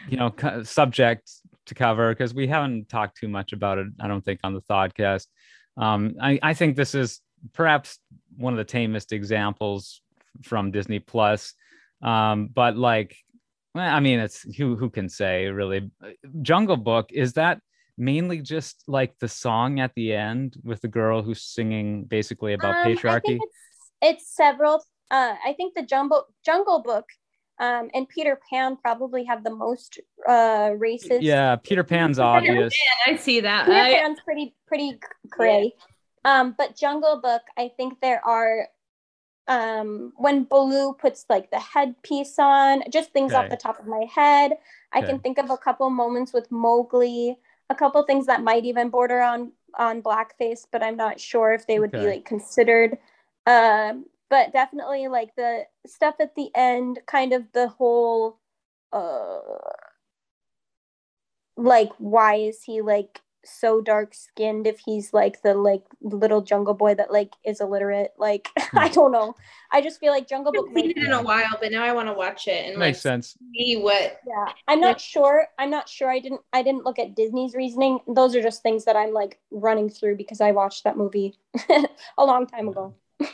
you 0.08 0.16
know, 0.16 0.32
subject 0.62 1.30
to 1.66 1.74
cover 1.74 2.10
because 2.10 2.34
we 2.34 2.46
haven't 2.46 2.88
talked 2.88 3.18
too 3.18 3.28
much 3.28 3.52
about 3.52 3.78
it. 3.78 3.88
I 4.00 4.08
don't 4.08 4.24
think 4.24 4.40
on 4.44 4.54
the 4.54 4.62
podcast. 4.62 5.26
Um, 5.76 6.14
I, 6.20 6.38
I 6.42 6.54
think 6.54 6.76
this 6.76 6.94
is 6.94 7.20
perhaps 7.52 7.98
one 8.36 8.52
of 8.52 8.56
the 8.56 8.64
tamest 8.64 9.12
examples 9.12 10.00
from 10.44 10.70
Disney 10.70 10.98
Plus. 10.98 11.54
Um, 12.02 12.48
but 12.52 12.76
like, 12.76 13.16
I 13.74 14.00
mean, 14.00 14.20
it's 14.20 14.42
who 14.56 14.76
who 14.76 14.90
can 14.90 15.08
say 15.08 15.46
really? 15.46 15.90
Jungle 16.42 16.76
Book 16.76 17.10
is 17.12 17.34
that 17.34 17.60
mainly 17.98 18.40
just 18.40 18.84
like 18.86 19.18
the 19.18 19.28
song 19.28 19.80
at 19.80 19.92
the 19.94 20.14
end 20.14 20.56
with 20.62 20.80
the 20.80 20.88
girl 20.88 21.22
who's 21.22 21.42
singing 21.42 22.04
basically 22.04 22.52
about 22.52 22.76
um, 22.76 22.86
patriarchy? 22.86 23.38
It's, 23.40 23.92
it's, 24.02 24.34
several. 24.34 24.84
Uh, 25.10 25.34
I 25.44 25.54
think 25.54 25.74
the 25.74 25.82
Jungle 25.82 26.26
Jungle 26.44 26.82
Book 26.82 27.06
um, 27.58 27.88
and 27.94 28.08
Peter 28.08 28.38
Pan 28.50 28.76
probably 28.76 29.24
have 29.24 29.44
the 29.44 29.54
most 29.54 30.00
uh, 30.28 30.70
races. 30.76 31.22
Yeah, 31.22 31.56
Peter 31.56 31.84
Pan's 31.84 32.18
obvious. 32.18 32.74
Pan, 33.06 33.14
I 33.14 33.18
see 33.18 33.40
that. 33.40 33.66
Peter 33.66 33.78
I... 33.78 33.94
Pan's 33.94 34.20
pretty 34.24 34.54
pretty 34.66 34.98
cray. 35.30 35.72
Um, 36.24 36.54
but 36.58 36.76
Jungle 36.76 37.20
Book, 37.22 37.42
I 37.56 37.70
think 37.76 38.00
there 38.02 38.20
are 38.26 38.66
um 39.48 40.12
when 40.16 40.44
Baloo 40.44 40.94
puts 40.94 41.24
like 41.28 41.50
the 41.50 41.60
headpiece 41.60 42.38
on, 42.38 42.82
just 42.90 43.12
things 43.12 43.32
okay. 43.32 43.44
off 43.44 43.50
the 43.50 43.56
top 43.56 43.78
of 43.78 43.86
my 43.86 44.06
head. 44.12 44.52
I 44.92 44.98
okay. 44.98 45.08
can 45.08 45.18
think 45.20 45.38
of 45.38 45.50
a 45.50 45.56
couple 45.56 45.88
moments 45.90 46.32
with 46.32 46.50
Mowgli 46.50 47.38
a 47.70 47.74
couple 47.74 48.02
things 48.04 48.26
that 48.26 48.42
might 48.42 48.64
even 48.64 48.90
border 48.90 49.20
on 49.20 49.52
on 49.78 50.02
blackface, 50.02 50.66
but 50.70 50.82
I'm 50.82 50.96
not 50.96 51.20
sure 51.20 51.52
if 51.52 51.66
they 51.66 51.78
would 51.78 51.94
okay. 51.94 52.04
be 52.04 52.10
like 52.10 52.24
considered. 52.24 52.98
Um, 53.46 54.06
but 54.30 54.52
definitely 54.52 55.08
like 55.08 55.34
the 55.36 55.64
stuff 55.86 56.16
at 56.20 56.34
the 56.34 56.50
end, 56.54 57.00
kind 57.06 57.32
of 57.32 57.44
the 57.52 57.68
whole 57.68 58.38
uh 58.92 59.40
like 61.56 61.90
why 61.98 62.36
is 62.36 62.62
he 62.62 62.82
like 62.82 63.20
so 63.46 63.80
dark 63.80 64.14
skinned 64.14 64.66
if 64.66 64.78
he's 64.78 65.12
like 65.12 65.42
the 65.42 65.54
like 65.54 65.82
little 66.00 66.42
jungle 66.42 66.74
boy 66.74 66.94
that 66.94 67.12
like 67.12 67.32
is 67.44 67.60
illiterate 67.60 68.12
like 68.18 68.48
i 68.76 68.88
don't 68.88 69.12
know. 69.12 69.34
I 69.72 69.80
just 69.80 70.00
feel 70.00 70.12
like 70.12 70.28
jungle 70.28 70.52
book 70.52 70.68
seen 70.74 70.90
it 70.90 70.96
in 70.98 71.12
a 71.12 71.22
while 71.22 71.56
but 71.60 71.72
now 71.72 71.84
i 71.84 71.92
want 71.92 72.08
to 72.08 72.12
watch 72.12 72.48
it 72.48 72.66
and 72.66 72.78
makes 72.78 72.98
like, 72.98 73.02
sense. 73.02 73.36
see 73.54 73.76
what 73.76 74.20
yeah 74.26 74.52
i'm 74.68 74.80
not 74.80 75.00
sure 75.00 75.46
i'm 75.58 75.70
not 75.70 75.88
sure 75.88 76.10
i 76.10 76.18
didn't 76.18 76.40
i 76.52 76.62
didn't 76.62 76.84
look 76.84 76.98
at 76.98 77.14
disney's 77.14 77.54
reasoning. 77.54 77.98
Those 78.06 78.34
are 78.36 78.42
just 78.42 78.62
things 78.62 78.84
that 78.84 78.96
i'm 78.96 79.12
like 79.12 79.38
running 79.50 79.90
through 79.90 80.16
because 80.16 80.40
i 80.40 80.52
watched 80.52 80.84
that 80.84 80.96
movie 80.96 81.38
a 82.18 82.24
long 82.24 82.46
time 82.46 82.68
ago. 82.68 82.94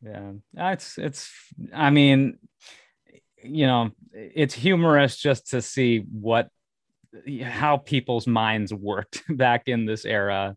Yeah 0.00 0.32
it's 0.54 0.96
it's 0.96 1.30
i 1.74 1.90
mean 1.90 2.38
you 3.42 3.66
know 3.66 3.90
it's 4.12 4.54
humorous 4.54 5.16
just 5.16 5.50
to 5.50 5.60
see 5.60 5.98
what 6.10 6.50
how 7.44 7.76
people's 7.76 8.26
minds 8.26 8.72
worked 8.72 9.22
back 9.36 9.64
in 9.66 9.86
this 9.86 10.04
era 10.04 10.56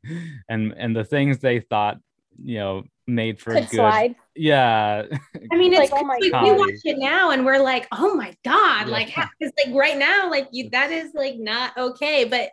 and 0.49 0.73
and 0.77 0.95
the 0.95 1.03
things 1.03 1.39
they 1.39 1.59
thought 1.59 1.97
you 2.43 2.57
know 2.57 2.83
made 3.07 3.39
for 3.39 3.53
Could 3.53 3.69
good 3.69 3.77
slide. 3.77 4.15
yeah 4.35 5.03
i 5.51 5.57
mean 5.57 5.73
it's 5.73 5.91
like, 5.91 6.03
oh 6.03 6.07
like 6.07 6.43
we 6.43 6.51
watch 6.51 6.79
it 6.85 6.97
now 6.97 7.31
and 7.31 7.45
we're 7.45 7.61
like 7.61 7.87
oh 7.91 8.15
my 8.15 8.35
god 8.45 8.87
yeah. 8.87 8.93
like 8.93 9.13
it's 9.39 9.53
like 9.65 9.75
right 9.75 9.97
now 9.97 10.29
like 10.29 10.47
you 10.51 10.69
that 10.69 10.91
is 10.91 11.13
like 11.13 11.37
not 11.37 11.75
okay 11.77 12.25
but 12.25 12.51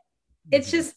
it's 0.50 0.68
mm-hmm. 0.68 0.78
just 0.78 0.94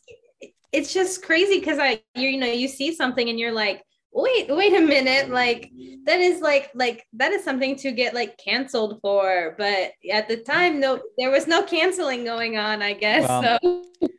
it's 0.71 0.93
just 0.93 1.23
crazy 1.23 1.59
because 1.59 1.77
i 1.79 2.01
you 2.15 2.29
you 2.29 2.39
know 2.39 2.47
you 2.47 2.67
see 2.67 2.93
something 2.93 3.29
and 3.29 3.39
you're 3.39 3.51
like 3.51 3.83
wait 4.13 4.53
wait 4.53 4.73
a 4.73 4.81
minute 4.81 5.29
like 5.29 5.71
that 6.05 6.19
is 6.19 6.41
like 6.41 6.69
like 6.73 7.05
that 7.13 7.31
is 7.31 7.43
something 7.43 7.75
to 7.75 7.91
get 7.91 8.13
like 8.13 8.37
canceled 8.37 8.99
for 9.01 9.55
but 9.57 9.91
at 10.11 10.27
the 10.27 10.37
time 10.37 10.79
no 10.79 10.99
there 11.17 11.31
was 11.31 11.47
no 11.47 11.63
canceling 11.63 12.23
going 12.25 12.57
on 12.57 12.81
i 12.81 12.93
guess 12.93 13.27
well, 13.27 13.59
so 13.61 14.09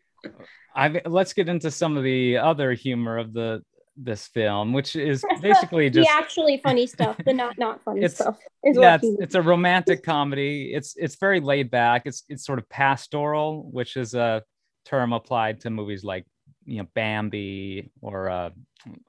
I 0.75 1.03
let's 1.05 1.33
get 1.33 1.49
into 1.49 1.71
some 1.71 1.97
of 1.97 2.05
the 2.05 2.39
other 2.39 2.73
humor 2.73 3.19
of 3.19 3.33
the 3.33 3.63
this 3.97 4.27
film, 4.29 4.73
which 4.73 4.97
is 4.97 5.25
basically 5.41 5.91
just 5.91 6.09
the 6.09 6.15
actually 6.15 6.61
funny 6.63 6.87
stuff, 6.87 7.17
the 7.25 7.33
not 7.33 7.59
not 7.59 7.83
funny 7.83 8.03
it's, 8.03 8.15
stuff. 8.15 8.39
yeah, 8.65 8.97
it's, 8.97 9.21
it's, 9.21 9.35
a 9.35 9.43
romantic 9.43 10.03
comedy. 10.03 10.73
It's 10.75 10.95
it's 10.97 11.17
very 11.17 11.41
laid 11.41 11.71
back. 11.71 12.03
It's 12.07 12.25
it's 12.29 12.45
sort 12.45 12.59
of 12.59 12.69
pastoral, 12.69 13.69
which 13.71 13.97
is 13.97 14.15
a 14.15 14.43
term 14.85 15.13
applied 15.13 15.61
to 15.61 15.71
movies 15.71 16.05
like 16.05 16.25
you 16.65 16.79
know 16.79 16.89
Bambi 16.95 17.91
or 18.01 18.31
uh, 18.31 18.51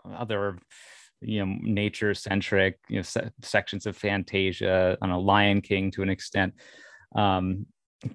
other 0.06 0.60
you 1.22 1.46
know 1.46 1.58
nature 1.62 2.14
centric 2.14 2.80
you 2.90 2.98
know 2.98 3.02
se- 3.02 3.32
sections 3.42 3.86
of 3.86 3.98
Fantasia 3.98 4.98
on 5.02 5.10
a 5.10 5.20
Lion 5.20 5.62
King 5.62 5.92
to 5.92 6.04
an 6.04 6.10
extent. 6.10 6.54
Um, 7.16 7.66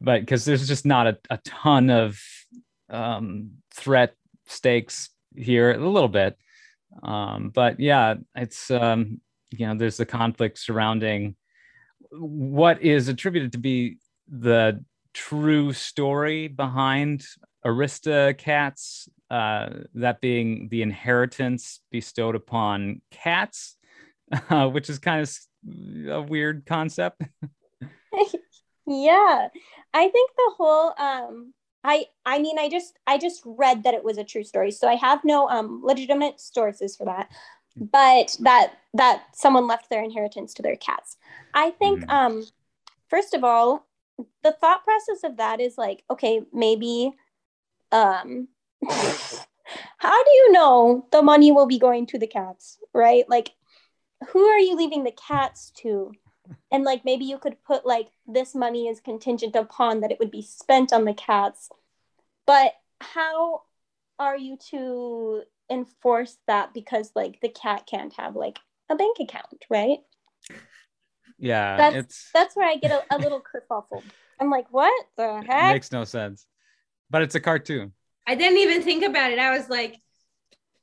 but 0.00 0.20
because 0.20 0.44
there's 0.44 0.68
just 0.68 0.84
not 0.84 1.06
a, 1.06 1.18
a 1.30 1.38
ton 1.44 1.90
of 1.90 2.20
um, 2.90 3.50
threat 3.74 4.14
stakes 4.46 5.10
here, 5.34 5.72
a 5.72 5.78
little 5.78 6.08
bit. 6.08 6.36
Um, 7.02 7.50
but 7.54 7.80
yeah, 7.80 8.14
it's 8.34 8.70
um, 8.70 9.20
you 9.50 9.66
know 9.66 9.76
there's 9.76 9.96
the 9.96 10.06
conflict 10.06 10.58
surrounding 10.58 11.36
what 12.10 12.82
is 12.82 13.08
attributed 13.08 13.52
to 13.52 13.58
be 13.58 13.98
the 14.28 14.82
true 15.12 15.72
story 15.72 16.48
behind 16.48 17.24
Aristocats, 17.64 19.08
uh, 19.30 19.68
that 19.94 20.20
being 20.20 20.68
the 20.70 20.82
inheritance 20.82 21.80
bestowed 21.90 22.34
upon 22.34 23.02
cats, 23.10 23.76
uh, 24.50 24.68
which 24.68 24.88
is 24.88 24.98
kind 24.98 25.22
of 25.22 25.38
a 26.08 26.22
weird 26.22 26.64
concept. 26.66 27.22
yeah, 28.86 29.48
I 29.94 30.08
think 30.08 30.30
the 30.36 30.52
whole 30.56 30.94
um, 30.98 31.52
I 31.84 32.06
I 32.24 32.38
mean 32.38 32.58
I 32.58 32.68
just 32.68 32.98
I 33.06 33.18
just 33.18 33.42
read 33.44 33.84
that 33.84 33.94
it 33.94 34.04
was 34.04 34.18
a 34.18 34.24
true 34.24 34.44
story. 34.44 34.70
So 34.70 34.88
I 34.88 34.94
have 34.94 35.24
no 35.24 35.48
um 35.48 35.80
legitimate 35.84 36.40
sources 36.40 36.96
for 36.96 37.04
that. 37.06 37.30
But 37.76 38.36
that 38.40 38.72
that 38.94 39.36
someone 39.36 39.68
left 39.68 39.88
their 39.88 40.02
inheritance 40.02 40.52
to 40.54 40.62
their 40.62 40.76
cats. 40.76 41.16
I 41.54 41.70
think 41.70 42.00
mm-hmm. 42.00 42.10
um 42.10 42.44
first 43.08 43.34
of 43.34 43.44
all, 43.44 43.86
the 44.42 44.52
thought 44.52 44.84
process 44.84 45.22
of 45.22 45.36
that 45.36 45.60
is 45.60 45.78
like, 45.78 46.02
okay, 46.10 46.42
maybe 46.52 47.12
um 47.92 48.48
how 48.88 50.24
do 50.24 50.30
you 50.30 50.52
know 50.52 51.06
the 51.12 51.22
money 51.22 51.52
will 51.52 51.66
be 51.66 51.78
going 51.78 52.06
to 52.06 52.18
the 52.18 52.26
cats, 52.26 52.78
right? 52.94 53.28
Like 53.28 53.50
who 54.32 54.44
are 54.44 54.58
you 54.58 54.76
leaving 54.76 55.04
the 55.04 55.12
cats 55.12 55.72
to? 55.82 56.12
and 56.70 56.84
like 56.84 57.04
maybe 57.04 57.24
you 57.24 57.38
could 57.38 57.62
put 57.64 57.86
like 57.86 58.08
this 58.26 58.54
money 58.54 58.88
is 58.88 59.00
contingent 59.00 59.54
upon 59.54 60.00
that 60.00 60.10
it 60.10 60.18
would 60.18 60.30
be 60.30 60.42
spent 60.42 60.92
on 60.92 61.04
the 61.04 61.14
cats. 61.14 61.68
But 62.46 62.72
how 63.00 63.62
are 64.18 64.36
you 64.36 64.56
to 64.70 65.42
enforce 65.70 66.38
that 66.46 66.72
because 66.72 67.12
like 67.14 67.40
the 67.40 67.48
cat 67.48 67.86
can't 67.88 68.12
have 68.14 68.34
like 68.34 68.58
a 68.88 68.96
bank 68.96 69.18
account 69.20 69.64
right? 69.70 69.98
Yeah 71.38 71.76
that's 71.76 71.96
it's... 71.96 72.30
that's 72.32 72.56
where 72.56 72.66
i 72.66 72.76
get 72.76 72.90
a, 72.90 73.14
a 73.14 73.18
little 73.18 73.42
kerfuffled 73.70 74.02
i'm 74.40 74.50
like 74.50 74.66
what 74.70 74.92
the 75.16 75.42
heck? 75.46 75.70
it 75.70 75.74
makes 75.74 75.92
no 75.92 76.04
sense. 76.04 76.46
But 77.10 77.22
it's 77.22 77.34
a 77.34 77.40
cartoon 77.40 77.92
i 78.28 78.34
didn't 78.34 78.58
even 78.58 78.82
think 78.82 79.02
about 79.02 79.32
it 79.32 79.38
i 79.38 79.56
was 79.56 79.68
like 79.68 80.00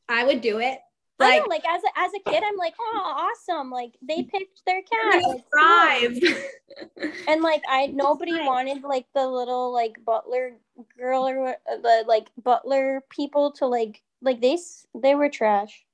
i 0.09 0.25
would 0.25 0.41
do 0.41 0.59
it 0.59 0.79
like, 1.17 1.35
I 1.35 1.37
know, 1.37 1.45
like 1.47 1.63
as 1.65 1.81
a, 1.81 1.99
as 1.99 2.11
a 2.13 2.29
kid, 2.29 2.43
I'm 2.45 2.57
like, 2.57 2.73
oh, 2.77 3.31
awesome! 3.31 3.71
Like 3.71 3.93
they 4.01 4.23
picked 4.23 4.65
their 4.65 4.81
cat. 4.81 5.23
Like, 5.23 5.45
thrive. 5.49 7.13
and 7.29 7.41
like 7.41 7.63
I, 7.69 7.87
nobody 7.87 8.33
wanted 8.33 8.83
like 8.83 9.05
the 9.15 9.25
little 9.25 9.73
like 9.73 9.95
butler 10.05 10.57
girl 10.97 11.25
or 11.25 11.55
the 11.67 12.03
like 12.05 12.27
butler 12.43 13.01
people 13.09 13.53
to 13.53 13.65
like 13.65 14.01
like 14.21 14.41
they 14.41 14.57
they 14.93 15.15
were 15.15 15.29
trash. 15.29 15.85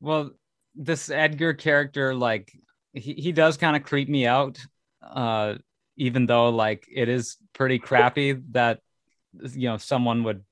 Well, 0.00 0.32
this 0.74 1.08
Edgar 1.08 1.54
character, 1.54 2.14
like 2.14 2.52
he, 2.92 3.14
he 3.14 3.32
does 3.32 3.56
kind 3.56 3.74
of 3.74 3.84
creep 3.84 4.10
me 4.10 4.26
out. 4.26 4.58
Uh, 5.02 5.54
even 5.96 6.26
though 6.26 6.50
like 6.50 6.86
it 6.94 7.08
is 7.08 7.38
pretty 7.54 7.78
crappy 7.78 8.32
that 8.50 8.80
you 9.32 9.68
know 9.68 9.76
someone 9.76 10.24
would 10.24 10.44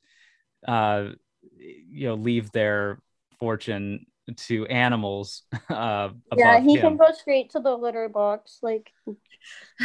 uh 0.66 1.10
you 1.58 2.08
know 2.08 2.14
leave 2.14 2.50
their 2.52 3.00
fortune 3.38 4.06
to 4.36 4.66
animals. 4.66 5.42
Uh, 5.70 6.10
yeah, 6.36 6.60
he 6.60 6.74
him. 6.74 6.80
can 6.80 6.96
go 6.96 7.12
straight 7.12 7.50
to 7.50 7.60
the 7.60 7.76
litter 7.76 8.08
box. 8.08 8.58
Like, 8.62 8.90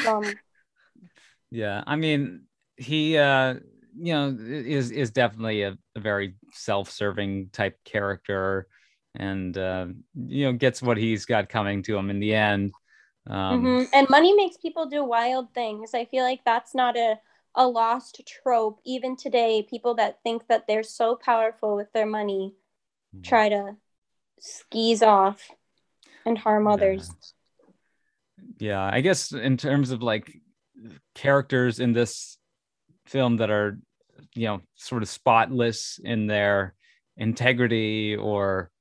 um. 0.07 0.23
yeah, 1.51 1.83
I 1.85 1.97
mean, 1.97 2.43
he, 2.77 3.17
uh, 3.17 3.55
you 3.95 4.13
know, 4.13 4.35
is 4.39 4.91
is 4.91 5.11
definitely 5.11 5.63
a, 5.63 5.77
a 5.95 5.99
very 5.99 6.35
self-serving 6.53 7.49
type 7.51 7.77
character, 7.83 8.67
and 9.13 9.55
uh, 9.57 9.87
you 10.15 10.45
know, 10.45 10.53
gets 10.53 10.81
what 10.81 10.97
he's 10.97 11.25
got 11.25 11.49
coming 11.49 11.83
to 11.83 11.97
him 11.97 12.09
in 12.09 12.19
the 12.19 12.33
end. 12.33 12.71
Um, 13.29 13.63
mm-hmm. 13.63 13.83
And 13.93 14.09
money 14.09 14.33
makes 14.33 14.57
people 14.57 14.85
do 14.87 15.03
wild 15.03 15.53
things. 15.53 15.93
I 15.93 16.05
feel 16.05 16.23
like 16.23 16.41
that's 16.45 16.73
not 16.73 16.97
a 16.97 17.19
a 17.55 17.67
lost 17.67 18.21
trope. 18.25 18.79
Even 18.85 19.15
today, 19.15 19.65
people 19.67 19.95
that 19.95 20.19
think 20.23 20.47
that 20.47 20.65
they're 20.67 20.83
so 20.83 21.15
powerful 21.15 21.75
with 21.75 21.91
their 21.93 22.05
money 22.05 22.53
try 23.21 23.49
to 23.49 23.75
skis 24.39 25.03
off 25.03 25.49
and 26.25 26.37
harm 26.37 26.67
others. 26.67 27.11
Yeah, 28.59 28.83
I 28.83 29.01
guess 29.01 29.31
in 29.31 29.57
terms 29.57 29.91
of 29.91 30.01
like 30.01 30.41
characters 31.15 31.79
in 31.79 31.93
this 31.93 32.37
film 33.05 33.37
that 33.37 33.49
are, 33.49 33.79
you 34.33 34.47
know, 34.47 34.61
sort 34.75 35.03
of 35.03 35.09
spotless 35.09 35.99
in 36.03 36.27
their 36.27 36.75
integrity 37.17 38.15
or 38.15 38.71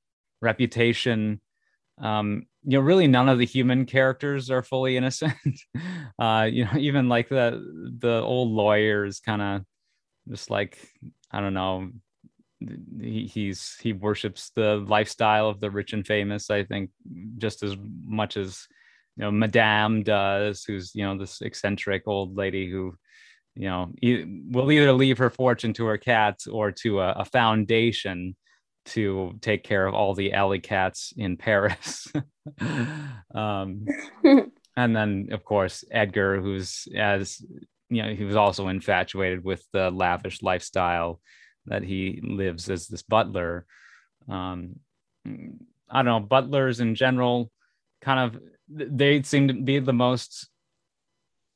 reputation, 0.41 1.39
um, 1.99 2.45
you 2.65 2.77
know, 2.77 2.81
really 2.81 3.07
none 3.07 3.29
of 3.29 3.39
the 3.39 3.45
human 3.45 3.85
characters 3.85 4.49
are 4.49 4.63
fully 4.63 4.97
innocent. 4.97 5.33
uh, 6.19 6.47
you 6.51 6.65
know, 6.65 6.77
even 6.77 7.09
like 7.09 7.29
the 7.29 7.93
the 7.99 8.21
old 8.21 8.51
lawyer 8.51 9.05
is 9.05 9.19
kind 9.19 9.41
of 9.41 9.61
just 10.29 10.49
like 10.49 10.77
I 11.31 11.41
don't 11.41 11.53
know, 11.53 11.89
he, 12.99 13.25
he's 13.25 13.75
he 13.81 13.93
worships 13.93 14.51
the 14.55 14.77
lifestyle 14.87 15.49
of 15.49 15.59
the 15.59 15.71
rich 15.71 15.93
and 15.93 16.05
famous 16.05 16.49
i 16.49 16.63
think 16.63 16.89
just 17.37 17.63
as 17.63 17.75
much 18.05 18.37
as 18.37 18.67
you 19.17 19.23
know 19.23 19.31
madame 19.31 20.03
does 20.03 20.63
who's 20.63 20.93
you 20.95 21.03
know 21.03 21.17
this 21.17 21.41
eccentric 21.41 22.03
old 22.07 22.35
lady 22.35 22.69
who 22.69 22.95
you 23.55 23.67
know 23.67 23.91
e- 24.01 24.25
will 24.49 24.71
either 24.71 24.93
leave 24.93 25.17
her 25.17 25.29
fortune 25.29 25.73
to 25.73 25.85
her 25.85 25.97
cats 25.97 26.47
or 26.47 26.71
to 26.71 26.99
a, 26.99 27.11
a 27.11 27.25
foundation 27.25 28.35
to 28.85 29.37
take 29.41 29.63
care 29.63 29.85
of 29.85 29.93
all 29.93 30.13
the 30.13 30.33
alley 30.33 30.59
cats 30.59 31.13
in 31.17 31.37
paris 31.37 32.07
um, 33.35 33.85
and 34.75 34.95
then 34.95 35.29
of 35.31 35.43
course 35.45 35.83
edgar 35.91 36.41
who's 36.41 36.87
as 36.95 37.41
you 37.89 38.01
know 38.01 38.13
he 38.13 38.23
was 38.23 38.35
also 38.35 38.67
infatuated 38.67 39.43
with 39.43 39.63
the 39.71 39.91
lavish 39.91 40.41
lifestyle 40.41 41.19
that 41.65 41.83
he 41.83 42.19
lives 42.23 42.69
as 42.69 42.87
this 42.87 43.03
butler. 43.03 43.65
Um, 44.29 44.79
I 45.25 46.01
don't 46.01 46.05
know, 46.05 46.19
butlers 46.19 46.79
in 46.79 46.95
general 46.95 47.51
kind 48.01 48.19
of 48.19 48.41
they 48.67 49.21
seem 49.23 49.47
to 49.47 49.53
be 49.53 49.79
the 49.79 49.93
most 49.93 50.49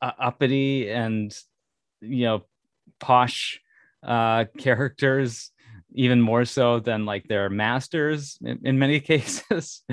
uh, 0.02 0.12
uppity 0.20 0.90
and 0.90 1.36
you 2.02 2.26
know 2.26 2.44
posh 3.00 3.60
uh, 4.04 4.46
characters 4.58 5.52
even 5.98 6.22
more 6.22 6.45
so 6.45 6.80
than 6.80 7.06
like 7.06 7.28
their 7.28 7.50
masters 7.50 8.38
in, 8.41 8.60
in 8.64 8.80
many 8.80 9.00
cases. 9.12 9.84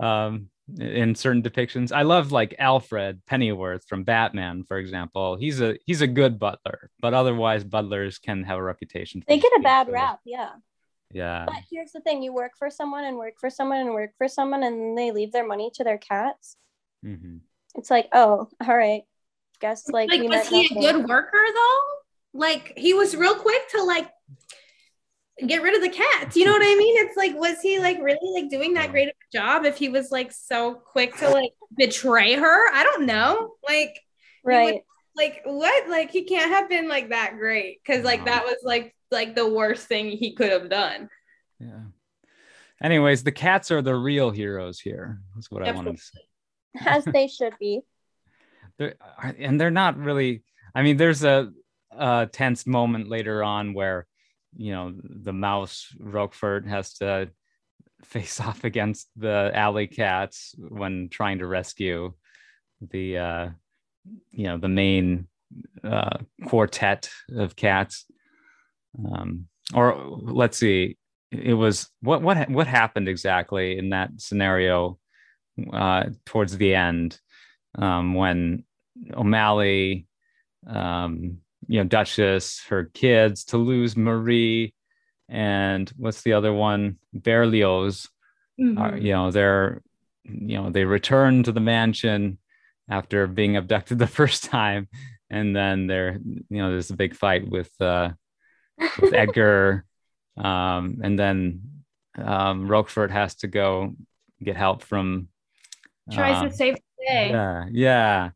um, 0.00 0.48
in 0.78 1.14
certain 1.14 1.42
depictions. 1.42 1.92
I 1.92 2.02
love 2.02 2.30
like 2.30 2.54
Alfred 2.58 3.22
Pennyworth 3.26 3.86
from 3.86 4.04
Batman, 4.04 4.64
for 4.64 4.76
example. 4.76 5.36
He's 5.36 5.60
a 5.60 5.78
he's 5.86 6.02
a 6.02 6.06
good 6.06 6.38
butler, 6.38 6.90
but 7.00 7.14
otherwise 7.14 7.64
butlers 7.64 8.18
can 8.18 8.44
have 8.44 8.58
a 8.58 8.62
reputation. 8.62 9.22
They 9.26 9.38
get 9.38 9.52
a 9.56 9.62
bad 9.62 9.88
rap, 9.90 10.20
yeah. 10.24 10.50
Yeah. 11.12 11.46
But 11.46 11.62
here's 11.70 11.92
the 11.92 12.00
thing: 12.00 12.22
you 12.22 12.34
work 12.34 12.52
for 12.58 12.70
someone 12.70 13.04
and 13.04 13.16
work 13.16 13.34
for 13.40 13.48
someone 13.48 13.78
and 13.78 13.90
work 13.94 14.10
for 14.18 14.28
someone, 14.28 14.62
and 14.62 14.96
they 14.96 15.10
leave 15.10 15.32
their 15.32 15.46
money 15.46 15.70
to 15.74 15.84
their 15.84 15.98
cats. 15.98 16.56
Mm-hmm. 17.04 17.38
It's 17.76 17.90
like, 17.90 18.08
oh, 18.12 18.48
all 18.66 18.76
right. 18.76 19.02
Guess 19.60 19.88
like, 19.88 20.10
like 20.10 20.22
was 20.22 20.48
he 20.48 20.62
nothing. 20.62 20.78
a 20.78 20.80
good 20.80 21.08
worker 21.08 21.44
though? 21.54 21.80
Like 22.34 22.74
he 22.76 22.94
was 22.94 23.16
real 23.16 23.34
quick 23.34 23.68
to 23.70 23.82
like 23.82 24.08
get 25.46 25.62
rid 25.62 25.74
of 25.74 25.82
the 25.82 25.96
cats. 25.96 26.36
You 26.36 26.44
know 26.44 26.52
what 26.52 26.62
I 26.62 26.74
mean? 26.74 27.06
It's 27.06 27.16
like, 27.16 27.34
was 27.34 27.60
he 27.60 27.78
like 27.78 27.98
really 28.00 28.42
like 28.42 28.50
doing 28.50 28.74
that 28.74 28.90
great 28.90 29.08
of 29.08 29.14
a 29.14 29.36
job 29.36 29.64
if 29.64 29.76
he 29.76 29.88
was 29.88 30.10
like 30.10 30.32
so 30.32 30.74
quick 30.74 31.16
to 31.18 31.30
like 31.30 31.52
betray 31.76 32.34
her? 32.34 32.74
I 32.74 32.82
don't 32.84 33.06
know. 33.06 33.54
Like, 33.68 34.00
right. 34.44 34.74
Would, 34.74 34.82
like 35.16 35.42
what? 35.44 35.88
Like 35.88 36.10
he 36.10 36.24
can't 36.24 36.50
have 36.50 36.68
been 36.68 36.88
like 36.88 37.10
that 37.10 37.36
great 37.38 37.80
because 37.84 38.04
like 38.04 38.24
that 38.26 38.44
was 38.44 38.56
like 38.62 38.94
like 39.10 39.34
the 39.34 39.48
worst 39.48 39.86
thing 39.86 40.10
he 40.10 40.34
could 40.34 40.50
have 40.50 40.70
done. 40.70 41.08
Yeah. 41.58 41.80
Anyways, 42.82 43.24
the 43.24 43.32
cats 43.32 43.70
are 43.70 43.82
the 43.82 43.94
real 43.94 44.30
heroes 44.30 44.78
here. 44.78 45.20
That's 45.34 45.50
what 45.50 45.66
Absolutely. 45.66 45.80
I 45.80 45.84
wanted 45.84 45.98
to 45.98 46.04
say. 46.04 46.86
As 46.86 47.04
they 47.04 47.26
should 47.26 47.54
be. 47.58 47.80
They're, 48.78 48.94
uh, 49.00 49.32
and 49.38 49.60
they're 49.60 49.72
not 49.72 49.98
really. 49.98 50.44
I 50.72 50.82
mean, 50.82 50.98
there's 50.98 51.24
a, 51.24 51.50
a 51.90 52.28
tense 52.30 52.64
moment 52.64 53.08
later 53.08 53.42
on 53.42 53.74
where 53.74 54.06
you 54.56 54.72
know 54.72 54.94
the 55.02 55.32
mouse 55.32 55.88
Roquefort 55.98 56.66
has 56.66 56.94
to 56.94 57.30
face 58.04 58.40
off 58.46 58.64
against 58.64 59.08
the 59.16 59.50
alley 59.54 59.86
cats 59.86 60.54
when 60.58 61.08
trying 61.08 61.38
to 61.38 61.46
rescue 61.46 62.12
the 62.80 63.18
uh 63.18 63.48
you 64.30 64.44
know 64.44 64.58
the 64.58 64.68
main 64.68 65.26
uh 65.84 66.18
quartet 66.46 67.10
of 67.30 67.56
cats. 67.56 68.06
Um 68.98 69.48
or 69.74 70.18
let's 70.22 70.58
see 70.58 70.96
it 71.30 71.54
was 71.54 71.88
what 72.00 72.22
what 72.22 72.48
what 72.48 72.66
happened 72.66 73.08
exactly 73.08 73.78
in 73.78 73.90
that 73.90 74.10
scenario 74.16 74.98
uh 75.72 76.04
towards 76.24 76.56
the 76.56 76.74
end 76.74 77.18
um 77.76 78.14
when 78.14 78.64
O'Malley 79.14 80.06
um 80.66 81.38
you 81.68 81.78
know 81.78 81.84
Duchess, 81.84 82.64
her 82.68 82.84
kids, 82.94 83.44
Toulouse 83.44 83.96
Marie, 83.96 84.74
and 85.28 85.90
what's 85.96 86.22
the 86.22 86.32
other 86.32 86.52
one? 86.52 86.96
Berlioz. 87.12 88.08
Mm-hmm. 88.60 88.78
Uh, 88.78 88.96
you 88.96 89.12
know, 89.12 89.30
they're 89.30 89.82
you 90.24 90.56
know 90.56 90.70
they 90.70 90.84
return 90.84 91.42
to 91.44 91.52
the 91.52 91.60
mansion 91.60 92.38
after 92.90 93.26
being 93.26 93.56
abducted 93.56 93.98
the 93.98 94.06
first 94.18 94.44
time, 94.44 94.88
and 95.30 95.54
then 95.54 95.86
there 95.86 96.18
you 96.24 96.62
know 96.62 96.70
there's 96.70 96.90
a 96.90 96.96
big 96.96 97.14
fight 97.14 97.48
with 97.48 97.70
uh, 97.80 98.10
with 99.00 99.12
Edgar, 99.14 99.84
um, 100.38 101.00
and 101.02 101.18
then 101.18 101.62
um, 102.16 102.66
Roquefort 102.66 103.10
has 103.10 103.34
to 103.36 103.46
go 103.46 103.94
get 104.42 104.56
help 104.56 104.82
from. 104.82 105.28
Tries 106.10 106.40
to 106.40 106.46
um, 106.46 106.50
save 106.50 106.74
the 106.76 107.04
day. 107.06 107.30
Yeah, 107.30 107.66
yeah. 107.70 108.30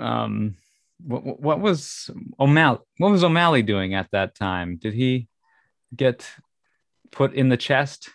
Um, 0.00 0.56
what, 1.04 1.40
what 1.40 1.60
was 1.60 2.10
O'Malley? 2.38 2.78
What 2.98 3.10
was 3.10 3.24
O'Malley 3.24 3.62
doing 3.62 3.94
at 3.94 4.08
that 4.12 4.34
time? 4.34 4.76
Did 4.76 4.94
he 4.94 5.28
get 5.94 6.28
put 7.10 7.34
in 7.34 7.48
the 7.48 7.56
chest 7.56 8.10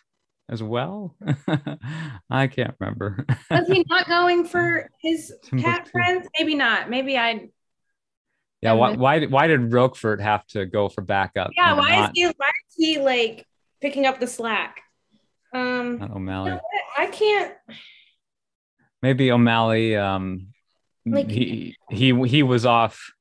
as 0.50 0.64
well? 0.64 1.16
I 2.30 2.48
can't 2.48 2.76
remember. 2.80 3.26
was 3.50 3.68
he 3.68 3.86
not 3.90 4.08
going 4.08 4.46
for 4.46 4.90
his 5.02 5.34
cat 5.58 5.90
friends? 5.90 6.28
Maybe 6.38 6.56
not. 6.56 6.90
Maybe 6.90 7.18
I. 7.18 7.50
Yeah. 8.62 8.74
Why? 8.74 8.96
Why? 8.96 9.26
Why 9.26 9.48
did 9.48 9.72
Roquefort 9.72 10.22
have 10.22 10.46
to 10.48 10.66
go 10.66 10.90
for 10.90 11.02
backup? 11.02 11.52
Yeah. 11.56 11.74
Why 11.78 12.00
not? 12.00 12.12
is 12.12 12.12
he? 12.16 12.26
Why 12.26 12.50
is 12.50 12.76
he 12.76 13.00
like 13.00 13.46
picking 13.82 14.06
up 14.06 14.20
the 14.20 14.28
slack? 14.28 14.82
Um. 15.54 16.00
Not 16.00 16.12
O'Malley. 16.12 16.52
You 16.52 16.56
know 16.56 16.62
I 16.98 17.08
can't. 17.08 17.54
Maybe 19.02 19.32
O'Malley. 19.32 19.96
Um 19.96 20.48
like 21.12 21.30
he 21.30 21.76
he 21.90 22.28
he 22.28 22.44
was 22.44 22.66
off. 22.66 23.12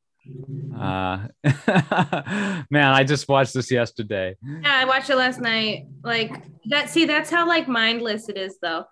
Uh 0.77 1.29
man 2.69 2.93
i 2.93 3.05
just 3.05 3.29
watched 3.29 3.55
this 3.55 3.71
yesterday. 3.71 4.35
Yeah 4.43 4.75
i 4.75 4.85
watched 4.85 5.11
it 5.11 5.17
last 5.17 5.41
night. 5.41 5.87
Like 6.03 6.43
that 6.67 6.91
see 6.91 7.05
that's 7.05 7.31
how 7.31 7.47
like 7.47 7.69
mindless 7.69 8.29
it 8.29 8.37
is 8.37 8.59
though. 8.61 8.85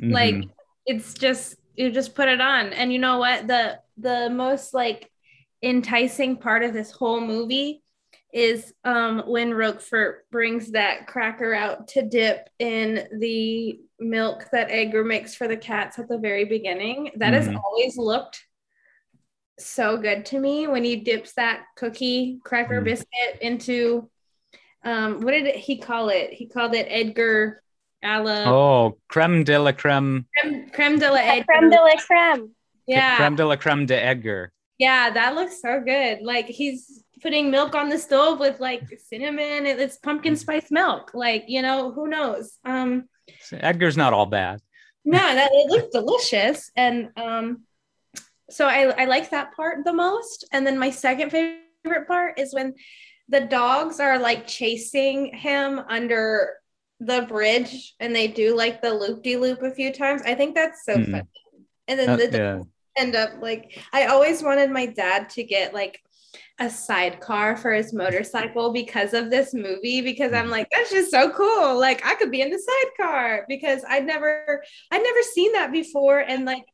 Mm-hmm. 0.00 0.12
like 0.12 0.44
it's 0.86 1.14
just 1.14 1.56
you 1.76 1.90
just 1.90 2.14
put 2.14 2.28
it 2.28 2.40
on. 2.40 2.72
And 2.72 2.92
you 2.92 2.98
know 2.98 3.18
what? 3.18 3.46
The 3.46 3.80
the 3.98 4.30
most 4.30 4.74
like 4.74 5.10
enticing 5.62 6.36
part 6.36 6.62
of 6.62 6.72
this 6.72 6.90
whole 6.90 7.20
movie 7.20 7.82
is 8.32 8.72
um 8.84 9.22
when 9.26 9.52
Roquefort 9.54 10.28
brings 10.30 10.72
that 10.72 11.06
cracker 11.06 11.54
out 11.54 11.88
to 11.88 12.02
dip 12.02 12.48
in 12.58 13.06
the 13.18 13.80
milk 13.98 14.46
that 14.52 14.70
Edgar 14.70 15.04
makes 15.04 15.34
for 15.34 15.48
the 15.48 15.56
cats 15.56 15.98
at 15.98 16.08
the 16.08 16.18
very 16.18 16.44
beginning. 16.44 17.10
That 17.16 17.32
mm-hmm. 17.32 17.50
has 17.50 17.60
always 17.64 17.96
looked 17.96 18.44
so 19.58 19.96
good 19.96 20.26
to 20.26 20.38
me 20.38 20.66
when 20.66 20.84
he 20.84 20.96
dips 20.96 21.32
that 21.34 21.64
cookie 21.76 22.38
cracker 22.44 22.80
mm. 22.80 22.84
biscuit 22.84 23.38
into 23.40 24.08
um 24.84 25.20
what 25.20 25.30
did 25.30 25.54
he 25.54 25.78
call 25.78 26.10
it? 26.10 26.32
He 26.32 26.46
called 26.46 26.74
it 26.74 26.86
Edgar 26.90 27.62
a 28.04 28.22
la 28.22 28.44
Oh, 28.46 28.98
creme 29.08 29.44
de 29.44 29.58
la 29.58 29.72
creme. 29.72 30.26
Creme, 30.38 30.70
creme 30.70 30.98
de 30.98 31.10
la 31.10 31.18
Edgar. 31.18 31.44
Creme 31.44 31.70
de 31.70 31.76
la 31.76 31.96
creme. 31.96 32.50
Yeah. 32.86 33.16
Creme 33.16 33.36
de 33.36 33.46
la 33.46 33.56
creme 33.56 33.86
de 33.86 34.00
Edgar. 34.00 34.52
Yeah, 34.78 35.10
that 35.10 35.34
looks 35.34 35.62
so 35.62 35.80
good. 35.80 36.20
Like 36.20 36.46
he's 36.46 37.02
putting 37.22 37.50
milk 37.50 37.74
on 37.74 37.88
the 37.88 37.98
stove 37.98 38.38
with 38.38 38.60
like 38.60 38.82
cinnamon 39.08 39.64
it's 39.64 39.96
pumpkin 39.96 40.34
mm. 40.34 40.38
spice 40.38 40.70
milk. 40.70 41.12
Like, 41.14 41.44
you 41.48 41.62
know, 41.62 41.92
who 41.92 42.08
knows? 42.08 42.58
Um 42.64 43.08
Edgar's 43.52 43.96
not 43.96 44.12
all 44.12 44.26
bad. 44.26 44.60
No, 45.04 45.18
that 45.18 45.50
it 45.52 45.70
looked 45.70 45.92
delicious. 45.92 46.70
And 46.76 47.10
um, 47.16 47.62
so 48.50 48.66
I, 48.66 49.02
I 49.02 49.04
like 49.04 49.30
that 49.30 49.54
part 49.54 49.84
the 49.84 49.92
most. 49.92 50.46
And 50.52 50.66
then 50.66 50.78
my 50.78 50.90
second 50.90 51.30
favorite 51.30 52.08
part 52.08 52.38
is 52.38 52.52
when 52.52 52.74
the 53.28 53.40
dogs 53.40 54.00
are 54.00 54.18
like 54.18 54.46
chasing 54.46 55.34
him 55.34 55.80
under 55.88 56.54
the 57.00 57.22
bridge 57.22 57.94
and 58.00 58.14
they 58.14 58.26
do 58.26 58.56
like 58.56 58.80
the 58.80 58.92
loop 58.92 59.22
de 59.22 59.36
loop 59.36 59.62
a 59.62 59.70
few 59.70 59.92
times. 59.92 60.22
I 60.22 60.34
think 60.34 60.54
that's 60.54 60.84
so 60.84 60.96
mm. 60.96 61.10
funny. 61.10 61.22
And 61.88 61.98
then 61.98 62.08
uh, 62.10 62.16
the 62.16 62.30
yeah. 62.32 62.62
end 62.96 63.14
up 63.14 63.30
like 63.40 63.78
I 63.92 64.06
always 64.06 64.42
wanted 64.42 64.70
my 64.70 64.86
dad 64.86 65.30
to 65.30 65.44
get 65.44 65.74
like 65.74 66.00
a 66.58 66.70
sidecar 66.70 67.56
for 67.56 67.72
his 67.72 67.92
motorcycle 67.92 68.72
because 68.72 69.12
of 69.12 69.30
this 69.30 69.52
movie 69.52 70.00
because 70.00 70.32
I'm 70.32 70.48
like 70.48 70.68
that's 70.70 70.90
just 70.90 71.10
so 71.10 71.30
cool. 71.30 71.78
Like 71.78 72.04
I 72.06 72.14
could 72.14 72.30
be 72.30 72.40
in 72.40 72.50
the 72.50 72.58
sidecar 72.58 73.44
because 73.48 73.82
I'd 73.88 74.06
never 74.06 74.64
I'd 74.90 75.02
never 75.02 75.22
seen 75.34 75.52
that 75.52 75.70
before 75.70 76.20
and 76.20 76.44
like 76.46 76.64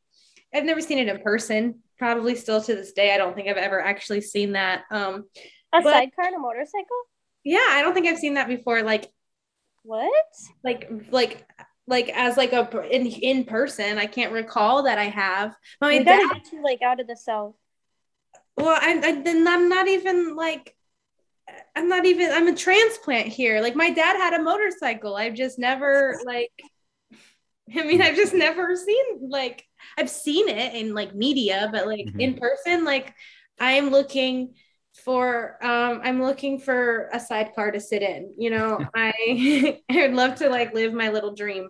I've 0.55 0.65
never 0.65 0.81
seen 0.81 0.99
it 0.99 1.09
in 1.09 1.21
person 1.23 1.81
probably 1.99 2.37
still 2.37 2.63
to 2.63 2.75
this 2.75 2.93
day. 2.93 3.13
I 3.13 3.19
don't 3.19 3.35
think 3.35 3.49
I've 3.49 3.57
ever 3.57 3.81
actually 3.81 4.21
seen 4.21 4.53
that 4.53 4.83
um 4.93 5.25
a 5.73 5.83
but, 5.83 5.93
sidecar 5.93 6.27
on 6.27 6.35
a 6.35 6.39
motorcycle? 6.39 6.97
Yeah 7.43 7.67
I 7.71 7.83
don't 7.83 7.93
think 7.93 8.07
I've 8.07 8.19
seen 8.19 8.35
that 8.35 8.47
before 8.49 8.83
like 8.83 9.11
what? 9.83 10.13
like 10.63 10.91
like 11.11 11.45
like 11.89 12.09
as 12.11 12.37
like 12.37 12.53
a 12.53 12.69
in 12.89 13.07
in 13.07 13.45
person. 13.45 13.99
I 13.99 14.07
can't 14.07 14.33
recall 14.33 14.85
that 14.85 14.99
I 14.99 15.07
have. 15.07 15.57
But 15.81 15.89
my 15.89 16.03
dad 16.05 16.31
get 16.33 16.53
you 16.53 16.63
like 16.63 16.83
out 16.83 17.01
of 17.01 17.09
the 17.09 17.17
south 17.17 17.55
well 18.63 18.79
I, 18.81 19.01
I 19.03 19.23
then 19.23 19.47
i'm 19.47 19.69
not 19.69 19.89
even 19.89 20.37
like 20.37 20.75
i'm 21.77 21.89
not 21.89 22.07
even 22.07 22.31
i'm 22.33 22.49
a 22.49 22.55
transplant 22.55 23.29
here. 23.29 23.61
Like 23.61 23.77
my 23.77 23.91
dad 23.91 24.17
had 24.17 24.35
a 24.35 24.43
motorcycle. 24.43 25.17
I've 25.17 25.35
just 25.35 25.59
never 25.59 26.19
like 26.25 26.53
i 27.77 27.85
mean 27.85 28.03
i've 28.03 28.17
just 28.17 28.35
never 28.35 28.75
seen 28.77 29.31
like 29.31 29.65
i've 29.97 30.11
seen 30.11 30.49
it 30.49 30.75
in 30.75 30.95
like 30.95 31.15
media 31.15 31.69
but 31.73 31.87
like 31.87 32.07
mm-hmm. 32.07 32.21
in 32.21 32.35
person 32.35 32.85
like 32.85 33.15
i 33.61 33.73
am 33.73 33.91
looking 33.91 34.55
for 35.05 35.59
um 35.63 36.01
i'm 36.03 36.23
looking 36.23 36.59
for 36.59 37.09
a 37.13 37.21
sidecar 37.21 37.71
to 37.71 37.81
sit 37.81 38.03
in. 38.03 38.35
You 38.37 38.51
know 38.51 38.85
i 38.95 39.81
i 39.91 39.97
would 39.97 40.15
love 40.15 40.35
to 40.37 40.49
like 40.49 40.75
live 40.75 40.93
my 40.93 41.09
little 41.09 41.35
dream. 41.35 41.69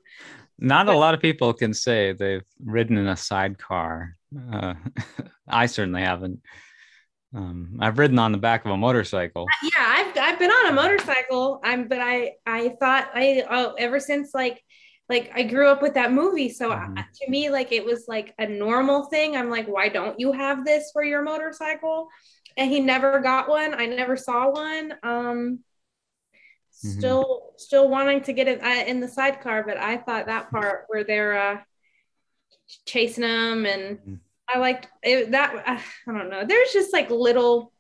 Not 0.59 0.86
but, 0.86 0.95
a 0.95 0.99
lot 0.99 1.14
of 1.14 1.20
people 1.20 1.53
can 1.53 1.74
say 1.74 2.12
they've 2.12 2.45
ridden 2.64 2.97
in 2.97 3.09
a 3.09 3.16
sidecar 3.16 4.16
uh, 4.53 4.74
i 5.49 5.66
certainly 5.66 6.03
haven't 6.03 6.40
um, 7.35 7.78
I've 7.80 7.99
ridden 7.99 8.18
on 8.18 8.33
the 8.33 8.39
back 8.39 8.64
of 8.64 8.70
a 8.70 8.76
motorcycle. 8.76 9.47
Yeah, 9.62 9.70
I've 9.78 10.18
I've 10.18 10.39
been 10.39 10.51
on 10.51 10.70
a 10.70 10.72
motorcycle. 10.72 11.61
I'm, 11.64 11.89
but 11.89 11.99
I 12.01 12.33
I 12.47 12.70
thought 12.80 13.11
I 13.14 13.45
oh, 13.49 13.74
ever 13.78 14.01
since 14.01 14.35
like 14.35 14.62
like 15.09 15.30
I 15.35 15.45
grew 15.45 15.68
up 15.68 15.80
with 15.80 15.95
that 15.95 16.12
movie, 16.12 16.51
so 16.51 16.70
mm-hmm. 16.70 16.99
I, 16.99 17.03
to 17.03 17.30
me 17.30 17.49
like 17.49 17.72
it 17.72 17.85
was 17.85 18.05
like 18.07 18.35
a 18.39 18.47
normal 18.47 19.05
thing. 19.07 19.37
I'm 19.37 19.49
like, 19.49 19.66
why 19.66 19.89
don't 19.89 20.20
you 20.20 20.33
have 20.33 20.64
this 20.64 20.91
for 20.93 21.03
your 21.03 21.22
motorcycle? 21.22 22.09
And 22.57 22.70
he 22.70 22.80
never 22.80 23.20
got 23.20 23.49
one. 23.49 23.72
I 23.74 23.87
never 23.87 24.16
saw 24.16 24.51
one. 24.51 24.93
Um, 25.03 25.61
mm-hmm. 26.85 26.99
still 26.99 27.53
still 27.57 27.89
wanting 27.89 28.22
to 28.24 28.35
get 28.35 28.47
it 28.47 28.62
uh, 28.62 28.85
in 28.87 29.01
the 29.01 29.09
sidecar, 29.09 29.64
but 29.66 29.78
I 29.78 29.97
thought 29.97 30.26
that 30.26 30.51
part 30.51 30.85
where 30.89 31.05
they're 31.05 31.39
uh, 31.39 31.61
chasing 32.85 33.22
them 33.22 33.64
and. 33.64 33.99
Mm-hmm 33.99 34.14
I 34.49 34.59
liked 34.59 34.88
it, 35.03 35.30
that. 35.30 35.64
I 35.66 36.12
don't 36.12 36.30
know. 36.30 36.45
There's 36.45 36.72
just 36.72 36.93
like 36.93 37.11
little, 37.11 37.72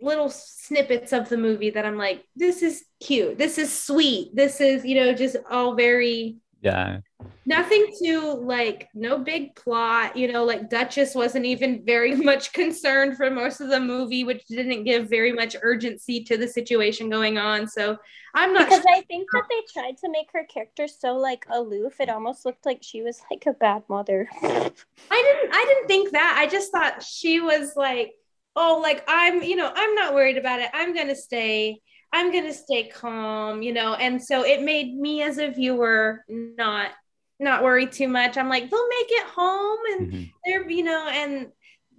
little 0.00 0.30
snippets 0.30 1.12
of 1.12 1.28
the 1.28 1.36
movie 1.36 1.70
that 1.70 1.84
I'm 1.84 1.98
like, 1.98 2.24
this 2.36 2.62
is 2.62 2.84
cute. 3.00 3.38
This 3.38 3.58
is 3.58 3.76
sweet. 3.76 4.34
This 4.34 4.60
is, 4.60 4.84
you 4.84 4.96
know, 4.96 5.12
just 5.12 5.36
all 5.50 5.74
very 5.74 6.36
Yeah. 6.64 7.00
Nothing 7.44 7.94
to 8.02 8.32
like, 8.32 8.88
no 8.94 9.18
big 9.18 9.54
plot. 9.54 10.16
You 10.16 10.32
know, 10.32 10.44
like 10.44 10.70
Duchess 10.70 11.14
wasn't 11.14 11.44
even 11.44 11.84
very 11.84 12.16
much 12.30 12.54
concerned 12.54 13.18
for 13.18 13.30
most 13.30 13.60
of 13.60 13.68
the 13.68 13.78
movie, 13.78 14.24
which 14.24 14.46
didn't 14.46 14.84
give 14.84 15.10
very 15.10 15.30
much 15.30 15.54
urgency 15.60 16.24
to 16.24 16.38
the 16.38 16.48
situation 16.48 17.10
going 17.10 17.36
on. 17.36 17.68
So 17.68 17.98
I'm 18.34 18.54
not 18.54 18.64
because 18.64 18.80
sure. 18.80 18.96
I 18.96 19.02
think 19.02 19.28
that 19.32 19.44
they 19.50 19.60
tried 19.74 19.98
to 19.98 20.10
make 20.10 20.28
her 20.32 20.44
character 20.44 20.88
so 20.88 21.18
like 21.18 21.44
aloof. 21.50 22.00
It 22.00 22.08
almost 22.08 22.46
looked 22.46 22.64
like 22.64 22.78
she 22.80 23.02
was 23.02 23.20
like 23.30 23.44
a 23.46 23.52
bad 23.52 23.82
mother. 23.90 24.26
I 24.42 24.48
didn't. 24.48 25.54
I 25.54 25.64
didn't 25.68 25.86
think 25.86 26.12
that. 26.12 26.36
I 26.38 26.46
just 26.46 26.72
thought 26.72 27.02
she 27.02 27.40
was 27.40 27.74
like, 27.76 28.14
oh, 28.56 28.80
like 28.82 29.04
I'm. 29.06 29.42
You 29.42 29.56
know, 29.56 29.70
I'm 29.72 29.94
not 29.94 30.14
worried 30.14 30.38
about 30.38 30.60
it. 30.60 30.70
I'm 30.72 30.94
gonna 30.94 31.14
stay 31.14 31.82
I'm 32.14 32.30
going 32.30 32.44
to 32.44 32.54
stay 32.54 32.84
calm, 32.84 33.60
you 33.60 33.72
know. 33.72 33.94
And 33.94 34.22
so 34.22 34.44
it 34.44 34.62
made 34.62 34.96
me 34.96 35.22
as 35.22 35.38
a 35.38 35.50
viewer 35.50 36.24
not 36.28 36.92
not 37.40 37.64
worry 37.64 37.88
too 37.88 38.06
much. 38.06 38.38
I'm 38.38 38.48
like, 38.48 38.70
they'll 38.70 38.88
make 38.88 39.10
it 39.10 39.26
home 39.26 39.78
and 39.92 40.12
mm-hmm. 40.12 40.22
they're, 40.44 40.70
you 40.70 40.84
know, 40.84 41.08
and 41.08 41.48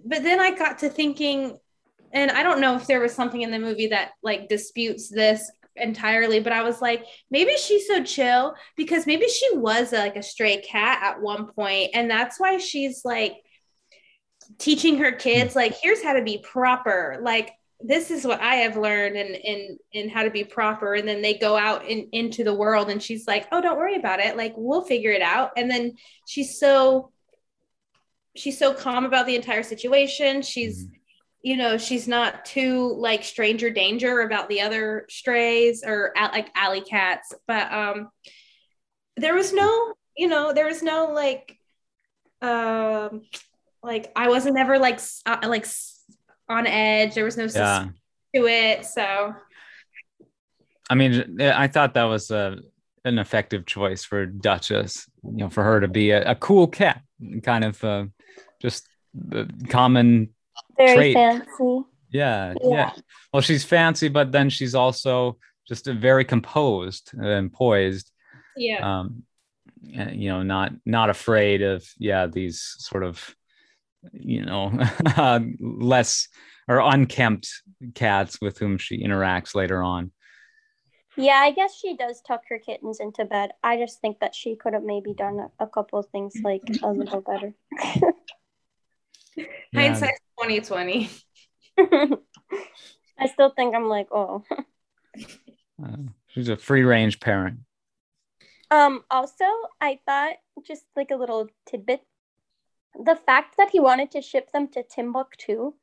but 0.04 0.22
then 0.22 0.40
I 0.40 0.56
got 0.56 0.78
to 0.78 0.88
thinking 0.88 1.58
and 2.12 2.30
I 2.30 2.42
don't 2.42 2.62
know 2.62 2.76
if 2.76 2.86
there 2.86 3.00
was 3.00 3.12
something 3.12 3.42
in 3.42 3.50
the 3.50 3.58
movie 3.58 3.88
that 3.88 4.12
like 4.22 4.48
disputes 4.48 5.10
this 5.10 5.50
entirely, 5.76 6.40
but 6.40 6.54
I 6.54 6.62
was 6.62 6.80
like, 6.80 7.04
maybe 7.30 7.54
she's 7.58 7.86
so 7.86 8.02
chill 8.02 8.54
because 8.74 9.06
maybe 9.06 9.28
she 9.28 9.54
was 9.54 9.92
a, 9.92 9.98
like 9.98 10.16
a 10.16 10.22
stray 10.22 10.62
cat 10.62 11.00
at 11.02 11.20
one 11.20 11.48
point 11.48 11.90
and 11.92 12.10
that's 12.10 12.40
why 12.40 12.56
she's 12.56 13.02
like 13.04 13.34
teaching 14.58 14.98
her 14.98 15.10
kids 15.10 15.56
like 15.56 15.76
here's 15.82 16.02
how 16.02 16.12
to 16.12 16.22
be 16.22 16.38
proper 16.38 17.18
like 17.20 17.50
this 17.86 18.10
is 18.10 18.26
what 18.26 18.40
I 18.40 18.56
have 18.56 18.76
learned 18.76 19.16
and 19.16 19.34
in 19.36 19.78
in 19.92 20.08
how 20.08 20.24
to 20.24 20.30
be 20.30 20.44
proper. 20.44 20.94
And 20.94 21.06
then 21.06 21.22
they 21.22 21.34
go 21.34 21.56
out 21.56 21.84
in, 21.84 22.08
into 22.12 22.42
the 22.42 22.54
world 22.54 22.90
and 22.90 23.02
she's 23.02 23.26
like, 23.26 23.46
oh, 23.52 23.60
don't 23.60 23.78
worry 23.78 23.96
about 23.96 24.20
it. 24.20 24.36
Like 24.36 24.54
we'll 24.56 24.82
figure 24.82 25.12
it 25.12 25.22
out. 25.22 25.52
And 25.56 25.70
then 25.70 25.94
she's 26.26 26.58
so 26.58 27.12
she's 28.34 28.58
so 28.58 28.74
calm 28.74 29.04
about 29.04 29.26
the 29.26 29.36
entire 29.36 29.62
situation. 29.62 30.42
She's, 30.42 30.84
mm-hmm. 30.84 30.94
you 31.42 31.56
know, 31.56 31.78
she's 31.78 32.08
not 32.08 32.44
too 32.44 32.94
like 32.98 33.24
stranger 33.24 33.70
danger 33.70 34.20
about 34.20 34.48
the 34.48 34.62
other 34.62 35.06
strays 35.08 35.84
or 35.86 36.12
like 36.16 36.50
alley 36.54 36.80
cats. 36.80 37.32
But 37.46 37.72
um 37.72 38.10
there 39.16 39.34
was 39.34 39.52
no, 39.52 39.94
you 40.16 40.28
know, 40.28 40.52
there 40.52 40.66
was 40.66 40.82
no 40.82 41.12
like 41.12 41.56
um 42.42 43.22
like 43.82 44.10
I 44.16 44.28
wasn't 44.28 44.58
ever 44.58 44.78
like 44.78 45.00
uh, 45.24 45.38
like 45.44 45.66
on 46.48 46.66
edge. 46.66 47.14
There 47.14 47.24
was 47.24 47.36
no 47.36 47.44
yeah. 47.44 47.88
to 48.34 48.46
it. 48.46 48.84
So, 48.86 49.34
I 50.88 50.94
mean, 50.94 51.40
I 51.40 51.66
thought 51.68 51.94
that 51.94 52.04
was 52.04 52.30
a 52.30 52.58
an 53.04 53.18
effective 53.18 53.66
choice 53.66 54.04
for 54.04 54.26
Duchess. 54.26 55.08
You 55.24 55.36
know, 55.36 55.50
for 55.50 55.62
her 55.62 55.80
to 55.80 55.88
be 55.88 56.10
a, 56.10 56.32
a 56.32 56.34
cool 56.34 56.66
cat, 56.66 57.02
kind 57.42 57.64
of 57.64 57.82
uh, 57.84 58.06
just 58.60 58.88
the 59.14 59.48
common 59.68 60.30
very 60.76 61.12
trait. 61.12 61.14
fancy. 61.14 61.82
Yeah, 62.10 62.54
yeah, 62.62 62.70
yeah. 62.70 62.90
Well, 63.32 63.42
she's 63.42 63.64
fancy, 63.64 64.08
but 64.08 64.32
then 64.32 64.50
she's 64.50 64.74
also 64.74 65.38
just 65.66 65.86
very 65.86 66.24
composed 66.24 67.12
and 67.14 67.52
poised. 67.52 68.10
Yeah. 68.56 69.00
Um, 69.00 69.24
you 69.82 70.30
know, 70.30 70.42
not 70.42 70.72
not 70.84 71.10
afraid 71.10 71.62
of 71.62 71.86
yeah 71.98 72.26
these 72.26 72.74
sort 72.78 73.04
of 73.04 73.34
you 74.12 74.44
know, 74.44 74.72
uh, 75.16 75.40
less 75.60 76.28
or 76.68 76.80
unkempt 76.80 77.48
cats 77.94 78.40
with 78.40 78.58
whom 78.58 78.78
she 78.78 79.02
interacts 79.02 79.54
later 79.54 79.82
on. 79.82 80.10
Yeah, 81.16 81.36
I 81.36 81.50
guess 81.52 81.74
she 81.74 81.96
does 81.96 82.20
tuck 82.20 82.42
her 82.50 82.58
kittens 82.58 83.00
into 83.00 83.24
bed. 83.24 83.52
I 83.62 83.78
just 83.78 84.00
think 84.00 84.20
that 84.20 84.34
she 84.34 84.54
could 84.54 84.74
have 84.74 84.82
maybe 84.82 85.14
done 85.14 85.38
a, 85.38 85.64
a 85.64 85.66
couple 85.66 85.98
of 85.98 86.06
things 86.08 86.34
like 86.42 86.62
a 86.82 86.92
little 86.92 87.22
better. 87.22 87.54
Hindsight 89.74 90.14
twenty 90.38 90.60
twenty. 90.60 91.10
I 91.78 93.28
still 93.32 93.50
think 93.50 93.74
I'm 93.74 93.88
like, 93.88 94.08
oh. 94.12 94.44
uh, 95.82 95.96
she's 96.28 96.50
a 96.50 96.56
free 96.56 96.82
range 96.82 97.18
parent. 97.20 97.60
Um. 98.70 99.02
Also, 99.10 99.46
I 99.80 100.00
thought 100.04 100.34
just 100.66 100.84
like 100.96 101.10
a 101.10 101.16
little 101.16 101.48
tidbit 101.66 102.02
the 103.04 103.16
fact 103.16 103.56
that 103.56 103.70
he 103.70 103.80
wanted 103.80 104.10
to 104.12 104.22
ship 104.22 104.52
them 104.52 104.68
to 104.68 104.82
Timbuktu, 104.82 105.74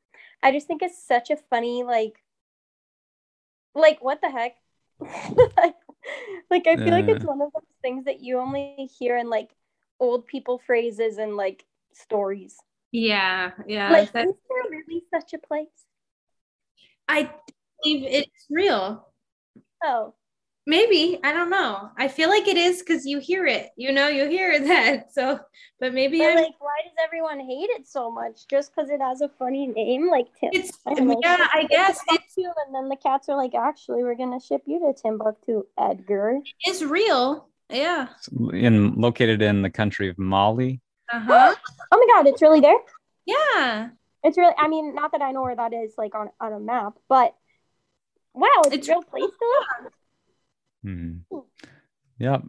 I 0.42 0.52
just 0.52 0.66
think 0.66 0.82
is 0.82 0.96
such 0.96 1.30
a 1.30 1.36
funny 1.36 1.82
like 1.82 2.22
like 3.74 4.02
what 4.02 4.20
the 4.20 4.30
heck? 4.30 4.56
like 6.50 6.66
I 6.66 6.76
feel 6.76 6.90
like 6.90 7.08
it's 7.08 7.24
one 7.24 7.40
of 7.40 7.52
those 7.52 7.62
things 7.82 8.04
that 8.04 8.20
you 8.20 8.38
only 8.38 8.88
hear 8.98 9.16
in 9.16 9.28
like 9.28 9.50
old 10.00 10.26
people 10.26 10.60
phrases 10.66 11.18
and 11.18 11.36
like 11.36 11.64
stories. 11.92 12.56
Yeah, 12.92 13.50
yeah. 13.66 13.90
Like, 13.90 14.12
that... 14.12 14.28
is 14.28 14.34
there 14.48 14.70
really 14.70 15.02
such 15.12 15.34
a 15.34 15.38
place? 15.38 15.66
I 17.08 17.30
believe 17.82 18.04
it's 18.04 18.46
real. 18.48 19.08
Oh, 19.82 20.14
Maybe 20.66 21.18
I 21.22 21.32
don't 21.32 21.50
know. 21.50 21.90
I 21.98 22.08
feel 22.08 22.30
like 22.30 22.48
it 22.48 22.56
is 22.56 22.78
because 22.78 23.04
you 23.04 23.18
hear 23.18 23.46
it. 23.46 23.70
You 23.76 23.92
know, 23.92 24.08
you 24.08 24.28
hear 24.28 24.58
that. 24.66 25.12
So, 25.12 25.38
but 25.78 25.92
maybe 25.92 26.18
but 26.18 26.36
like, 26.36 26.54
why 26.58 26.76
does 26.84 26.94
everyone 27.04 27.40
hate 27.40 27.68
it 27.70 27.86
so 27.86 28.10
much? 28.10 28.46
Just 28.48 28.74
because 28.74 28.90
it 28.90 29.00
has 29.00 29.20
a 29.20 29.28
funny 29.28 29.66
name, 29.66 30.08
like 30.08 30.26
Tim. 30.40 30.50
It's 30.52 30.72
I 30.86 30.94
know, 30.94 31.20
yeah, 31.22 31.48
I 31.52 31.64
guess 31.64 32.00
it's 32.10 32.34
you. 32.36 32.50
And 32.66 32.74
then 32.74 32.88
the 32.88 32.96
cats 32.96 33.28
are 33.28 33.36
like, 33.36 33.54
actually, 33.54 34.02
we're 34.04 34.14
gonna 34.14 34.40
ship 34.40 34.62
you 34.66 34.80
to 34.80 35.00
Timbuktu, 35.00 35.64
Edgar. 35.78 36.40
It's 36.60 36.82
real. 36.82 37.48
Yeah. 37.70 38.08
in 38.52 38.94
located 38.94 39.42
in 39.42 39.62
the 39.62 39.70
country 39.70 40.08
of 40.08 40.18
Mali. 40.18 40.80
Uh 41.12 41.20
huh. 41.20 41.54
oh 41.92 41.98
my 41.98 42.14
God, 42.14 42.26
it's 42.26 42.40
really 42.40 42.60
there. 42.60 42.78
Yeah. 43.26 43.88
It's 44.22 44.38
really. 44.38 44.54
I 44.56 44.68
mean, 44.68 44.94
not 44.94 45.12
that 45.12 45.20
I 45.20 45.32
know 45.32 45.42
where 45.42 45.56
that 45.56 45.74
is, 45.74 45.92
like 45.98 46.14
on 46.14 46.30
on 46.40 46.54
a 46.54 46.60
map, 46.60 46.94
but 47.08 47.34
wow, 48.32 48.48
it's, 48.64 48.74
it's 48.74 48.88
a 48.88 48.92
real 48.92 49.02
place 49.02 49.24
to 49.24 49.64
live. 49.82 49.92
Mm-hmm. 50.84 51.38
Yep. 52.18 52.42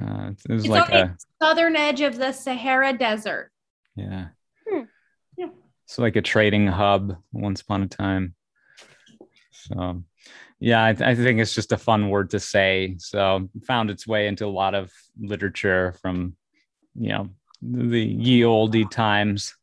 Uh, 0.00 0.30
it 0.48 0.52
was 0.52 0.64
it's 0.64 0.68
like 0.68 0.90
a 0.90 1.16
southern 1.42 1.76
edge 1.76 2.00
of 2.00 2.16
the 2.16 2.32
Sahara 2.32 2.96
Desert. 2.96 3.50
Yeah. 3.94 4.28
Hmm. 4.68 4.82
Yeah. 5.36 5.48
It's 5.84 5.98
like 5.98 6.16
a 6.16 6.22
trading 6.22 6.66
hub 6.66 7.16
once 7.32 7.62
upon 7.62 7.82
a 7.82 7.86
time. 7.86 8.34
So, 9.52 10.02
yeah, 10.60 10.84
I, 10.84 10.92
th- 10.92 11.08
I, 11.08 11.14
think 11.14 11.40
it's 11.40 11.54
just 11.54 11.72
a 11.72 11.78
fun 11.78 12.08
word 12.10 12.30
to 12.30 12.40
say. 12.40 12.96
So, 12.98 13.48
found 13.66 13.90
its 13.90 14.06
way 14.06 14.26
into 14.26 14.46
a 14.46 14.48
lot 14.48 14.74
of 14.74 14.90
literature 15.18 15.94
from, 16.02 16.36
you 16.94 17.08
know, 17.10 17.30
the 17.62 18.00
ye 18.00 18.44
olde 18.44 18.90
times. 18.90 19.54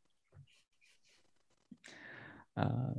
Uh, 2.58 2.94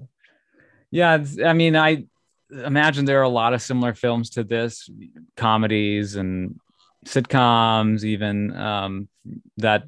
yeah, 0.90 1.24
I 1.44 1.52
mean, 1.52 1.76
I 1.76 2.06
imagine 2.54 3.04
there 3.04 3.20
are 3.20 3.22
a 3.22 3.28
lot 3.28 3.54
of 3.54 3.62
similar 3.62 3.94
films 3.94 4.30
to 4.30 4.44
this, 4.44 4.88
comedies 5.36 6.16
and 6.16 6.58
sitcoms, 7.06 8.04
even 8.04 8.56
um, 8.56 9.08
that 9.58 9.84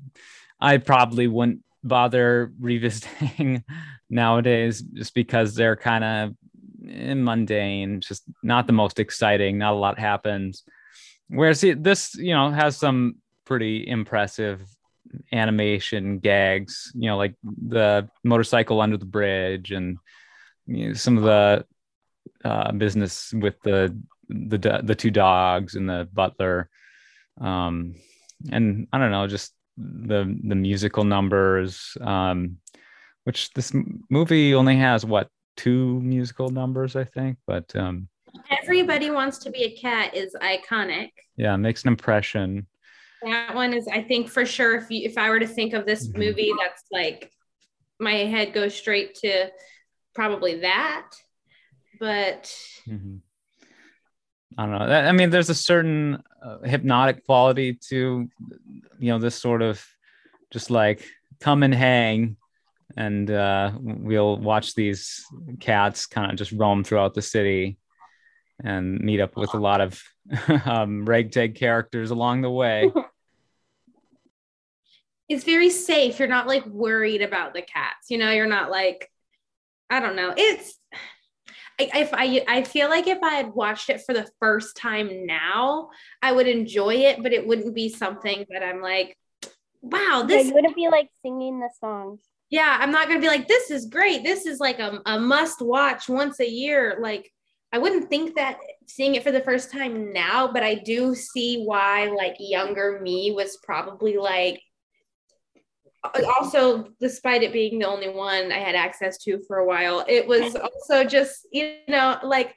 I 0.60 0.78
probably 0.78 1.28
wouldn't 1.28 1.62
bother 1.82 2.52
revisiting 2.60 3.64
nowadays, 4.10 4.80
just 4.80 5.14
because 5.14 5.54
they're 5.54 5.76
kind 5.76 6.04
of 6.04 6.34
mundane, 6.80 8.00
just 8.00 8.24
not 8.42 8.66
the 8.66 8.72
most 8.72 8.98
exciting. 8.98 9.58
Not 9.58 9.74
a 9.74 9.76
lot 9.76 9.98
happens. 9.98 10.64
Whereas 11.28 11.60
this, 11.60 12.14
you 12.14 12.34
know, 12.34 12.50
has 12.50 12.76
some 12.76 13.16
pretty 13.44 13.86
impressive 13.86 14.62
animation 15.32 16.18
gags. 16.18 16.92
You 16.94 17.10
know, 17.10 17.16
like 17.16 17.34
the 17.42 18.08
motorcycle 18.24 18.80
under 18.80 18.96
the 18.96 19.04
bridge 19.04 19.72
and 19.72 19.98
you 20.66 20.88
know, 20.88 20.94
some 20.94 21.16
of 21.16 21.24
the 21.24 21.64
uh, 22.46 22.72
business 22.72 23.32
with 23.34 23.60
the 23.62 23.96
the 24.28 24.80
the 24.82 24.94
two 24.94 25.10
dogs 25.10 25.74
and 25.74 25.88
the 25.88 26.08
butler, 26.12 26.68
um, 27.40 27.94
and 28.50 28.86
I 28.92 28.98
don't 28.98 29.10
know, 29.10 29.26
just 29.26 29.52
the 29.76 30.38
the 30.44 30.54
musical 30.54 31.04
numbers, 31.04 31.96
um, 32.00 32.58
which 33.24 33.52
this 33.54 33.72
movie 34.10 34.54
only 34.54 34.76
has 34.76 35.04
what 35.04 35.28
two 35.56 36.00
musical 36.00 36.50
numbers, 36.50 36.96
I 36.96 37.04
think, 37.04 37.38
but 37.46 37.74
um, 37.74 38.08
everybody 38.62 39.10
wants 39.10 39.38
to 39.38 39.50
be 39.50 39.64
a 39.64 39.76
cat 39.76 40.14
is 40.14 40.34
iconic. 40.40 41.10
Yeah, 41.36 41.56
makes 41.56 41.82
an 41.82 41.88
impression. 41.88 42.66
That 43.22 43.54
one 43.54 43.72
is, 43.72 43.88
I 43.88 44.02
think, 44.02 44.28
for 44.28 44.44
sure. 44.44 44.76
If 44.76 44.90
you, 44.90 45.08
if 45.08 45.18
I 45.18 45.30
were 45.30 45.40
to 45.40 45.46
think 45.46 45.72
of 45.72 45.86
this 45.86 46.08
mm-hmm. 46.08 46.20
movie, 46.20 46.52
that's 46.58 46.84
like 46.92 47.32
my 47.98 48.12
head 48.12 48.52
goes 48.52 48.74
straight 48.74 49.14
to 49.16 49.50
probably 50.14 50.60
that 50.60 51.10
but 51.98 52.44
mm-hmm. 52.88 53.16
I 54.58 54.66
don't 54.66 54.78
know. 54.78 54.94
I 54.94 55.12
mean, 55.12 55.30
there's 55.30 55.50
a 55.50 55.54
certain 55.54 56.22
uh, 56.42 56.58
hypnotic 56.64 57.26
quality 57.26 57.78
to, 57.88 58.28
you 58.98 59.12
know, 59.12 59.18
this 59.18 59.34
sort 59.34 59.62
of 59.62 59.84
just 60.50 60.70
like 60.70 61.04
come 61.40 61.62
and 61.62 61.74
hang, 61.74 62.36
and 62.96 63.30
uh, 63.30 63.72
we'll 63.78 64.38
watch 64.38 64.74
these 64.74 65.24
cats 65.60 66.06
kind 66.06 66.30
of 66.30 66.38
just 66.38 66.52
roam 66.52 66.84
throughout 66.84 67.14
the 67.14 67.22
city 67.22 67.78
and 68.64 69.00
meet 69.00 69.20
up 69.20 69.36
with 69.36 69.52
a 69.52 69.58
lot 69.58 69.80
of 69.80 70.02
um, 70.64 71.04
ragtag 71.04 71.56
characters 71.56 72.10
along 72.10 72.40
the 72.40 72.50
way. 72.50 72.90
it's 75.28 75.44
very 75.44 75.70
safe. 75.70 76.18
You're 76.18 76.28
not 76.28 76.46
like 76.46 76.64
worried 76.66 77.22
about 77.22 77.52
the 77.52 77.62
cats. 77.62 78.10
You 78.10 78.18
know, 78.18 78.30
you're 78.30 78.46
not 78.46 78.70
like, 78.70 79.10
I 79.90 80.00
don't 80.00 80.16
know. 80.16 80.32
It's 80.36 80.78
I, 81.78 81.90
if 81.94 82.14
I 82.14 82.44
I 82.48 82.62
feel 82.62 82.88
like 82.88 83.06
if 83.06 83.22
I 83.22 83.34
had 83.34 83.54
watched 83.54 83.90
it 83.90 84.02
for 84.06 84.14
the 84.14 84.28
first 84.40 84.76
time 84.76 85.26
now, 85.26 85.90
I 86.22 86.32
would 86.32 86.48
enjoy 86.48 86.94
it, 86.94 87.22
but 87.22 87.32
it 87.32 87.46
wouldn't 87.46 87.74
be 87.74 87.88
something 87.88 88.46
that 88.50 88.62
I'm 88.62 88.80
like, 88.80 89.16
wow, 89.82 90.24
this 90.26 90.46
yeah, 90.46 90.54
wouldn't 90.54 90.76
be 90.76 90.88
like 90.88 91.10
singing 91.22 91.60
the 91.60 91.70
songs. 91.80 92.20
Yeah, 92.48 92.78
I'm 92.80 92.92
not 92.92 93.08
gonna 93.08 93.20
be 93.20 93.28
like, 93.28 93.48
this 93.48 93.70
is 93.70 93.86
great. 93.86 94.22
This 94.22 94.46
is 94.46 94.60
like 94.60 94.78
a, 94.78 95.00
a 95.04 95.18
must 95.18 95.60
watch 95.60 96.08
once 96.08 96.40
a 96.40 96.48
year. 96.48 96.98
Like 97.00 97.30
I 97.72 97.78
wouldn't 97.78 98.08
think 98.08 98.36
that 98.36 98.58
seeing 98.86 99.16
it 99.16 99.22
for 99.22 99.32
the 99.32 99.42
first 99.42 99.70
time 99.70 100.12
now, 100.12 100.50
but 100.50 100.62
I 100.62 100.76
do 100.76 101.14
see 101.14 101.62
why 101.62 102.06
like 102.06 102.36
younger 102.38 103.00
me 103.02 103.32
was 103.36 103.58
probably 103.62 104.16
like 104.16 104.62
Uh, 106.14 106.22
also 106.38 106.88
despite 107.00 107.42
it 107.42 107.52
being 107.52 107.78
the 107.78 107.86
only 107.86 108.08
one 108.08 108.52
I 108.52 108.58
had 108.58 108.74
access 108.74 109.18
to 109.24 109.40
for 109.46 109.58
a 109.58 109.66
while, 109.66 110.04
it 110.08 110.26
was 110.26 110.56
also 110.56 111.04
just, 111.04 111.46
you 111.52 111.78
know, 111.88 112.18
like 112.22 112.54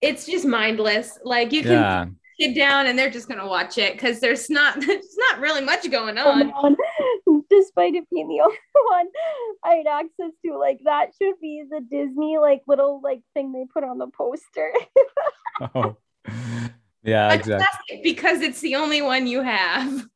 it's 0.00 0.26
just 0.26 0.44
mindless. 0.44 1.18
Like 1.24 1.52
you 1.52 1.62
can 1.62 1.72
yeah. 1.72 2.06
sit 2.40 2.54
down 2.54 2.86
and 2.86 2.98
they're 2.98 3.10
just 3.10 3.28
gonna 3.28 3.46
watch 3.46 3.78
it 3.78 3.92
because 3.94 4.20
there's 4.20 4.50
not 4.50 4.80
there's 4.86 5.16
not 5.30 5.40
really 5.40 5.62
much 5.62 5.90
going 5.90 6.18
on. 6.18 6.52
Despite 7.50 7.94
it 7.94 8.08
being 8.10 8.28
the 8.28 8.40
only 8.40 8.56
one 8.90 9.06
I 9.64 9.74
had 9.74 9.86
access 9.86 10.32
to, 10.44 10.58
like 10.58 10.80
that 10.84 11.10
should 11.20 11.34
be 11.40 11.64
the 11.68 11.80
Disney 11.80 12.38
like 12.38 12.62
little 12.66 13.00
like 13.02 13.20
thing 13.34 13.52
they 13.52 13.64
put 13.72 13.84
on 13.84 13.98
the 13.98 14.08
poster. 14.08 14.72
oh. 15.74 15.96
Yeah, 17.02 17.32
exactly. 17.32 18.00
Because 18.02 18.42
it's 18.42 18.60
the 18.60 18.76
only 18.76 19.00
one 19.00 19.26
you 19.26 19.40
have 19.42 20.06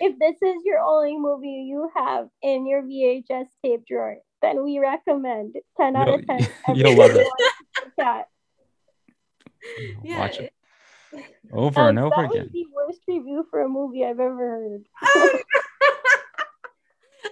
if 0.00 0.18
this 0.18 0.36
is 0.42 0.62
your 0.64 0.80
only 0.80 1.18
movie 1.18 1.66
you 1.68 1.90
have 1.94 2.28
in 2.42 2.66
your 2.66 2.82
VHS 2.82 3.46
tape 3.64 3.86
drawer, 3.86 4.16
then 4.42 4.64
we 4.64 4.78
recommend 4.78 5.56
10 5.76 5.96
out 5.96 6.08
of 6.08 6.26
10. 6.26 6.48
You'll 6.74 6.96
love 6.96 7.12
it. 7.14 7.26
Yeah. 10.02 10.18
Watch 10.18 10.40
it 10.40 10.52
over 11.52 11.80
um, 11.80 11.88
and 11.88 11.98
over 11.98 12.10
that 12.16 12.30
again. 12.30 12.42
Was 12.42 12.52
the 12.52 12.66
worst 12.74 13.00
review 13.08 13.46
for 13.50 13.60
a 13.62 13.68
movie 13.68 14.04
I've 14.04 14.20
ever 14.20 14.36
heard. 14.36 14.84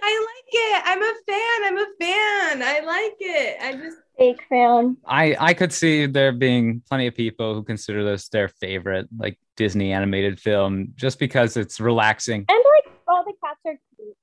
I 0.01 0.25
like 0.27 0.53
it. 0.53 0.83
I'm 0.85 1.01
a 1.01 1.13
fan. 1.27 1.63
I'm 1.65 1.77
a 1.77 1.87
fan. 1.99 2.63
I 2.63 2.79
like 2.85 3.17
it. 3.19 3.57
I 3.61 3.73
just 3.73 3.97
fake 4.17 4.41
fan. 4.49 4.97
I 5.05 5.35
I 5.39 5.53
could 5.53 5.73
see 5.73 6.05
there 6.05 6.31
being 6.31 6.81
plenty 6.87 7.07
of 7.07 7.15
people 7.15 7.55
who 7.55 7.63
consider 7.63 8.03
this 8.03 8.29
their 8.29 8.47
favorite 8.47 9.07
like 9.17 9.39
Disney 9.59 9.91
animated 9.91 10.39
film 10.39 10.93
just 10.95 11.19
because 11.19 11.57
it's 11.57 11.81
relaxing. 11.81 12.45
And 12.47 12.63
like 12.77 12.93
all 13.09 13.25
the 13.25 13.33
cats 13.43 13.59
are 13.65 13.77
cute. 13.97 14.15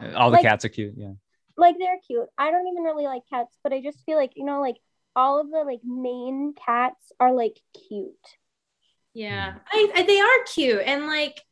Uh, 0.00 0.16
all 0.16 0.30
the 0.30 0.36
like, 0.36 0.44
cats 0.44 0.64
are 0.64 0.68
cute, 0.68 0.94
yeah. 0.96 1.14
Like 1.56 1.74
they're 1.76 1.98
cute. 2.06 2.28
I 2.38 2.52
don't 2.52 2.68
even 2.68 2.84
really 2.84 3.04
like 3.04 3.22
cats, 3.28 3.56
but 3.64 3.72
I 3.72 3.82
just 3.82 4.04
feel 4.06 4.16
like, 4.16 4.34
you 4.36 4.44
know, 4.44 4.60
like 4.60 4.76
all 5.16 5.40
of 5.40 5.50
the 5.50 5.64
like 5.64 5.80
main 5.84 6.54
cats 6.54 7.10
are 7.18 7.32
like 7.32 7.58
cute. 7.88 8.14
Yeah. 9.12 9.54
Hmm. 9.54 9.58
I, 9.72 9.92
I 9.96 10.02
they 10.04 10.20
are 10.20 10.44
cute 10.54 10.82
and 10.86 11.06
like 11.06 11.42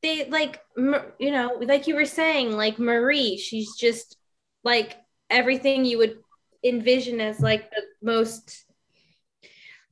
they 0.00 0.26
like 0.30 0.62
you 0.76 1.30
know 1.30 1.58
like 1.60 1.86
you 1.86 1.94
were 1.94 2.04
saying 2.04 2.52
like 2.52 2.78
marie 2.78 3.38
she's 3.38 3.74
just 3.74 4.18
like 4.62 4.98
everything 5.30 5.86
you 5.86 5.96
would 5.96 6.18
envision 6.62 7.22
as 7.22 7.40
like 7.40 7.70
the 7.70 7.82
most 8.02 8.66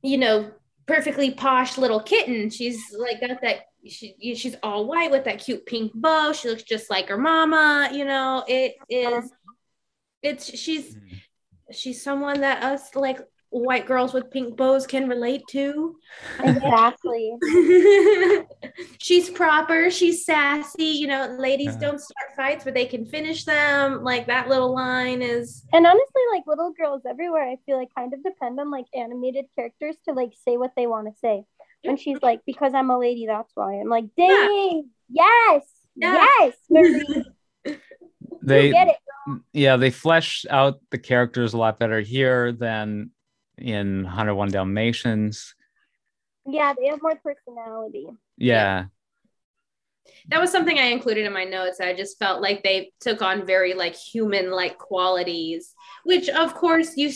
you 0.03 0.17
know 0.19 0.51
perfectly 0.85 1.31
posh 1.31 1.77
little 1.77 1.99
kitten 2.01 2.49
she's 2.49 2.93
like 2.97 3.21
got 3.21 3.41
that 3.41 3.61
she, 3.87 4.15
she's 4.35 4.55
all 4.63 4.85
white 4.85 5.11
with 5.11 5.25
that 5.25 5.39
cute 5.39 5.65
pink 5.65 5.91
bow 5.95 6.31
she 6.31 6.49
looks 6.49 6.63
just 6.63 6.89
like 6.89 7.09
her 7.09 7.17
mama 7.17 7.89
you 7.93 8.05
know 8.05 8.43
it 8.47 8.75
is 8.89 9.31
it's 10.21 10.57
she's 10.57 10.95
hmm. 10.95 11.15
she's 11.71 12.03
someone 12.03 12.41
that 12.41 12.63
us 12.63 12.95
like 12.95 13.19
white 13.53 13.85
girls 13.85 14.13
with 14.13 14.31
pink 14.31 14.57
bows 14.57 14.87
can 14.87 15.07
relate 15.07 15.43
to. 15.49 15.95
Exactly. 16.39 17.33
she's 18.97 19.29
proper, 19.29 19.91
she's 19.91 20.25
sassy, 20.25 20.85
you 20.85 21.07
know, 21.07 21.35
ladies 21.39 21.75
don't 21.75 21.99
start 21.99 22.35
fights, 22.35 22.63
but 22.63 22.73
they 22.73 22.85
can 22.85 23.05
finish 23.05 23.45
them. 23.45 24.03
Like 24.03 24.25
that 24.27 24.49
little 24.49 24.73
line 24.73 25.21
is 25.21 25.63
And 25.71 25.85
honestly, 25.85 26.21
like 26.31 26.43
little 26.47 26.73
girls 26.73 27.03
everywhere, 27.07 27.43
I 27.43 27.57
feel 27.65 27.77
like 27.77 27.89
kind 27.95 28.13
of 28.13 28.23
depend 28.23 28.59
on 28.59 28.71
like 28.71 28.85
animated 28.95 29.45
characters 29.55 29.95
to 30.05 30.13
like 30.13 30.31
say 30.45 30.57
what 30.57 30.71
they 30.75 30.87
want 30.87 31.07
to 31.07 31.19
say. 31.19 31.45
When 31.83 31.97
she's 31.97 32.21
like, 32.21 32.39
because 32.45 32.73
I'm 32.73 32.89
a 32.89 32.97
lady, 32.97 33.27
that's 33.27 33.51
why. 33.55 33.75
I'm 33.75 33.89
like, 33.89 34.05
dang, 34.15 34.89
yeah. 35.09 35.25
yes, 35.51 35.63
yeah. 35.95 36.27
yes, 36.39 36.53
Marie. 36.69 37.25
they 38.41 38.73
yeah 39.53 39.77
they 39.77 39.89
flesh 39.89 40.45
out 40.49 40.81
the 40.91 40.97
characters 40.97 41.53
a 41.53 41.57
lot 41.57 41.79
better 41.79 42.01
here 42.01 42.51
than 42.51 43.09
in 43.57 44.03
101 44.03 44.51
Dalmatians. 44.51 45.55
Yeah, 46.45 46.73
they 46.77 46.87
have 46.87 47.01
more 47.01 47.15
personality. 47.15 48.07
Yeah. 48.37 48.85
That 50.27 50.41
was 50.41 50.51
something 50.51 50.77
I 50.77 50.85
included 50.85 51.25
in 51.25 51.33
my 51.33 51.43
notes. 51.43 51.79
I 51.79 51.93
just 51.93 52.19
felt 52.19 52.41
like 52.41 52.63
they 52.63 52.91
took 52.99 53.21
on 53.21 53.45
very 53.45 53.73
like 53.73 53.95
human 53.95 54.51
like 54.51 54.77
qualities, 54.77 55.73
which 56.03 56.29
of 56.29 56.53
course 56.53 56.95
you 56.97 57.11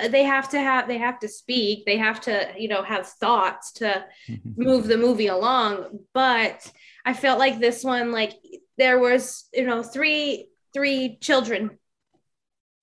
uh, 0.00 0.08
they 0.08 0.24
have 0.24 0.48
to 0.50 0.60
have 0.60 0.88
they 0.88 0.98
have 0.98 1.18
to 1.20 1.28
speak, 1.28 1.84
they 1.84 1.98
have 1.98 2.20
to, 2.22 2.48
you 2.56 2.68
know, 2.68 2.82
have 2.82 3.06
thoughts 3.06 3.72
to 3.74 4.04
move 4.56 4.86
the 4.86 4.98
movie 4.98 5.28
along, 5.28 6.00
but 6.12 6.70
I 7.04 7.12
felt 7.12 7.38
like 7.38 7.60
this 7.60 7.84
one 7.84 8.12
like 8.12 8.32
there 8.78 8.98
was, 8.98 9.46
you 9.52 9.66
know, 9.66 9.82
three 9.82 10.48
three 10.72 11.18
children 11.20 11.78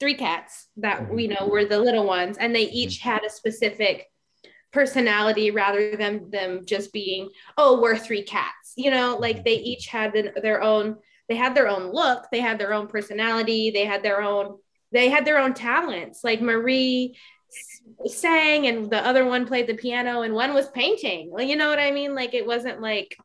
three 0.02 0.16
cats 0.16 0.68
that 0.78 1.14
we 1.14 1.28
know 1.28 1.48
were 1.48 1.64
the 1.64 1.80
little 1.80 2.06
ones, 2.06 2.38
and 2.38 2.54
they 2.54 2.64
each 2.64 3.00
mm-hmm. 3.00 3.10
had 3.10 3.24
a 3.24 3.30
specific 3.30 4.08
personality 4.74 5.52
rather 5.52 5.96
than 5.96 6.32
them 6.32 6.66
just 6.66 6.92
being, 6.92 7.30
oh, 7.58 7.80
we're 7.80 7.98
three 7.98 8.24
cats. 8.24 8.74
You 8.76 8.90
know, 8.90 9.18
like 9.18 9.46
they 9.46 9.56
each 9.56 9.86
had 9.86 10.34
their 10.42 10.62
own. 10.62 10.98
They 11.30 11.36
had 11.36 11.56
their 11.56 11.70
own 11.70 11.94
look. 11.94 12.26
They 12.32 12.42
had 12.42 12.60
their 12.60 12.74
own 12.74 12.88
personality. 12.88 13.72
They 13.72 13.86
had 13.86 14.04
their 14.04 14.22
own. 14.22 14.58
They 14.92 15.08
had 15.08 15.24
their 15.24 15.38
own 15.38 15.54
talents. 15.54 16.24
Like 16.24 16.42
Marie 16.42 17.16
sang, 18.08 18.66
and 18.66 18.90
the 18.90 19.06
other 19.06 19.26
one 19.26 19.46
played 19.46 19.68
the 19.68 19.76
piano, 19.76 20.24
and 20.24 20.34
one 20.34 20.56
was 20.56 20.68
painting. 20.70 21.30
Well, 21.32 21.46
you 21.46 21.56
know 21.56 21.70
what 21.70 21.80
I 21.80 21.92
mean? 21.92 22.16
Like 22.16 22.34
it 22.34 22.48
wasn't 22.48 22.82
like 22.82 23.16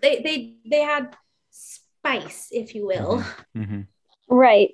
they 0.00 0.22
they 0.22 0.54
they 0.70 0.82
had 0.82 1.16
spice, 1.50 2.48
if 2.52 2.76
you 2.76 2.86
will. 2.86 3.24
Mm-hmm. 3.56 3.62
mm-hmm. 3.62 3.80
Right. 4.32 4.70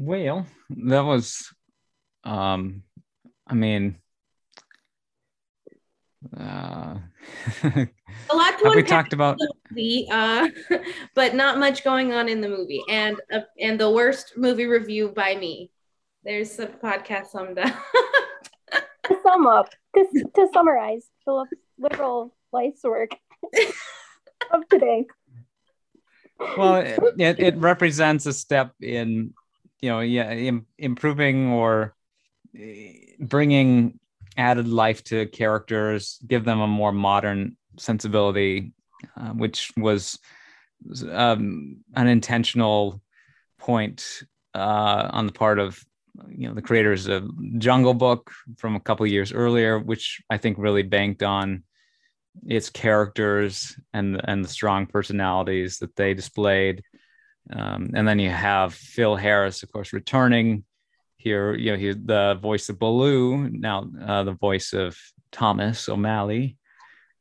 Well, 0.00 0.46
that 0.70 1.00
was, 1.00 1.52
um, 2.22 2.84
I 3.48 3.54
mean, 3.54 3.96
uh, 6.38 6.98
a 7.64 7.88
lot 8.32 8.58
to 8.62 8.72
we 8.76 8.84
talked 8.84 9.12
about 9.12 9.40
movie, 9.72 10.06
uh, 10.08 10.50
but 11.16 11.34
not 11.34 11.58
much 11.58 11.82
going 11.82 12.12
on 12.12 12.28
in 12.28 12.40
the 12.40 12.48
movie, 12.48 12.80
and 12.88 13.20
uh, 13.32 13.40
and 13.58 13.80
the 13.80 13.90
worst 13.90 14.34
movie 14.36 14.66
review 14.66 15.08
by 15.08 15.34
me. 15.34 15.72
There's 16.22 16.56
a 16.60 16.68
podcast 16.68 17.30
summed 17.30 17.58
up. 17.58 17.74
to 19.04 19.16
sum 19.24 19.48
up, 19.48 19.68
to, 19.96 20.06
to 20.36 20.48
summarize 20.54 21.08
Philip's 21.24 21.54
liberal 21.76 22.36
life's 22.52 22.84
work 22.84 23.10
of 24.52 24.68
today. 24.68 25.06
Well, 26.56 26.76
it, 26.76 27.00
it, 27.18 27.40
it 27.40 27.56
represents 27.56 28.26
a 28.26 28.32
step 28.32 28.70
in 28.80 29.34
you 29.80 29.90
know 29.90 30.00
yeah 30.00 30.32
Im- 30.32 30.66
improving 30.78 31.48
or 31.48 31.94
eh, 32.58 32.92
bringing 33.20 33.98
added 34.36 34.68
life 34.68 35.02
to 35.04 35.26
characters 35.26 36.18
give 36.26 36.44
them 36.44 36.60
a 36.60 36.66
more 36.66 36.92
modern 36.92 37.56
sensibility 37.78 38.72
uh, 39.16 39.30
which 39.30 39.72
was 39.76 40.18
um, 41.10 41.78
an 41.94 42.06
intentional 42.06 43.00
point 43.58 44.22
uh, 44.54 45.08
on 45.12 45.26
the 45.26 45.32
part 45.32 45.58
of 45.58 45.82
you 46.28 46.48
know 46.48 46.54
the 46.54 46.62
creators 46.62 47.06
of 47.06 47.28
jungle 47.58 47.94
book 47.94 48.30
from 48.56 48.74
a 48.74 48.80
couple 48.80 49.06
years 49.06 49.32
earlier 49.32 49.78
which 49.78 50.20
i 50.30 50.36
think 50.36 50.58
really 50.58 50.82
banked 50.82 51.22
on 51.22 51.62
its 52.46 52.70
characters 52.70 53.78
and 53.92 54.20
and 54.24 54.44
the 54.44 54.48
strong 54.48 54.86
personalities 54.86 55.78
that 55.78 55.94
they 55.96 56.14
displayed 56.14 56.82
um, 57.50 57.90
and 57.94 58.06
then 58.06 58.18
you 58.18 58.30
have 58.30 58.74
Phil 58.74 59.16
Harris, 59.16 59.62
of 59.62 59.72
course, 59.72 59.92
returning 59.92 60.64
here. 61.16 61.54
You 61.54 61.72
know, 61.72 61.78
he's 61.78 61.96
the 61.96 62.38
voice 62.40 62.68
of 62.68 62.78
Baloo, 62.78 63.48
now 63.50 63.88
uh, 64.04 64.24
the 64.24 64.32
voice 64.32 64.72
of 64.72 64.96
Thomas 65.32 65.88
O'Malley. 65.88 66.56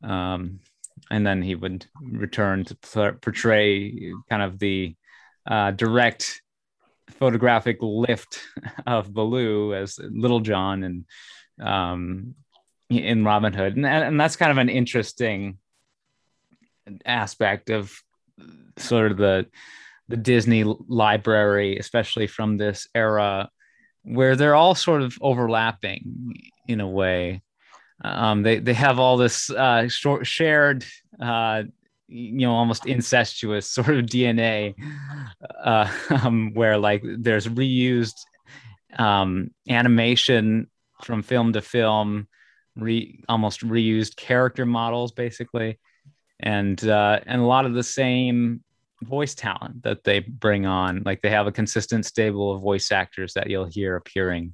Um, 0.03 0.59
and 1.09 1.25
then 1.25 1.41
he 1.41 1.55
would 1.55 1.85
return 2.01 2.65
to 2.65 2.75
portray 2.75 4.11
kind 4.29 4.41
of 4.41 4.59
the 4.59 4.95
uh, 5.45 5.71
direct 5.71 6.41
photographic 7.11 7.77
lift 7.81 8.41
of 8.87 9.13
Baloo 9.13 9.73
as 9.73 9.99
Little 9.99 10.41
John 10.41 10.83
and 10.83 11.05
um, 11.61 12.35
in 12.89 13.23
Robin 13.23 13.53
Hood. 13.53 13.77
And, 13.77 13.85
and 13.85 14.19
that's 14.19 14.35
kind 14.35 14.51
of 14.51 14.57
an 14.57 14.69
interesting 14.69 15.57
aspect 17.05 17.69
of 17.69 17.93
sort 18.77 19.11
of 19.11 19.17
the 19.17 19.47
the 20.09 20.17
Disney 20.17 20.63
library, 20.63 21.77
especially 21.77 22.27
from 22.27 22.57
this 22.57 22.87
era, 22.95 23.49
where 24.03 24.35
they're 24.35 24.55
all 24.55 24.75
sort 24.75 25.01
of 25.01 25.17
overlapping 25.21 26.33
in 26.67 26.79
a 26.79 26.87
way. 26.87 27.41
Um, 28.03 28.43
they 28.43 28.59
they 28.59 28.73
have 28.73 28.99
all 28.99 29.17
this 29.17 29.49
uh, 29.49 29.87
short, 29.89 30.27
shared, 30.27 30.85
uh, 31.19 31.63
you 32.07 32.45
know, 32.45 32.53
almost 32.53 32.85
incestuous 32.85 33.69
sort 33.71 33.89
of 33.89 34.05
DNA, 34.05 34.75
uh, 35.63 35.91
um, 36.23 36.51
where 36.53 36.77
like 36.77 37.03
there's 37.03 37.47
reused 37.47 38.19
um, 38.97 39.51
animation 39.67 40.69
from 41.03 41.21
film 41.21 41.53
to 41.53 41.61
film, 41.61 42.27
re 42.75 43.23
almost 43.27 43.61
reused 43.61 44.15
character 44.15 44.65
models 44.65 45.11
basically, 45.11 45.79
and 46.39 46.87
uh, 46.87 47.19
and 47.25 47.41
a 47.41 47.45
lot 47.45 47.65
of 47.65 47.73
the 47.73 47.83
same 47.83 48.63
voice 49.03 49.35
talent 49.35 49.83
that 49.83 50.03
they 50.03 50.19
bring 50.19 50.65
on. 50.65 51.03
Like 51.05 51.21
they 51.21 51.29
have 51.29 51.47
a 51.47 51.51
consistent 51.51 52.05
stable 52.05 52.53
of 52.53 52.61
voice 52.61 52.91
actors 52.91 53.33
that 53.33 53.49
you'll 53.49 53.65
hear 53.65 53.95
appearing 53.95 54.53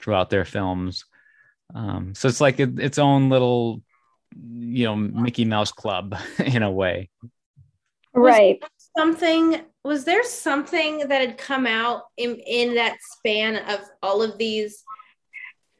throughout 0.00 0.30
their 0.30 0.44
films. 0.44 1.04
Um, 1.74 2.14
so 2.14 2.28
it's 2.28 2.40
like 2.40 2.60
it, 2.60 2.78
its 2.78 2.98
own 2.98 3.28
little, 3.28 3.82
you 4.36 4.84
know, 4.84 4.96
Mickey 4.96 5.44
Mouse 5.44 5.72
club 5.72 6.16
in 6.38 6.62
a 6.62 6.70
way. 6.70 7.10
Right. 8.14 8.58
Was 8.60 8.90
something 8.96 9.60
was 9.84 10.04
there 10.04 10.24
something 10.24 11.08
that 11.08 11.20
had 11.20 11.38
come 11.38 11.66
out 11.66 12.02
in 12.16 12.36
in 12.46 12.74
that 12.74 12.96
span 13.00 13.56
of 13.56 13.80
all 14.02 14.22
of 14.22 14.36
these 14.38 14.84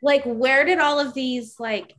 like 0.02 0.22
where 0.24 0.64
did 0.64 0.78
all 0.78 1.00
of 1.00 1.14
these 1.14 1.58
like 1.58 1.94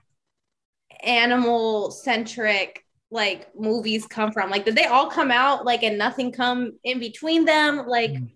animal 1.04 1.92
centric 1.92 2.86
like 3.12 3.54
movies 3.56 4.06
come 4.06 4.32
from? 4.32 4.50
Like, 4.50 4.66
did 4.66 4.76
they 4.76 4.86
all 4.86 5.10
come 5.10 5.32
out 5.32 5.66
like 5.66 5.84
and 5.84 5.98
nothing 5.98 6.32
come 6.32 6.74
in 6.84 7.00
between 7.00 7.46
them? 7.46 7.88
Like, 7.88 8.12
mm. 8.12 8.30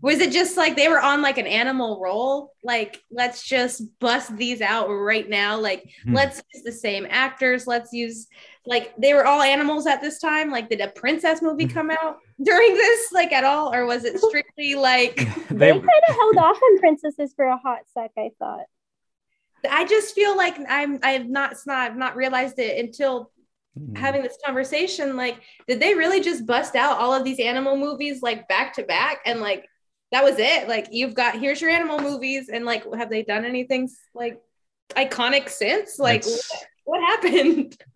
was 0.00 0.18
it 0.18 0.32
just 0.32 0.56
like 0.56 0.76
they 0.76 0.88
were 0.88 1.00
on 1.00 1.22
like 1.22 1.38
an 1.38 1.46
animal 1.46 2.00
roll? 2.02 2.52
Like, 2.62 3.02
let's 3.10 3.46
just 3.46 3.82
bust 4.00 4.36
these 4.36 4.60
out 4.60 4.88
right 4.88 5.28
now. 5.28 5.58
Like, 5.58 5.88
mm. 6.06 6.14
let's 6.14 6.42
use 6.54 6.64
the 6.64 6.72
same 6.72 7.06
actors. 7.08 7.66
Let's 7.66 7.92
use 7.92 8.26
like 8.64 8.94
they 8.96 9.14
were 9.14 9.24
all 9.24 9.42
animals 9.42 9.86
at 9.86 10.00
this 10.00 10.18
time. 10.18 10.50
Like, 10.50 10.68
did 10.68 10.80
a 10.80 10.88
princess 10.88 11.40
movie 11.40 11.66
mm. 11.66 11.74
come 11.74 11.90
out 11.90 12.18
during 12.42 12.74
this 12.74 13.12
like 13.12 13.32
at 13.32 13.44
all, 13.44 13.72
or 13.72 13.86
was 13.86 14.04
it 14.04 14.18
strictly 14.28 14.74
like 14.74 15.16
they, 15.48 15.54
they 15.54 15.72
kind 15.72 15.84
of 16.08 16.14
held 16.16 16.36
off 16.36 16.60
on 16.60 16.78
princesses 16.78 17.32
for 17.34 17.46
a 17.46 17.56
hot 17.56 17.80
sec? 17.94 18.10
I 18.18 18.30
thought. 18.38 18.66
I 19.68 19.84
just 19.84 20.14
feel 20.14 20.36
like 20.36 20.56
I'm 20.68 20.98
I've 21.02 21.28
not 21.28 21.56
I've 21.68 21.96
not 21.96 22.16
realized 22.16 22.58
it 22.58 22.84
until 22.84 23.30
mm. 23.78 23.96
having 23.96 24.22
this 24.22 24.38
conversation 24.44 25.16
like 25.16 25.40
did 25.66 25.80
they 25.80 25.94
really 25.94 26.20
just 26.20 26.46
bust 26.46 26.74
out 26.74 26.98
all 26.98 27.14
of 27.14 27.24
these 27.24 27.40
animal 27.40 27.76
movies 27.76 28.22
like 28.22 28.48
back 28.48 28.74
to 28.74 28.82
back? 28.82 29.20
And 29.26 29.40
like 29.40 29.68
that 30.12 30.24
was 30.24 30.36
it. 30.38 30.68
Like 30.68 30.88
you've 30.90 31.14
got 31.14 31.38
here's 31.38 31.60
your 31.60 31.70
animal 31.70 32.00
movies 32.00 32.48
and 32.48 32.64
like 32.64 32.84
have 32.94 33.10
they 33.10 33.22
done 33.22 33.44
anything 33.44 33.88
like 34.14 34.40
iconic 34.90 35.48
since? 35.48 35.98
Like 35.98 36.24
what, 36.24 36.40
what, 36.84 37.00
happened? 37.00 37.76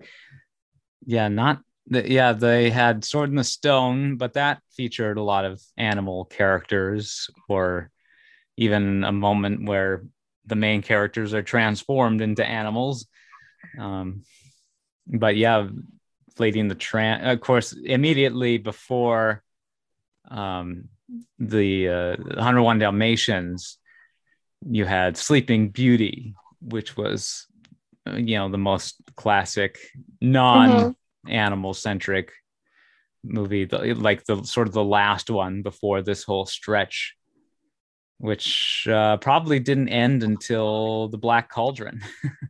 Yeah 1.06 1.28
not 1.28 1.62
yeah 1.90 2.34
they 2.34 2.70
had 2.70 3.04
sword 3.04 3.30
in 3.30 3.34
the 3.34 3.42
stone 3.42 4.16
but 4.16 4.34
that 4.34 4.60
featured 4.70 5.16
a 5.16 5.22
lot 5.22 5.44
of 5.44 5.60
animal 5.76 6.26
characters 6.26 7.28
or 7.48 7.90
even 8.56 9.02
a 9.02 9.10
moment 9.10 9.66
where 9.66 10.04
the 10.46 10.56
main 10.56 10.82
characters 10.82 11.32
are 11.32 11.42
transformed 11.42 12.20
into 12.20 12.44
animals. 12.44 13.06
Um, 13.78 14.22
but 15.11 15.36
yeah, 15.36 15.68
Lady 16.38 16.61
and 16.61 16.70
the 16.70 16.74
Tramp. 16.74 17.22
Of 17.24 17.40
course, 17.40 17.72
immediately 17.72 18.58
before 18.58 19.42
um, 20.30 20.88
the 21.38 21.88
uh, 21.88 22.16
101 22.16 22.78
Dalmatians, 22.78 23.78
you 24.68 24.84
had 24.84 25.16
Sleeping 25.16 25.70
Beauty, 25.70 26.34
which 26.61 26.96
was 26.96 27.46
uh, 28.06 28.16
you 28.16 28.38
know 28.38 28.48
the 28.48 28.58
most 28.58 28.96
classic 29.16 29.78
non-animal 30.20 31.74
centric 31.74 32.32
movie, 33.22 33.64
the, 33.64 33.94
like 33.94 34.24
the 34.24 34.42
sort 34.44 34.68
of 34.68 34.74
the 34.74 34.84
last 34.84 35.30
one 35.30 35.62
before 35.62 36.02
this 36.02 36.22
whole 36.22 36.46
stretch, 36.46 37.16
which 38.18 38.86
uh, 38.90 39.16
probably 39.18 39.58
didn't 39.58 39.88
end 39.88 40.22
until 40.22 41.08
the 41.08 41.18
Black 41.18 41.50
Cauldron. 41.50 42.02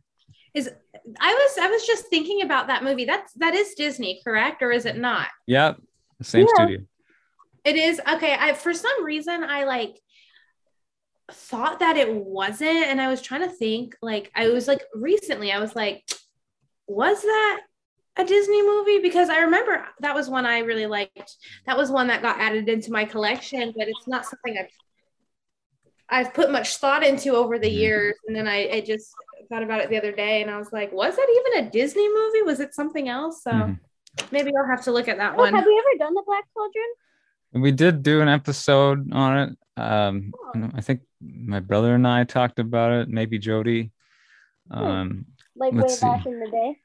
Is 0.53 0.69
I 1.19 1.33
was 1.33 1.57
I 1.59 1.69
was 1.69 1.85
just 1.85 2.07
thinking 2.07 2.41
about 2.41 2.67
that 2.67 2.83
movie. 2.83 3.05
That's 3.05 3.33
that 3.33 3.53
is 3.53 3.73
Disney, 3.73 4.21
correct, 4.23 4.61
or 4.61 4.71
is 4.71 4.85
it 4.85 4.97
not? 4.97 5.27
Yeah, 5.47 5.73
same 6.21 6.47
yeah. 6.47 6.63
studio. 6.65 6.79
It 7.63 7.75
is 7.75 8.01
okay. 8.13 8.35
I 8.39 8.53
for 8.53 8.73
some 8.73 9.03
reason 9.03 9.43
I 9.43 9.65
like 9.65 9.99
thought 11.31 11.79
that 11.79 11.97
it 11.97 12.13
wasn't, 12.13 12.87
and 12.87 13.01
I 13.01 13.07
was 13.07 13.21
trying 13.21 13.41
to 13.41 13.55
think. 13.55 13.95
Like 14.01 14.31
I 14.35 14.49
was 14.49 14.67
like 14.67 14.83
recently, 14.93 15.51
I 15.51 15.59
was 15.59 15.75
like, 15.75 16.03
was 16.87 17.21
that 17.21 17.61
a 18.17 18.25
Disney 18.25 18.61
movie? 18.61 18.99
Because 18.99 19.29
I 19.29 19.39
remember 19.39 19.85
that 19.99 20.15
was 20.15 20.29
one 20.29 20.45
I 20.45 20.59
really 20.59 20.87
liked. 20.87 21.35
That 21.65 21.77
was 21.77 21.91
one 21.91 22.07
that 22.07 22.21
got 22.21 22.39
added 22.39 22.69
into 22.69 22.91
my 22.91 23.05
collection, 23.05 23.73
but 23.75 23.87
it's 23.87 24.07
not 24.07 24.25
something 24.25 24.57
I've 24.57 24.71
I've 26.11 26.33
put 26.33 26.51
much 26.51 26.77
thought 26.77 27.05
into 27.05 27.31
over 27.35 27.57
the 27.57 27.67
mm-hmm. 27.67 27.77
years. 27.77 28.15
And 28.27 28.35
then 28.35 28.47
I, 28.47 28.69
I 28.69 28.81
just 28.81 29.13
thought 29.49 29.63
about 29.63 29.81
it 29.81 29.89
the 29.89 29.97
other 29.97 30.11
day 30.11 30.41
and 30.41 30.49
I 30.51 30.57
was 30.57 30.71
like, 30.71 30.91
was 30.91 31.15
that 31.15 31.27
even 31.55 31.65
a 31.65 31.71
Disney 31.71 32.07
movie? 32.07 32.41
Was 32.43 32.59
it 32.59 32.73
something 32.73 33.09
else? 33.09 33.43
So 33.43 33.51
mm-hmm. 33.51 33.73
maybe 34.31 34.51
I'll 34.57 34.69
have 34.69 34.83
to 34.85 34.91
look 34.91 35.07
at 35.07 35.17
that 35.17 35.33
oh, 35.33 35.37
one. 35.37 35.53
Have 35.53 35.65
we 35.65 35.77
ever 35.77 35.97
done 35.99 36.13
the 36.13 36.23
Black 36.25 36.45
Cauldron? 36.53 37.63
We 37.63 37.71
did 37.71 38.03
do 38.03 38.21
an 38.21 38.29
episode 38.29 39.11
on 39.13 39.37
it. 39.37 39.57
Um, 39.81 40.33
oh. 40.37 40.69
I 40.73 40.81
think 40.81 41.01
my 41.19 41.59
brother 41.59 41.95
and 41.95 42.07
I 42.07 42.23
talked 42.23 42.59
about 42.59 42.91
it. 42.93 43.09
Maybe 43.09 43.39
Jody. 43.39 43.91
Hmm. 44.71 44.77
Um, 44.77 45.25
like 45.55 45.73
way 45.73 45.87
see. 45.87 46.01
back 46.01 46.25
in 46.25 46.39
the 46.39 46.49
day. 46.49 46.77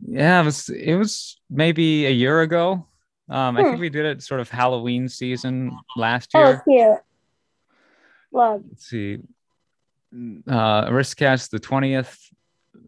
Yeah, 0.00 0.40
it 0.40 0.44
was. 0.44 0.68
It 0.68 0.94
was 0.96 1.40
maybe 1.48 2.06
a 2.06 2.10
year 2.10 2.40
ago. 2.40 2.86
Um, 3.28 3.54
hmm. 3.54 3.60
I 3.60 3.62
think 3.62 3.76
hmm. 3.76 3.80
we 3.80 3.88
did 3.88 4.04
it 4.04 4.22
sort 4.22 4.40
of 4.40 4.50
Halloween 4.50 5.08
season 5.08 5.78
last 5.96 6.30
oh, 6.34 6.40
year. 6.40 6.62
Oh, 6.66 6.70
cute. 6.70 7.00
Love. 8.32 8.64
Let's 8.68 8.86
see 8.86 9.18
uh, 10.12 10.84
Aristocats, 10.86 11.50
the 11.50 11.60
20th 11.60 12.16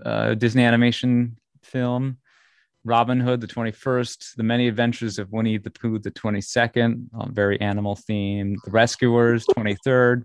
uh, 0.04 0.34
Disney 0.34 0.64
animation 0.64 1.36
film, 1.62 2.18
Robin 2.84 3.20
Hood, 3.20 3.40
the 3.40 3.46
21st, 3.46 4.36
The 4.36 4.42
Many 4.42 4.66
Adventures 4.68 5.18
of 5.18 5.30
Winnie 5.30 5.58
the 5.58 5.70
Pooh, 5.70 5.98
the 5.98 6.10
22nd, 6.10 7.06
uh, 7.14 7.26
very 7.28 7.60
animal 7.60 7.94
themed, 7.94 8.56
The 8.64 8.70
Rescuers, 8.70 9.44
23rd, 9.56 10.24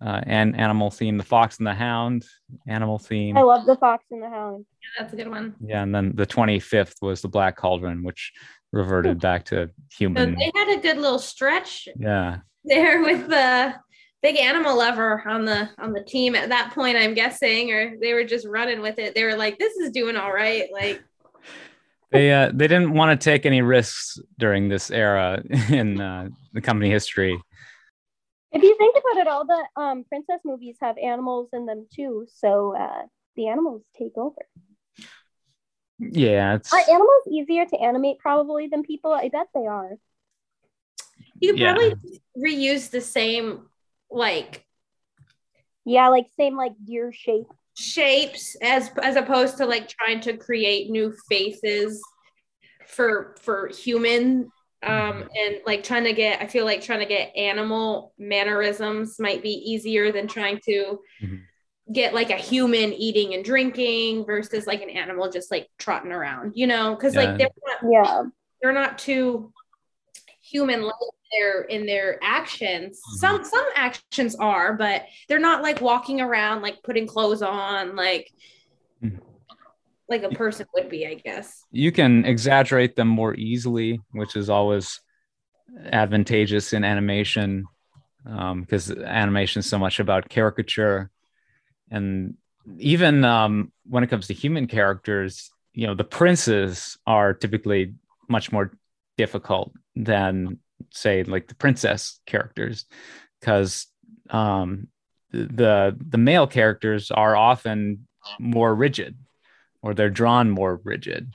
uh, 0.00 0.20
and 0.24 0.58
animal 0.58 0.90
theme, 0.90 1.18
The 1.18 1.24
Fox 1.24 1.58
and 1.58 1.66
the 1.66 1.74
Hound, 1.74 2.24
animal 2.66 2.98
theme. 2.98 3.36
I 3.36 3.42
love 3.42 3.66
The 3.66 3.76
Fox 3.76 4.04
and 4.10 4.22
the 4.22 4.28
Hound. 4.28 4.66
Yeah, 4.82 5.02
that's 5.02 5.12
a 5.12 5.16
good 5.16 5.28
one. 5.28 5.54
Yeah, 5.64 5.82
and 5.82 5.94
then 5.94 6.12
the 6.14 6.26
25th 6.26 6.94
was 7.00 7.22
The 7.22 7.28
Black 7.28 7.56
Cauldron, 7.56 8.02
which 8.02 8.32
reverted 8.72 9.20
back 9.20 9.44
to 9.46 9.70
human. 9.90 10.34
So 10.34 10.38
they 10.38 10.52
had 10.54 10.78
a 10.78 10.80
good 10.80 10.98
little 10.98 11.18
stretch. 11.18 11.88
Yeah. 11.96 12.38
There 12.64 13.02
with 13.02 13.28
the 13.28 13.74
big 14.22 14.36
animal 14.36 14.76
lover 14.76 15.22
on 15.26 15.44
the 15.44 15.68
on 15.78 15.92
the 15.92 16.02
team 16.02 16.34
at 16.34 16.48
that 16.48 16.72
point 16.74 16.96
i'm 16.96 17.14
guessing 17.14 17.70
or 17.72 17.96
they 18.00 18.12
were 18.12 18.24
just 18.24 18.46
running 18.46 18.80
with 18.80 18.98
it. 18.98 19.14
They 19.14 19.24
were 19.24 19.36
like 19.36 19.58
this 19.58 19.74
is 19.76 19.90
doing 19.90 20.16
all 20.16 20.32
right. 20.32 20.68
Like 20.72 21.02
they 22.10 22.32
uh 22.32 22.50
they 22.52 22.68
didn't 22.68 22.92
want 22.92 23.18
to 23.18 23.24
take 23.24 23.46
any 23.46 23.62
risks 23.62 24.18
during 24.38 24.68
this 24.68 24.90
era 24.90 25.42
in 25.68 26.00
uh, 26.00 26.28
the 26.52 26.60
company 26.60 26.90
history. 26.90 27.40
If 28.50 28.62
you 28.62 28.76
think 28.78 28.96
about 28.96 29.20
it 29.20 29.28
all 29.28 29.46
the 29.46 29.80
um 29.80 30.04
princess 30.08 30.40
movies 30.44 30.76
have 30.80 30.96
animals 30.98 31.50
in 31.52 31.66
them 31.66 31.86
too 31.94 32.26
so 32.32 32.76
uh 32.76 33.02
the 33.36 33.48
animals 33.48 33.82
take 33.96 34.16
over. 34.16 34.46
Yeah 35.98 36.54
it's... 36.54 36.72
are 36.72 36.80
animals 36.80 37.28
easier 37.30 37.66
to 37.66 37.76
animate 37.76 38.18
probably 38.18 38.68
than 38.68 38.82
people? 38.82 39.12
I 39.12 39.28
bet 39.28 39.48
they 39.54 39.66
are. 39.66 39.92
You 41.40 41.54
yeah. 41.56 41.74
probably 41.74 41.94
reuse 42.36 42.90
the 42.90 43.00
same 43.00 43.67
like 44.10 44.64
yeah 45.84 46.08
like 46.08 46.26
same 46.36 46.56
like 46.56 46.72
deer 46.84 47.12
shape 47.12 47.46
shapes 47.76 48.56
as 48.60 48.90
as 49.02 49.16
opposed 49.16 49.56
to 49.56 49.66
like 49.66 49.88
trying 49.88 50.20
to 50.20 50.36
create 50.36 50.90
new 50.90 51.14
faces 51.28 52.02
for 52.86 53.36
for 53.40 53.68
human 53.68 54.50
um 54.82 55.28
and 55.36 55.60
like 55.66 55.82
trying 55.82 56.04
to 56.04 56.12
get 56.12 56.40
i 56.42 56.46
feel 56.46 56.64
like 56.64 56.82
trying 56.82 57.00
to 57.00 57.06
get 57.06 57.36
animal 57.36 58.12
mannerisms 58.18 59.18
might 59.18 59.42
be 59.42 59.50
easier 59.50 60.10
than 60.12 60.26
trying 60.26 60.58
to 60.64 60.98
mm-hmm. 61.22 61.36
get 61.92 62.14
like 62.14 62.30
a 62.30 62.36
human 62.36 62.92
eating 62.92 63.34
and 63.34 63.44
drinking 63.44 64.24
versus 64.24 64.66
like 64.66 64.82
an 64.82 64.90
animal 64.90 65.30
just 65.30 65.50
like 65.50 65.68
trotting 65.78 66.12
around 66.12 66.52
you 66.54 66.66
know 66.66 66.94
because 66.94 67.14
yeah. 67.14 67.22
like 67.22 67.38
they're 67.38 67.48
not 67.66 67.92
yeah 67.92 68.22
they're 68.60 68.72
not 68.72 68.98
too 68.98 69.52
human 70.50 70.82
like 70.82 70.94
their 71.32 71.62
in 71.62 71.84
their 71.84 72.18
actions 72.22 72.98
mm-hmm. 72.98 73.16
some 73.18 73.44
some 73.44 73.66
actions 73.74 74.34
are 74.36 74.72
but 74.72 75.04
they're 75.28 75.38
not 75.38 75.62
like 75.62 75.80
walking 75.80 76.20
around 76.20 76.62
like 76.62 76.82
putting 76.82 77.06
clothes 77.06 77.42
on 77.42 77.96
like 77.96 78.32
mm-hmm. 79.02 79.18
like 80.08 80.22
a 80.22 80.30
person 80.30 80.66
would 80.74 80.88
be, 80.88 81.06
I 81.06 81.14
guess. 81.14 81.64
You 81.70 81.92
can 81.92 82.24
exaggerate 82.24 82.96
them 82.96 83.08
more 83.08 83.34
easily, 83.34 84.00
which 84.12 84.36
is 84.36 84.48
always 84.50 85.00
advantageous 85.84 86.72
in 86.72 86.84
animation 86.84 87.66
because 88.24 88.90
um, 88.90 89.02
animation 89.04 89.60
is 89.60 89.66
so 89.66 89.78
much 89.78 90.00
about 90.00 90.28
caricature 90.28 91.10
and 91.90 92.34
even 92.78 93.24
um, 93.24 93.72
when 93.88 94.02
it 94.02 94.08
comes 94.08 94.26
to 94.26 94.34
human 94.34 94.66
characters 94.66 95.50
you 95.72 95.86
know 95.86 95.94
the 95.94 96.04
princes 96.04 96.98
are 97.06 97.32
typically 97.32 97.94
much 98.28 98.50
more 98.50 98.72
difficult 99.16 99.72
than 100.04 100.58
say 100.90 101.24
like 101.24 101.48
the 101.48 101.54
princess 101.54 102.20
characters 102.26 102.86
because 103.40 103.86
um, 104.30 104.88
the 105.32 105.96
the 105.98 106.18
male 106.18 106.46
characters 106.46 107.10
are 107.10 107.36
often 107.36 108.06
more 108.38 108.74
rigid 108.74 109.16
or 109.82 109.94
they're 109.94 110.10
drawn 110.10 110.50
more 110.50 110.80
rigid 110.84 111.32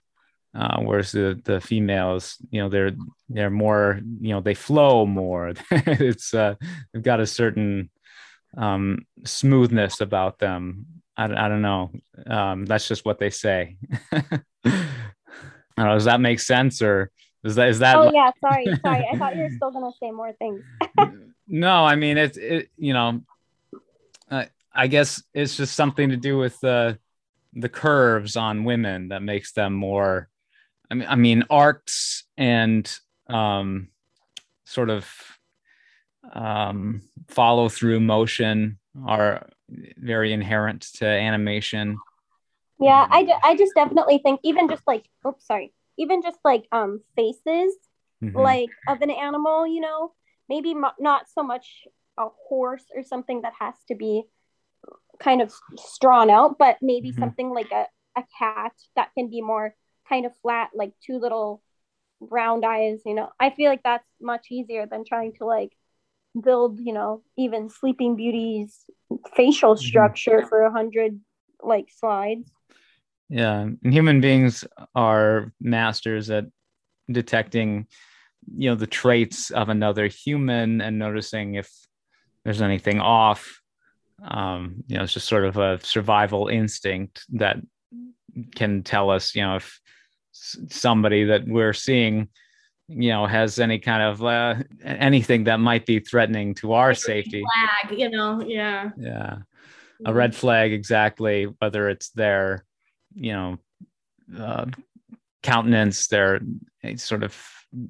uh, 0.56 0.80
whereas 0.82 1.12
the 1.12 1.40
the 1.44 1.60
females 1.60 2.38
you 2.52 2.62
know 2.62 2.70
they're 2.70 2.92
they're 3.30 3.50
more 3.50 4.00
you 4.22 4.34
know 4.34 4.42
they 4.42 4.54
flow 4.54 5.06
more. 5.06 5.54
It's 5.72 6.34
uh, 6.34 6.56
they've 6.94 7.02
got 7.02 7.20
a 7.20 7.26
certain 7.26 7.90
um, 8.56 9.06
smoothness 9.26 10.00
about 10.02 10.38
them. 10.38 10.86
I, 11.18 11.26
I 11.26 11.50
don't 11.50 11.64
know. 11.64 11.92
Um, 12.28 12.66
that's 12.66 12.88
just 12.88 13.06
what 13.06 13.20
they 13.20 13.30
say. 13.30 13.78
Know, 15.76 15.96
does 15.96 16.06
that 16.06 16.22
make 16.22 16.40
sense 16.40 16.84
or 16.84 17.10
is 17.44 17.56
that 17.56 17.70
is 17.70 17.80
that 17.80 17.96
oh 17.98 18.12
yeah. 18.14 18.32
Sorry 18.42 18.66
sorry. 18.84 19.08
I 19.12 19.18
thought 19.18 19.36
you 19.36 19.44
were 19.44 19.50
still 19.50 19.72
gonna 19.72 19.92
say 20.00 20.12
more 20.12 20.34
things. 20.34 20.64
No 21.46 21.84
i 21.84 21.96
mean 21.96 22.18
it's 22.18 22.38
it 22.38 22.70
you 22.78 22.94
know 22.94 23.22
uh, 24.32 24.46
i 24.74 24.88
guess 24.88 25.22
it's 25.34 25.58
just 25.58 25.76
something 25.76 26.10
to 26.10 26.18
do 26.18 26.38
with 26.38 26.58
the 26.62 26.98
the 27.52 27.68
curves 27.68 28.38
on 28.38 28.64
women 28.64 29.10
that 29.10 29.22
makes 29.22 29.52
them 29.52 29.74
more 29.74 30.30
I 30.90 30.96
mean, 30.96 31.08
I 31.10 31.16
mean 31.16 31.44
arcs 31.50 32.24
and 32.38 32.92
um, 33.28 33.90
sort 34.66 34.90
of 34.90 35.12
um, 36.32 37.02
follow 37.30 37.70
through 37.70 38.00
motion 38.00 38.80
are 39.06 39.50
very 39.98 40.34
inherent 40.34 40.84
to 40.96 41.06
animation. 41.06 41.98
Yeah, 42.80 43.08
I, 43.10 43.28
I 43.44 43.56
just 43.56 43.74
definitely 43.76 44.20
think 44.20 44.40
even 44.44 44.70
just 44.70 44.84
like 44.86 45.06
oops 45.26 45.46
sorry 45.46 45.74
even 45.98 46.22
just 46.22 46.40
like 46.44 46.66
um 46.72 47.02
faces 47.16 47.76
mm-hmm. 48.24 48.38
like 48.38 48.70
of 48.88 49.02
an 49.02 49.12
animal 49.12 49.68
you 49.68 49.82
know 49.82 50.12
maybe 50.50 50.74
mo- 50.74 50.92
not 51.00 51.26
so 51.34 51.44
much 51.44 51.86
a 52.18 52.28
horse 52.48 52.86
or 52.96 53.04
something 53.04 53.42
that 53.42 53.54
has 53.60 53.74
to 53.88 53.96
be 53.96 54.24
kind 55.20 55.42
of 55.42 55.54
strawn 55.78 56.30
out 56.30 56.58
but 56.58 56.78
maybe 56.82 57.12
mm-hmm. 57.12 57.20
something 57.20 57.50
like 57.50 57.72
a, 57.72 57.86
a 58.18 58.24
cat 58.40 58.74
that 58.96 59.10
can 59.16 59.30
be 59.30 59.42
more 59.42 59.76
kind 60.08 60.26
of 60.26 60.32
flat, 60.42 60.70
like 60.74 60.94
two 61.06 61.20
little 61.20 61.62
round 62.20 62.66
eyes, 62.66 63.02
you 63.06 63.14
know. 63.14 63.30
I 63.40 63.50
feel 63.50 63.70
like 63.70 63.84
that's 63.84 64.08
much 64.22 64.48
easier 64.52 64.86
than 64.86 65.04
trying 65.06 65.34
to 65.40 65.46
like 65.46 65.72
build, 66.42 66.80
you 66.80 66.94
know, 66.94 67.24
even 67.38 67.70
Sleeping 67.70 68.16
Beauty's 68.16 68.86
facial 69.36 69.76
mm-hmm. 69.76 69.86
structure 69.86 70.40
mm-hmm. 70.40 70.50
for 70.50 70.62
a 70.64 70.72
hundred 70.72 71.20
like 71.62 71.88
slides. 71.98 72.52
Yeah, 73.30 73.62
and 73.62 73.94
human 73.94 74.22
beings 74.22 74.64
are 74.96 75.52
masters 75.60 76.30
at 76.30 76.46
detecting, 77.10 77.88
you 78.56 78.70
know, 78.70 78.76
the 78.76 78.88
traits 78.88 79.50
of 79.50 79.70
another 79.70 80.08
human 80.08 80.82
and 80.82 81.00
noticing 81.00 81.56
if 81.56 81.70
there's 82.44 82.62
anything 82.62 83.00
off. 83.00 83.60
Um, 84.24 84.84
you 84.88 84.98
know, 84.98 85.04
it's 85.04 85.14
just 85.14 85.28
sort 85.28 85.46
of 85.46 85.58
a 85.58 85.80
survival 85.84 86.48
instinct 86.48 87.26
that 87.34 87.58
can 88.56 88.84
tell 88.84 89.10
us, 89.10 89.36
you 89.36 89.42
know, 89.42 89.56
if 89.56 89.80
somebody 90.32 91.26
that 91.26 91.48
we're 91.48 91.74
seeing 91.74 92.28
you 92.88 93.10
know 93.10 93.26
has 93.26 93.60
any 93.60 93.80
kind 93.80 94.04
of 94.04 94.24
uh, 94.24 94.56
anything 94.84 95.46
that 95.46 95.60
might 95.60 95.86
be 95.86 96.00
threatening 96.00 96.54
to 96.56 96.74
our 96.74 96.94
safety. 96.94 97.42
flag 97.42 98.00
you 98.00 98.10
know 98.10 98.44
yeah. 98.46 98.90
Yeah. 98.98 99.38
A 100.06 100.14
red 100.14 100.36
flag 100.36 100.74
exactly 100.74 101.46
whether 101.60 101.88
it's 101.88 102.10
their 102.10 102.66
you 103.16 103.34
know 103.34 103.58
uh, 104.38 104.66
countenance 105.42 106.08
their 106.08 106.40
sort 106.96 107.24
of 107.24 107.36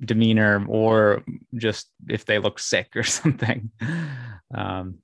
demeanor 0.05 0.65
or 0.67 1.23
just 1.55 1.89
if 2.07 2.25
they 2.25 2.39
look 2.39 2.59
sick 2.59 2.89
or 2.95 3.03
something. 3.19 3.71
Um, 4.53 4.99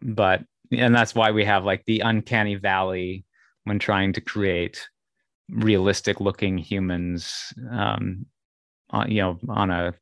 but 0.00 0.42
and 0.70 0.94
that's 0.94 1.14
why 1.14 1.30
we 1.32 1.44
have 1.44 1.64
like 1.64 1.84
the 1.84 2.00
uncanny 2.00 2.54
valley 2.54 3.24
when 3.64 3.78
trying 3.78 4.12
to 4.14 4.20
create 4.20 4.88
realistic 5.50 6.20
looking 6.20 6.56
humans 6.58 7.52
um, 7.70 8.26
on, 8.90 9.10
you 9.10 9.22
know 9.22 9.38
on 9.48 9.70
a 9.70 9.94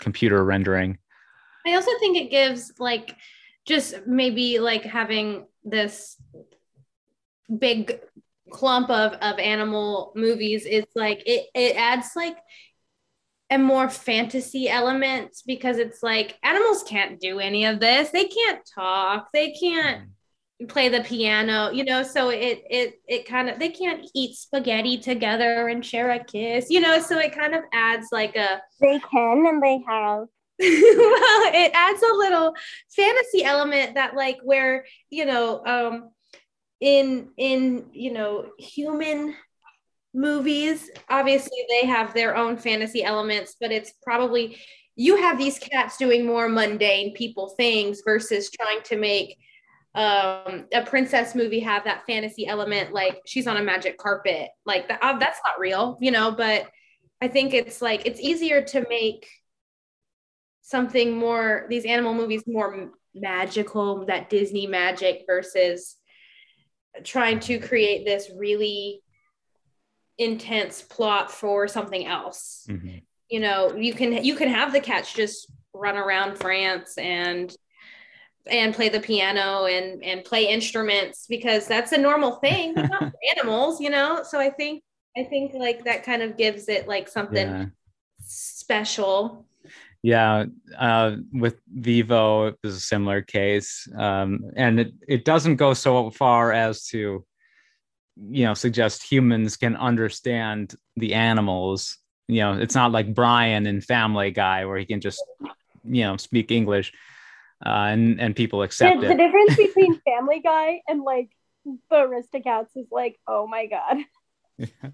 computer 0.00 0.44
rendering. 0.44 0.98
I 1.66 1.74
also 1.74 1.90
think 1.98 2.16
it 2.16 2.30
gives 2.30 2.72
like 2.78 3.16
just 3.66 4.06
maybe 4.06 4.58
like 4.58 4.84
having 4.84 5.46
this 5.64 6.16
big 7.58 8.00
clump 8.54 8.88
of 8.88 9.14
of 9.14 9.38
animal 9.38 10.12
movies 10.14 10.64
is 10.64 10.84
like 10.94 11.22
it 11.26 11.48
it 11.54 11.76
adds 11.76 12.10
like 12.14 12.36
a 13.50 13.58
more 13.58 13.90
fantasy 13.90 14.68
element 14.68 15.36
because 15.46 15.78
it's 15.78 16.02
like 16.02 16.38
animals 16.42 16.82
can't 16.84 17.20
do 17.20 17.40
any 17.40 17.66
of 17.66 17.78
this. 17.78 18.10
They 18.10 18.24
can't 18.24 18.60
talk. 18.74 19.28
They 19.32 19.52
can't 19.52 20.08
play 20.68 20.88
the 20.88 21.02
piano 21.02 21.70
you 21.70 21.84
know? 21.84 22.02
So 22.02 22.30
it 22.30 22.62
it 22.70 22.94
it 23.08 23.26
kind 23.26 23.50
of 23.50 23.58
they 23.58 23.70
can't 23.70 24.08
eat 24.14 24.36
spaghetti 24.36 24.98
together 24.98 25.68
and 25.68 25.84
share 25.84 26.10
a 26.12 26.22
kiss 26.22 26.70
you 26.70 26.80
know? 26.80 27.00
So 27.00 27.18
it 27.18 27.36
kind 27.36 27.54
of 27.54 27.64
adds 27.72 28.08
like 28.12 28.36
a 28.36 28.62
they 28.80 29.00
can 29.00 29.46
and 29.46 29.62
they 29.62 29.82
have. 29.86 30.26
Well 30.60 31.52
it 31.52 31.72
adds 31.74 32.02
a 32.02 32.14
little 32.14 32.54
fantasy 32.94 33.42
element 33.42 33.96
that 33.96 34.14
like 34.14 34.38
where 34.44 34.84
you 35.10 35.24
know 35.26 35.64
um 35.66 36.10
in 36.80 37.28
in 37.36 37.86
you 37.92 38.12
know 38.12 38.50
human 38.58 39.34
movies 40.12 40.90
obviously 41.08 41.64
they 41.68 41.86
have 41.86 42.14
their 42.14 42.36
own 42.36 42.56
fantasy 42.56 43.02
elements 43.02 43.56
but 43.60 43.72
it's 43.72 43.94
probably 44.02 44.56
you 44.96 45.16
have 45.16 45.38
these 45.38 45.58
cats 45.58 45.96
doing 45.96 46.24
more 46.24 46.48
mundane 46.48 47.12
people 47.14 47.48
things 47.56 48.02
versus 48.04 48.50
trying 48.50 48.80
to 48.82 48.96
make 48.96 49.36
um 49.96 50.66
a 50.72 50.84
princess 50.84 51.34
movie 51.34 51.60
have 51.60 51.84
that 51.84 52.04
fantasy 52.06 52.46
element 52.46 52.92
like 52.92 53.20
she's 53.26 53.46
on 53.46 53.56
a 53.56 53.62
magic 53.62 53.96
carpet. 53.96 54.50
Like 54.66 54.90
uh, 54.90 55.18
that's 55.18 55.40
not 55.44 55.58
real 55.58 55.98
you 56.00 56.10
know 56.10 56.32
but 56.32 56.68
i 57.20 57.28
think 57.28 57.54
it's 57.54 57.80
like 57.80 58.06
it's 58.06 58.20
easier 58.20 58.62
to 58.62 58.86
make 58.88 59.28
something 60.62 61.16
more 61.16 61.66
these 61.68 61.84
animal 61.84 62.14
movies 62.14 62.42
more 62.46 62.90
magical 63.14 64.06
that 64.06 64.30
disney 64.30 64.66
magic 64.66 65.24
versus 65.26 65.96
trying 67.02 67.40
to 67.40 67.58
create 67.58 68.04
this 68.04 68.30
really 68.36 69.02
intense 70.18 70.80
plot 70.80 71.30
for 71.30 71.66
something 71.66 72.06
else 72.06 72.66
mm-hmm. 72.68 72.98
you 73.28 73.40
know 73.40 73.74
you 73.74 73.92
can 73.92 74.24
you 74.24 74.36
can 74.36 74.48
have 74.48 74.72
the 74.72 74.80
cats 74.80 75.12
just 75.12 75.50
run 75.72 75.96
around 75.96 76.38
france 76.38 76.96
and 76.98 77.56
and 78.46 78.74
play 78.74 78.88
the 78.88 79.00
piano 79.00 79.64
and 79.64 80.04
and 80.04 80.24
play 80.24 80.46
instruments 80.46 81.26
because 81.28 81.66
that's 81.66 81.90
a 81.92 81.98
normal 81.98 82.36
thing 82.36 82.74
not 82.76 83.12
animals 83.36 83.80
you 83.80 83.90
know 83.90 84.22
so 84.22 84.38
i 84.38 84.48
think 84.48 84.84
i 85.16 85.24
think 85.24 85.52
like 85.54 85.84
that 85.84 86.04
kind 86.04 86.22
of 86.22 86.36
gives 86.36 86.68
it 86.68 86.86
like 86.86 87.08
something 87.08 87.48
yeah. 87.48 87.66
special 88.24 89.44
yeah 90.04 90.44
uh, 90.78 91.16
with 91.32 91.60
vivo 91.72 92.48
it 92.48 92.58
was 92.62 92.76
a 92.76 92.80
similar 92.80 93.22
case 93.22 93.88
um, 93.96 94.50
and 94.54 94.78
it, 94.78 94.92
it 95.08 95.24
doesn't 95.24 95.56
go 95.56 95.72
so 95.72 96.10
far 96.10 96.52
as 96.52 96.86
to 96.86 97.24
you 98.30 98.44
know 98.44 98.54
suggest 98.54 99.02
humans 99.02 99.56
can 99.56 99.74
understand 99.76 100.74
the 100.96 101.14
animals 101.14 101.96
you 102.28 102.40
know 102.40 102.52
it's 102.52 102.74
not 102.74 102.92
like 102.92 103.14
brian 103.14 103.66
in 103.66 103.80
family 103.80 104.30
guy 104.30 104.66
where 104.66 104.78
he 104.78 104.84
can 104.84 105.00
just 105.00 105.24
you 105.84 106.04
know 106.04 106.16
speak 106.18 106.50
english 106.50 106.92
uh, 107.64 107.88
and 107.88 108.20
and 108.20 108.36
people 108.36 108.62
accept 108.62 109.00
the, 109.00 109.06
it. 109.06 109.08
The 109.08 109.16
difference 109.16 109.56
between 109.56 110.00
Family 110.00 110.40
Guy 110.40 110.82
and 110.86 111.02
like 111.02 111.30
the 111.64 111.96
Aristocats 111.96 112.76
is 112.76 112.86
like, 112.90 113.18
oh 113.26 113.46
my 113.46 113.66
god. 113.66 113.98
Yeah, 114.58 114.90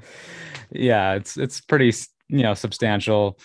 yeah 0.70 1.12
it's 1.14 1.36
it's 1.36 1.60
pretty 1.60 1.92
you 2.28 2.42
know 2.42 2.54
substantial, 2.54 3.38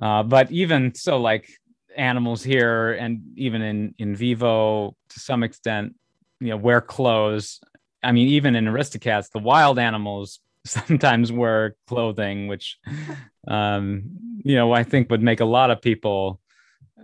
uh, 0.00 0.22
but 0.22 0.50
even 0.50 0.94
so, 0.94 1.18
like 1.18 1.48
animals 1.96 2.42
here 2.42 2.92
and 2.92 3.20
even 3.36 3.62
in 3.62 3.94
in 3.98 4.16
vivo 4.16 4.96
to 5.10 5.20
some 5.20 5.42
extent, 5.42 5.94
you 6.40 6.48
know, 6.48 6.56
wear 6.56 6.80
clothes. 6.80 7.60
I 8.02 8.12
mean, 8.12 8.28
even 8.28 8.56
in 8.56 8.64
Aristocats, 8.64 9.30
the 9.30 9.38
wild 9.38 9.78
animals 9.78 10.40
sometimes 10.66 11.30
wear 11.30 11.76
clothing, 11.86 12.48
which 12.48 12.78
um, 13.48 14.04
you 14.44 14.56
know 14.56 14.72
I 14.72 14.82
think 14.84 15.10
would 15.10 15.22
make 15.22 15.40
a 15.40 15.44
lot 15.44 15.70
of 15.70 15.82
people 15.82 16.40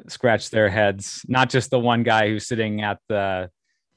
scratch 0.08 0.50
their 0.50 0.68
heads. 0.68 1.24
Not 1.28 1.50
just 1.50 1.70
the 1.70 1.78
one 1.78 2.02
guy 2.02 2.28
who's 2.28 2.46
sitting 2.46 2.82
at 2.82 2.98
the 3.08 3.50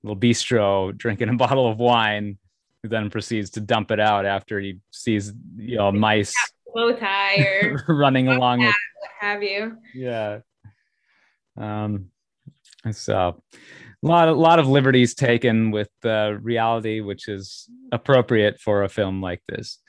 little 0.04 0.20
bistro 0.20 0.96
drinking 0.96 1.30
a 1.30 1.34
bottle 1.38 1.70
of 1.70 1.78
wine, 1.78 2.38
who 2.84 2.90
then 2.90 3.10
proceeds 3.10 3.52
to 3.52 3.62
dump 3.62 3.92
it 3.92 4.00
out 4.00 4.26
after 4.26 4.60
he 4.60 4.80
sees 4.92 5.34
you 5.56 5.78
know 5.78 5.92
mice 5.92 6.34
bow 6.74 6.94
tie 6.94 7.38
or 7.38 7.84
running 7.88 8.28
along 8.28 8.60
with 8.60 8.76
what 9.00 9.12
have 9.20 9.44
you. 9.44 9.78
Yeah. 9.94 10.40
Um, 11.58 12.12
so 12.92 13.42
a 14.04 14.08
lot, 14.08 14.28
a 14.30 14.34
lot 14.34 14.60
of 14.60 14.68
liberties 14.68 15.14
taken 15.14 15.72
with 15.72 15.90
uh, 16.04 16.34
reality, 16.42 17.02
which 17.02 17.28
is 17.28 17.70
appropriate 17.92 18.60
for 18.60 18.84
a 18.84 18.90
film 18.90 19.22
like 19.22 19.42
this. 19.48 19.80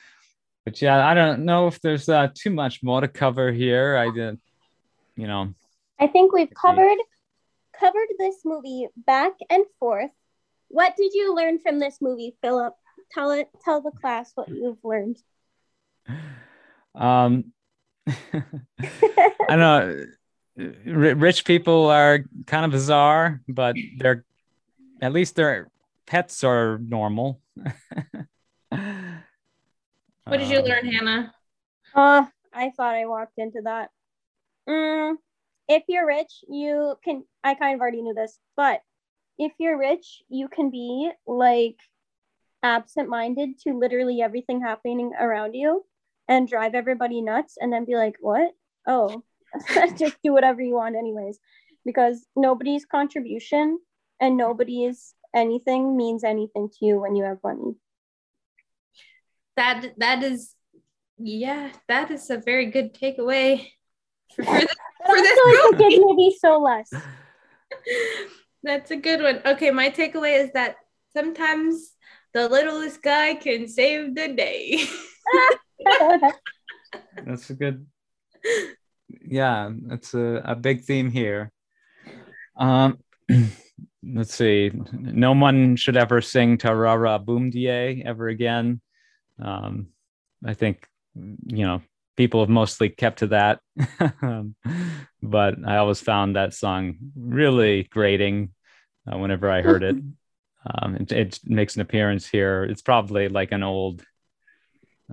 But 0.65 0.81
yeah, 0.81 1.05
I 1.05 1.13
don't 1.13 1.45
know 1.45 1.67
if 1.67 1.81
there's 1.81 2.07
uh, 2.07 2.29
too 2.33 2.51
much 2.51 2.83
more 2.83 3.01
to 3.01 3.07
cover 3.07 3.51
here. 3.51 3.97
I 3.97 4.11
did, 4.11 4.39
you 5.15 5.27
know. 5.27 5.53
I 5.99 6.07
think 6.07 6.33
we've 6.33 6.53
covered 6.53 6.97
covered 7.77 8.07
this 8.17 8.37
movie 8.45 8.87
back 8.95 9.33
and 9.49 9.65
forth. 9.79 10.11
What 10.69 10.95
did 10.95 11.13
you 11.13 11.35
learn 11.35 11.59
from 11.59 11.79
this 11.79 11.97
movie, 12.01 12.37
Philip? 12.41 12.73
Tell 13.11 13.31
it. 13.31 13.49
Tell 13.65 13.81
the 13.81 13.91
class 13.91 14.31
what 14.35 14.47
you've 14.49 14.83
learned. 14.83 15.17
Um, 16.95 17.51
I 18.07 18.43
don't 19.49 19.59
know 19.59 20.05
rich 20.55 21.45
people 21.45 21.87
are 21.89 22.25
kind 22.45 22.65
of 22.65 22.71
bizarre, 22.71 23.41
but 23.47 23.75
they're 23.97 24.25
at 25.01 25.13
least 25.13 25.35
their 25.35 25.69
pets 26.05 26.43
are 26.43 26.77
normal. 26.77 27.41
what 28.69 28.81
did 30.31 30.49
you 30.49 30.59
um, 30.59 30.65
learn, 30.65 30.85
Hannah? 30.85 31.33
Uh, 31.93 32.25
I 32.53 32.71
thought 32.75 32.95
I 32.95 33.05
walked 33.05 33.37
into 33.37 33.61
that. 33.63 33.89
Mm, 34.69 35.15
if 35.67 35.83
you're 35.87 36.07
rich, 36.07 36.43
you 36.47 36.95
can. 37.03 37.23
I 37.43 37.55
kind 37.55 37.75
of 37.75 37.81
already 37.81 38.01
knew 38.01 38.13
this, 38.13 38.37
but 38.55 38.81
if 39.37 39.51
you're 39.59 39.77
rich, 39.77 40.21
you 40.29 40.47
can 40.47 40.69
be 40.69 41.11
like 41.25 41.77
absent-minded 42.61 43.59
to 43.59 43.77
literally 43.77 44.21
everything 44.21 44.61
happening 44.61 45.11
around 45.19 45.53
you 45.53 45.83
and 46.27 46.47
drive 46.47 46.75
everybody 46.75 47.21
nuts, 47.21 47.57
and 47.59 47.71
then 47.71 47.85
be 47.85 47.95
like, 47.95 48.15
"What? 48.19 48.51
Oh, 48.87 49.23
just 49.97 50.17
do 50.23 50.33
whatever 50.33 50.61
you 50.61 50.75
want 50.75 50.95
anyways. 50.95 51.39
Because 51.85 52.25
nobody's 52.35 52.85
contribution 52.85 53.79
and 54.19 54.37
nobody's 54.37 55.15
anything 55.35 55.97
means 55.97 56.23
anything 56.23 56.69
to 56.69 56.85
you 56.85 56.99
when 56.99 57.15
you 57.15 57.23
have 57.23 57.39
money. 57.43 57.75
That 59.55 59.93
that 59.97 60.23
is 60.23 60.55
yeah 61.19 61.71
that 61.87 62.09
is 62.09 62.29
a 62.29 62.37
very 62.37 62.71
good 62.71 62.93
takeaway 62.93 63.67
for, 64.35 64.43
for, 64.43 64.59
this, 64.59 64.75
for 65.05 65.21
this 65.21 65.39
movie. 65.71 65.99
maybe 65.99 66.35
so 66.39 66.59
less. 66.59 66.91
That's 68.63 68.91
a 68.91 68.95
good 68.95 69.21
one. 69.21 69.41
Okay 69.45 69.71
my 69.71 69.89
takeaway 69.89 70.43
is 70.43 70.51
that 70.53 70.77
sometimes 71.15 71.91
the 72.33 72.47
littlest 72.47 73.03
guy 73.03 73.35
can 73.35 73.67
save 73.67 74.15
the 74.15 74.29
day 74.29 74.83
that's 77.25 77.49
a 77.49 77.53
good 77.53 77.85
yeah, 79.25 79.71
that's 79.87 80.13
a, 80.13 80.41
a 80.45 80.55
big 80.55 80.83
theme 80.83 81.09
here. 81.09 81.51
Um, 82.57 82.99
let's 84.03 84.33
see. 84.33 84.71
No 84.91 85.33
one 85.33 85.75
should 85.75 85.97
ever 85.97 86.21
sing 86.21 86.57
Ta-ra-ra 86.57 87.17
Boom-de-ay 87.19 88.03
ever 88.05 88.27
again. 88.27 88.81
Um, 89.41 89.87
I 90.45 90.53
think, 90.53 90.87
you 91.15 91.65
know, 91.65 91.81
people 92.17 92.41
have 92.41 92.49
mostly 92.49 92.89
kept 92.89 93.19
to 93.19 93.27
that. 93.27 93.59
but 95.21 95.55
I 95.65 95.77
always 95.77 96.01
found 96.01 96.35
that 96.35 96.53
song 96.53 96.97
really 97.15 97.83
grating 97.83 98.51
uh, 99.11 99.17
whenever 99.17 99.49
I 99.49 99.61
heard 99.61 99.83
it. 99.83 99.95
Um, 100.65 100.95
it. 100.95 101.11
It 101.11 101.39
makes 101.43 101.75
an 101.75 101.81
appearance 101.81 102.25
here. 102.25 102.63
It's 102.63 102.81
probably 102.81 103.27
like 103.27 103.51
an 103.51 103.63
old, 103.63 104.01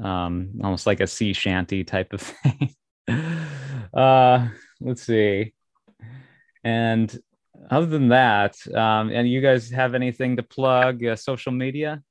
um, 0.02 0.50
almost 0.62 0.86
like 0.86 1.00
a 1.00 1.06
sea 1.06 1.32
shanty 1.32 1.84
type 1.84 2.12
of 2.12 2.20
thing. 2.22 2.74
uh, 3.94 4.48
let's 4.80 5.02
see. 5.02 5.52
And 6.64 7.18
other 7.70 7.86
than 7.86 8.08
that, 8.08 8.56
um, 8.74 9.10
and 9.10 9.28
you 9.28 9.40
guys 9.40 9.70
have 9.70 9.94
anything 9.94 10.36
to 10.36 10.42
plug? 10.42 11.04
Uh, 11.04 11.16
social 11.16 11.52
media? 11.52 12.02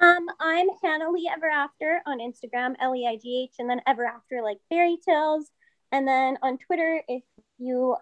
Um, 0.00 0.26
I'm 0.40 0.68
Hannah 0.82 1.10
Leigh 1.10 1.30
Ever 1.34 1.48
After 1.48 2.00
on 2.06 2.20
Instagram, 2.20 2.74
L 2.80 2.94
E 2.94 3.06
I 3.06 3.16
G 3.16 3.48
H, 3.50 3.56
and 3.58 3.68
then 3.68 3.80
Ever 3.86 4.06
After 4.06 4.42
like 4.42 4.58
fairy 4.68 4.96
tales. 5.04 5.50
And 5.90 6.06
then 6.06 6.38
on 6.42 6.58
Twitter, 6.58 7.02
if 7.08 7.22
you 7.58 7.96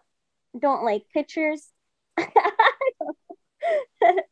don't 0.58 0.84
like 0.84 1.04
pictures, 1.12 1.68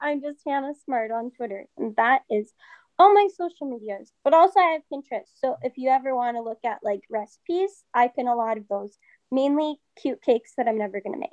I'm 0.00 0.20
just 0.20 0.40
Hannah 0.46 0.74
Smart 0.84 1.10
on 1.10 1.30
Twitter, 1.30 1.66
and 1.76 1.96
that 1.96 2.22
is 2.30 2.52
all 2.98 3.12
my 3.12 3.28
social 3.34 3.68
medias, 3.68 4.12
but 4.22 4.34
also 4.34 4.60
I 4.60 4.72
have 4.72 4.82
Pinterest. 4.92 5.28
So 5.34 5.56
if 5.62 5.72
you 5.76 5.90
ever 5.90 6.14
want 6.14 6.36
to 6.36 6.42
look 6.42 6.64
at 6.64 6.78
like 6.82 7.00
recipes, 7.10 7.84
I 7.92 8.08
pin 8.08 8.28
a 8.28 8.34
lot 8.34 8.58
of 8.58 8.68
those, 8.68 8.96
mainly 9.30 9.76
cute 10.00 10.22
cakes 10.22 10.52
that 10.56 10.68
I'm 10.68 10.78
never 10.78 11.00
gonna 11.00 11.18
make. 11.18 11.30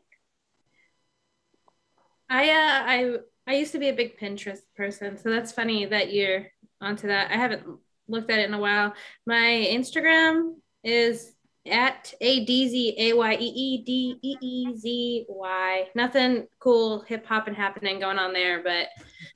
I 2.29 2.49
uh 2.49 2.83
I 2.87 3.15
I 3.47 3.55
used 3.55 3.73
to 3.73 3.79
be 3.79 3.89
a 3.89 3.93
big 3.93 4.17
Pinterest 4.17 4.61
person, 4.75 5.17
so 5.17 5.29
that's 5.29 5.51
funny 5.51 5.85
that 5.85 6.13
you're 6.13 6.47
onto 6.79 7.07
that. 7.07 7.31
I 7.31 7.35
haven't 7.35 7.65
looked 8.07 8.31
at 8.31 8.39
it 8.39 8.47
in 8.47 8.53
a 8.53 8.59
while. 8.59 8.93
My 9.25 9.67
Instagram 9.71 10.55
is 10.83 11.33
at 11.67 12.11
a 12.21 12.43
d 12.45 12.67
z 12.69 12.95
a 12.97 13.13
y 13.13 13.33
e 13.39 13.45
e 13.45 13.83
d 13.83 14.17
e 14.21 14.35
e 14.41 14.75
z 14.75 15.25
y. 15.29 15.87
Nothing 15.93 16.47
cool 16.59 17.01
hip 17.01 17.25
hop 17.25 17.47
and 17.47 17.55
happening 17.55 17.99
going 17.99 18.17
on 18.17 18.33
there, 18.33 18.63
but 18.63 18.87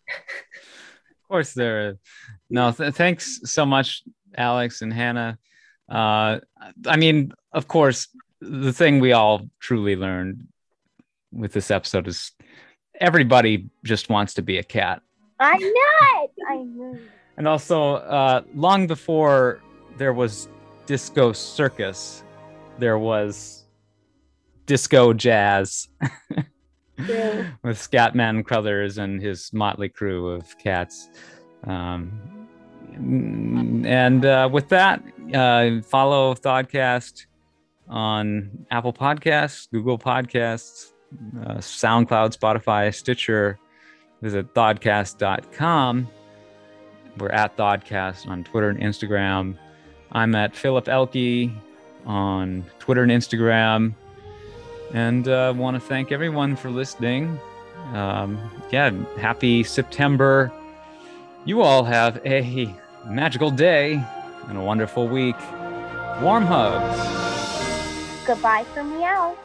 course 1.27 1.53
there 1.53 1.97
no 2.49 2.71
th- 2.71 2.93
thanks 2.93 3.41
so 3.45 3.65
much 3.65 4.03
alex 4.37 4.81
and 4.81 4.93
hannah. 4.93 5.37
Uh 5.89 6.39
i 6.87 6.97
mean 6.97 7.31
of 7.51 7.67
course 7.67 8.07
the 8.41 8.73
thing 8.73 8.99
we 8.99 9.11
all 9.11 9.47
truly 9.59 9.95
learned 9.95 10.47
with 11.31 11.51
this 11.53 11.71
episode 11.71 12.07
is 12.07 12.31
everybody 12.99 13.69
just 13.83 14.09
wants 14.09 14.35
to 14.35 14.41
be 14.41 14.57
a 14.57 14.63
cat. 14.63 15.01
I 15.39 15.57
know 15.57 16.23
it! 16.23 16.31
I 16.47 16.55
know 16.63 16.97
and 17.37 17.47
also 17.47 17.95
uh 17.95 18.41
long 18.53 18.87
before 18.87 19.59
there 19.97 20.13
was 20.13 20.47
disco 20.85 21.33
circus 21.33 22.23
there 22.77 22.97
was 22.97 23.65
disco 24.65 25.13
jazz 25.13 25.87
with 27.63 27.77
Scatman 27.77 28.45
Crothers 28.45 28.97
and 28.97 29.21
his 29.21 29.51
motley 29.51 29.89
crew 29.89 30.29
of 30.29 30.57
cats. 30.57 31.09
Um, 31.65 32.11
and 32.95 34.25
uh, 34.25 34.47
with 34.51 34.69
that, 34.69 35.03
uh, 35.33 35.81
follow 35.81 36.33
Thodcast 36.35 37.25
on 37.89 38.65
Apple 38.71 38.93
Podcasts, 38.93 39.69
Google 39.71 39.99
Podcasts, 39.99 40.93
uh, 41.41 41.55
SoundCloud, 41.55 42.37
Spotify, 42.37 42.93
Stitcher. 42.93 43.59
Visit 44.21 44.53
Thodcast.com. 44.53 46.07
We're 47.17 47.29
at 47.29 47.55
Thodcast 47.57 48.27
on 48.27 48.43
Twitter 48.43 48.69
and 48.69 48.79
Instagram. 48.79 49.57
I'm 50.13 50.33
at 50.35 50.55
Philip 50.55 50.87
Elke 50.87 51.51
on 52.05 52.63
Twitter 52.79 53.03
and 53.03 53.11
Instagram 53.11 53.93
and 54.93 55.27
uh, 55.27 55.53
want 55.55 55.75
to 55.75 55.79
thank 55.79 56.11
everyone 56.11 56.55
for 56.55 56.69
listening. 56.69 57.39
Um, 57.93 58.39
yeah, 58.71 58.91
happy 59.17 59.63
September. 59.63 60.51
You 61.45 61.61
all 61.61 61.83
have 61.83 62.19
a 62.25 62.73
magical 63.05 63.51
day 63.51 64.03
and 64.47 64.57
a 64.57 64.61
wonderful 64.61 65.07
week. 65.07 65.35
Warm 66.21 66.45
hugs. 66.45 66.97
Goodbye 68.25 68.63
from 68.73 68.97
Meow. 68.97 69.37